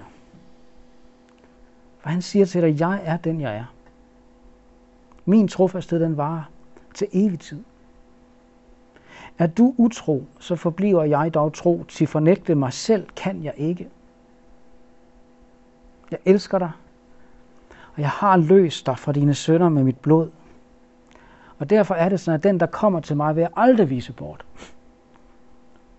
For 2.00 2.08
han 2.08 2.22
siger 2.22 2.46
til 2.46 2.62
dig, 2.62 2.80
jeg 2.80 3.00
er 3.04 3.16
den, 3.16 3.40
jeg 3.40 3.56
er. 3.56 3.64
Min 5.26 5.48
trofasthed, 5.48 6.00
den 6.00 6.16
varer 6.16 6.42
til 6.94 7.08
evig 7.12 7.40
tid. 7.40 7.62
Er 9.38 9.46
du 9.46 9.74
utro, 9.76 10.24
så 10.38 10.56
forbliver 10.56 11.04
jeg 11.04 11.34
dog 11.34 11.52
tro, 11.52 11.84
til 11.88 12.06
fornægte 12.06 12.54
mig 12.54 12.72
selv 12.72 13.06
kan 13.16 13.44
jeg 13.44 13.54
ikke. 13.56 13.88
Jeg 16.10 16.18
elsker 16.24 16.58
dig, 16.58 16.70
og 17.94 18.00
jeg 18.00 18.10
har 18.10 18.36
løst 18.36 18.86
dig 18.86 18.98
fra 18.98 19.12
dine 19.12 19.34
sønder 19.34 19.68
med 19.68 19.84
mit 19.84 19.98
blod. 19.98 20.30
Og 21.58 21.70
derfor 21.70 21.94
er 21.94 22.08
det 22.08 22.20
sådan, 22.20 22.38
at 22.38 22.44
den, 22.44 22.60
der 22.60 22.66
kommer 22.66 23.00
til 23.00 23.16
mig, 23.16 23.36
vil 23.36 23.40
jeg 23.40 23.50
aldrig 23.56 23.90
vise 23.90 24.12
bort. 24.12 24.44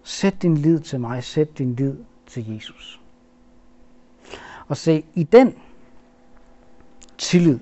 Sæt 0.04 0.42
din 0.42 0.58
lid 0.58 0.80
til 0.80 1.00
mig, 1.00 1.24
sæt 1.24 1.58
din 1.58 1.76
lid 1.76 1.96
til 2.26 2.54
Jesus. 2.54 3.02
Og 4.68 4.78
se, 4.78 5.04
i 5.16 5.24
den 5.24 5.56
tillid, 7.18 7.60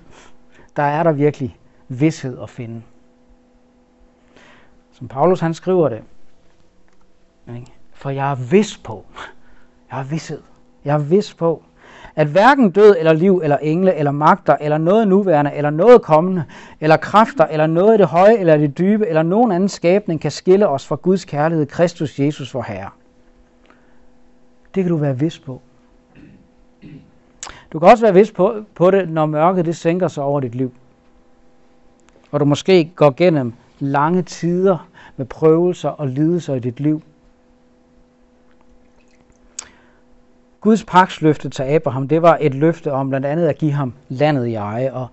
der 0.75 0.83
er 0.83 1.03
der 1.03 1.11
virkelig 1.11 1.57
vidshed 1.87 2.39
at 2.41 2.49
finde. 2.49 2.81
Som 4.91 5.07
Paulus 5.07 5.39
han 5.39 5.53
skriver 5.53 5.89
det. 5.89 6.01
For 7.93 8.09
jeg 8.09 8.31
er 8.31 8.35
vis 8.35 8.77
på, 8.77 9.05
jeg 9.91 9.99
er 9.99 10.03
vidshed, 10.03 10.41
jeg 10.85 10.93
er 10.93 10.99
vis 10.99 11.33
på, 11.33 11.63
at 12.15 12.27
hverken 12.27 12.71
død 12.71 12.95
eller 12.99 13.13
liv 13.13 13.41
eller 13.43 13.57
engle 13.57 13.95
eller 13.95 14.11
magter 14.11 14.55
eller 14.61 14.77
noget 14.77 15.07
nuværende 15.07 15.51
eller 15.53 15.69
noget 15.69 16.01
kommende 16.01 16.43
eller 16.81 16.97
kræfter 16.97 17.45
eller 17.45 17.67
noget 17.67 17.95
i 17.95 17.97
det 17.97 18.07
høje 18.07 18.37
eller 18.37 18.57
det 18.57 18.77
dybe 18.77 19.07
eller 19.07 19.23
nogen 19.23 19.51
anden 19.51 19.69
skabning 19.69 20.21
kan 20.21 20.31
skille 20.31 20.67
os 20.67 20.87
fra 20.87 20.95
Guds 20.95 21.25
kærlighed 21.25 21.65
Kristus 21.65 22.19
Jesus 22.19 22.53
vor 22.53 22.61
Herre. 22.61 22.89
Det 24.75 24.83
kan 24.83 24.91
du 24.91 24.97
være 24.97 25.19
vis 25.19 25.39
på. 25.39 25.61
Du 27.75 27.79
kan 27.79 27.89
også 27.89 28.05
være 28.05 28.13
vis 28.13 28.31
på, 28.31 28.63
på 28.75 28.91
det, 28.91 29.09
når 29.09 29.25
mørket 29.25 29.65
det 29.65 29.75
sænker 29.75 30.07
sig 30.07 30.23
over 30.23 30.39
dit 30.39 30.55
liv. 30.55 30.73
Og 32.31 32.39
du 32.39 32.45
måske 32.45 32.91
går 32.95 33.13
gennem 33.17 33.53
lange 33.79 34.21
tider 34.21 34.87
med 35.17 35.25
prøvelser 35.25 35.89
og 35.89 36.07
lidelser 36.07 36.55
i 36.55 36.59
dit 36.59 36.79
liv. 36.79 37.01
Guds 40.61 40.83
pagtsløfte 40.83 41.49
til 41.49 41.63
Abraham, 41.63 42.07
det 42.07 42.21
var 42.21 42.37
et 42.41 42.53
løfte 42.53 42.91
om 42.91 43.09
blandt 43.09 43.25
andet 43.25 43.47
at 43.47 43.57
give 43.57 43.71
ham 43.71 43.93
landet 44.09 44.45
i 44.45 44.53
eje. 44.53 44.93
Og 44.93 45.07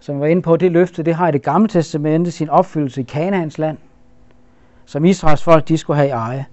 som 0.00 0.14
jeg 0.14 0.20
var 0.20 0.26
inde 0.26 0.42
på, 0.42 0.56
det 0.56 0.72
løfte, 0.72 1.02
det 1.02 1.14
har 1.14 1.28
i 1.28 1.32
det 1.32 1.42
gamle 1.42 1.68
testamente 1.68 2.30
sin 2.30 2.50
opfyldelse 2.50 3.00
i 3.00 3.04
Kanaans 3.04 3.58
land, 3.58 3.78
som 4.84 5.04
Israels 5.04 5.42
folk, 5.42 5.68
de 5.68 5.78
skulle 5.78 5.96
have 5.96 6.08
i 6.08 6.12
eje. 6.12 6.46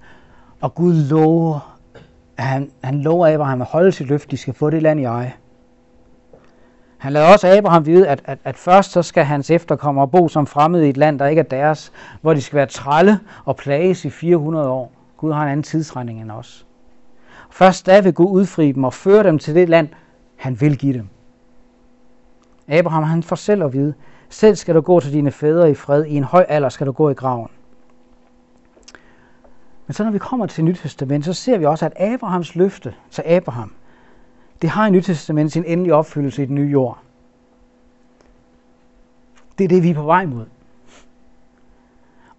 Og 0.61 0.75
Gud 0.75 0.93
lover, 0.93 1.77
at 2.37 2.43
han, 2.43 2.71
han 2.83 3.01
lover 3.01 3.33
Abraham 3.33 3.61
at 3.61 3.67
holde 3.67 3.91
sit 3.91 4.07
løfte, 4.07 4.31
de 4.31 4.37
skal 4.37 4.53
få 4.53 4.69
det 4.69 4.81
land 4.81 4.99
i 4.99 5.03
eje. 5.03 5.33
Han 6.99 7.13
lader 7.13 7.33
også 7.33 7.57
Abraham 7.57 7.85
vide, 7.85 8.07
at, 8.07 8.21
at, 8.25 8.39
at 8.43 8.57
først 8.57 8.91
så 8.91 9.01
skal 9.01 9.23
hans 9.23 9.49
efterkommere 9.49 10.07
bo 10.07 10.27
som 10.27 10.47
fremmede 10.47 10.87
i 10.87 10.89
et 10.89 10.97
land, 10.97 11.19
der 11.19 11.27
ikke 11.27 11.39
er 11.39 11.43
deres, 11.43 11.91
hvor 12.21 12.33
de 12.33 12.41
skal 12.41 12.57
være 12.57 12.65
trælle 12.65 13.19
og 13.45 13.55
plages 13.55 14.05
i 14.05 14.09
400 14.09 14.69
år. 14.69 14.91
Gud 15.17 15.33
har 15.33 15.43
en 15.43 15.49
anden 15.49 15.63
tidsregning 15.63 16.21
end 16.21 16.31
os. 16.31 16.65
Først 17.49 17.85
da 17.85 17.99
vil 17.99 18.13
Gud 18.13 18.31
udfri 18.31 18.71
dem 18.71 18.83
og 18.83 18.93
føre 18.93 19.23
dem 19.23 19.39
til 19.39 19.55
det 19.55 19.69
land, 19.69 19.89
han 20.35 20.61
vil 20.61 20.77
give 20.77 20.93
dem. 20.93 21.07
Abraham 22.67 23.03
han 23.03 23.23
får 23.23 23.35
selv 23.35 23.63
at 23.63 23.73
vide, 23.73 23.93
selv 24.29 24.55
skal 24.55 24.75
du 24.75 24.81
gå 24.81 24.99
til 24.99 25.13
dine 25.13 25.31
fædre 25.31 25.71
i 25.71 25.75
fred, 25.75 26.05
i 26.05 26.15
en 26.15 26.23
høj 26.23 26.45
alder 26.49 26.69
skal 26.69 26.87
du 26.87 26.91
gå 26.91 27.09
i 27.09 27.13
graven. 27.13 27.49
Men 29.87 29.93
så 29.93 30.03
når 30.03 30.11
vi 30.11 30.17
kommer 30.17 30.45
til 30.45 30.63
Nyt 30.63 30.77
Testament, 30.77 31.25
så 31.25 31.33
ser 31.33 31.57
vi 31.57 31.65
også, 31.65 31.85
at 31.85 32.13
Abrahams 32.13 32.55
løfte 32.55 32.93
til 33.11 33.23
Abraham, 33.25 33.73
det 34.61 34.69
har 34.69 34.87
i 34.87 34.91
Nyt 34.91 35.03
Testament 35.03 35.51
sin 35.51 35.65
endelige 35.65 35.95
opfyldelse 35.95 36.43
i 36.43 36.45
den 36.45 36.55
nye 36.55 36.71
jord. 36.71 36.99
Det 39.57 39.63
er 39.63 39.67
det, 39.67 39.83
vi 39.83 39.89
er 39.89 39.95
på 39.95 40.03
vej 40.03 40.25
mod. 40.25 40.45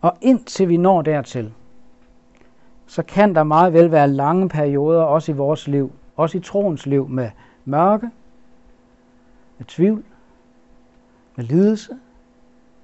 Og 0.01 0.17
indtil 0.21 0.69
vi 0.69 0.77
når 0.77 1.03
dertil, 1.03 1.53
så 2.87 3.03
kan 3.03 3.35
der 3.35 3.43
meget 3.43 3.73
vel 3.73 3.91
være 3.91 4.09
lange 4.09 4.49
perioder, 4.49 5.03
også 5.03 5.33
i 5.33 5.35
vores 5.35 5.69
liv, 5.69 5.93
også 6.17 6.39
i 6.39 6.41
troens 6.41 6.87
liv, 6.87 7.09
med 7.09 7.31
mørke, 7.65 8.11
med 9.59 9.67
tvivl, 9.67 10.05
med 11.37 11.45
lidelse, 11.45 11.93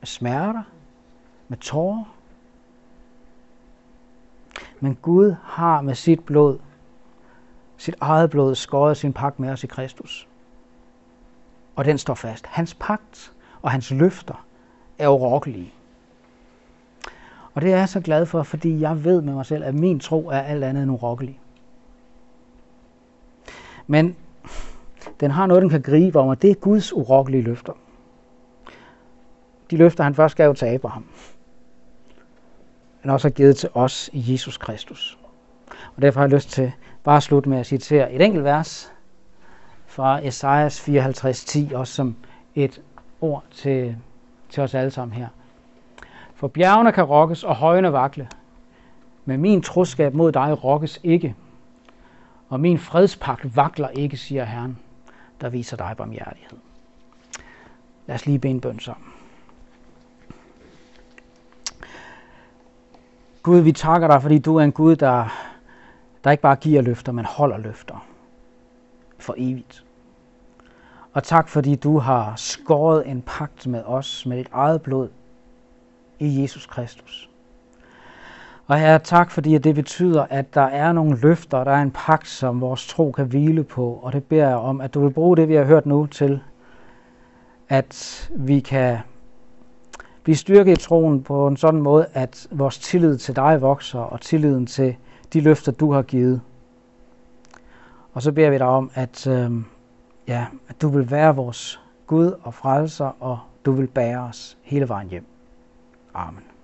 med 0.00 0.06
smerter, 0.06 0.62
med 1.48 1.58
tårer. 1.58 2.14
Men 4.80 4.98
Gud 5.02 5.34
har 5.42 5.80
med 5.80 5.94
sit 5.94 6.24
blod, 6.24 6.58
sit 7.76 7.94
eget 8.00 8.30
blod, 8.30 8.54
skåret 8.54 8.96
sin 8.96 9.12
pagt 9.12 9.40
med 9.40 9.50
os 9.50 9.64
i 9.64 9.66
Kristus. 9.66 10.28
Og 11.76 11.84
den 11.84 11.98
står 11.98 12.14
fast. 12.14 12.46
Hans 12.46 12.74
pagt 12.74 13.32
og 13.62 13.70
hans 13.70 13.90
løfter 13.90 14.46
er 14.98 15.08
urokkelige. 15.08 15.72
Og 17.54 17.62
det 17.62 17.72
er 17.72 17.76
jeg 17.76 17.88
så 17.88 18.00
glad 18.00 18.26
for, 18.26 18.42
fordi 18.42 18.80
jeg 18.80 19.04
ved 19.04 19.22
med 19.22 19.34
mig 19.34 19.46
selv, 19.46 19.64
at 19.64 19.74
min 19.74 20.00
tro 20.00 20.28
er 20.28 20.40
alt 20.40 20.64
andet 20.64 20.82
end 20.82 20.92
urokkelig. 20.92 21.40
Men 23.86 24.16
den 25.20 25.30
har 25.30 25.46
noget, 25.46 25.62
den 25.62 25.70
kan 25.70 25.82
gribe 25.82 26.20
om, 26.20 26.28
og 26.28 26.42
det 26.42 26.50
er 26.50 26.54
Guds 26.54 26.92
urokkelige 26.92 27.42
løfter. 27.42 27.72
De 29.70 29.76
løfter, 29.76 30.04
han 30.04 30.14
først 30.14 30.36
gav 30.36 30.54
til 30.54 30.66
Abraham. 30.66 31.06
Han 33.00 33.10
også 33.10 33.28
har 33.28 33.32
givet 33.32 33.56
til 33.56 33.68
os 33.74 34.10
i 34.12 34.32
Jesus 34.32 34.58
Kristus. 34.58 35.18
Og 35.96 36.02
derfor 36.02 36.20
har 36.20 36.26
jeg 36.26 36.34
lyst 36.34 36.50
til 36.50 36.72
bare 37.06 37.20
slutte 37.20 37.48
med 37.48 37.58
at 37.58 37.66
citere 37.66 38.12
et 38.12 38.22
enkelt 38.22 38.44
vers 38.44 38.92
fra 39.86 40.26
Esajas 40.26 40.88
54.10, 40.88 41.76
også 41.76 41.94
som 41.94 42.16
et 42.54 42.82
ord 43.20 43.44
til, 43.50 43.96
til 44.48 44.62
os 44.62 44.74
alle 44.74 44.90
sammen 44.90 45.16
her. 45.16 45.28
For 46.34 46.48
bjergene 46.48 46.92
kan 46.92 47.04
rokkes 47.04 47.44
og 47.44 47.54
højene 47.54 47.92
vakle, 47.92 48.28
men 49.24 49.40
min 49.40 49.62
troskab 49.62 50.14
mod 50.14 50.32
dig 50.32 50.64
rokkes 50.64 51.00
ikke, 51.02 51.34
og 52.48 52.60
min 52.60 52.78
fredspagt 52.78 53.56
vakler 53.56 53.88
ikke, 53.88 54.16
siger 54.16 54.44
Herren, 54.44 54.78
der 55.40 55.48
viser 55.48 55.76
dig 55.76 55.94
barmhjertighed. 55.96 56.58
Lad 58.06 58.14
os 58.14 58.26
lige 58.26 58.38
bede 58.38 58.50
en 58.50 58.60
bøn 58.60 58.80
sammen. 58.80 59.12
Gud, 63.42 63.60
vi 63.60 63.72
takker 63.72 64.08
dig, 64.08 64.22
fordi 64.22 64.38
du 64.38 64.56
er 64.56 64.64
en 64.64 64.72
Gud, 64.72 64.96
der, 64.96 65.45
der 66.26 66.30
ikke 66.30 66.42
bare 66.42 66.56
giver 66.56 66.82
løfter, 66.82 67.12
men 67.12 67.24
holder 67.24 67.58
løfter 67.58 68.06
for 69.18 69.34
evigt. 69.36 69.84
Og 71.12 71.22
tak, 71.22 71.48
fordi 71.48 71.74
du 71.74 71.98
har 71.98 72.32
skåret 72.36 73.08
en 73.08 73.22
pagt 73.26 73.66
med 73.66 73.82
os 73.84 74.26
med 74.26 74.36
dit 74.36 74.48
eget 74.52 74.82
blod 74.82 75.08
i 76.18 76.42
Jesus 76.42 76.66
Kristus. 76.66 77.30
Og 78.66 78.78
her 78.78 78.98
tak, 78.98 79.30
fordi 79.30 79.58
det 79.58 79.74
betyder, 79.74 80.26
at 80.30 80.54
der 80.54 80.62
er 80.62 80.92
nogle 80.92 81.18
løfter, 81.18 81.64
der 81.64 81.70
er 81.70 81.82
en 81.82 81.90
pagt, 81.90 82.28
som 82.28 82.60
vores 82.60 82.86
tro 82.86 83.10
kan 83.10 83.26
hvile 83.26 83.64
på. 83.64 84.00
Og 84.02 84.12
det 84.12 84.24
beder 84.24 84.48
jeg 84.48 84.56
om, 84.56 84.80
at 84.80 84.94
du 84.94 85.00
vil 85.00 85.10
bruge 85.10 85.36
det, 85.36 85.48
vi 85.48 85.54
har 85.54 85.64
hørt 85.64 85.86
nu, 85.86 86.06
til 86.06 86.40
at 87.68 88.30
vi 88.36 88.60
kan 88.60 88.98
blive 90.22 90.36
styrket 90.36 90.78
i 90.78 90.82
troen 90.84 91.22
på 91.22 91.46
en 91.46 91.56
sådan 91.56 91.82
måde, 91.82 92.06
at 92.12 92.46
vores 92.50 92.78
tillid 92.78 93.18
til 93.18 93.36
dig 93.36 93.62
vokser, 93.62 94.00
og 94.00 94.20
tilliden 94.20 94.66
til 94.66 94.96
de 95.32 95.40
løfter, 95.40 95.72
du 95.72 95.92
har 95.92 96.02
givet. 96.02 96.40
Og 98.12 98.22
så 98.22 98.32
beder 98.32 98.50
vi 98.50 98.58
dig 98.58 98.66
om, 98.66 98.90
at, 98.94 99.26
øh, 99.26 99.50
ja, 100.28 100.46
at 100.68 100.82
du 100.82 100.88
vil 100.88 101.10
være 101.10 101.36
vores 101.36 101.80
Gud 102.06 102.32
og 102.42 102.54
frelser, 102.54 103.12
og 103.20 103.38
du 103.64 103.72
vil 103.72 103.86
bære 103.86 104.18
os 104.20 104.58
hele 104.62 104.88
vejen 104.88 105.08
hjem. 105.08 105.26
Amen. 106.14 106.55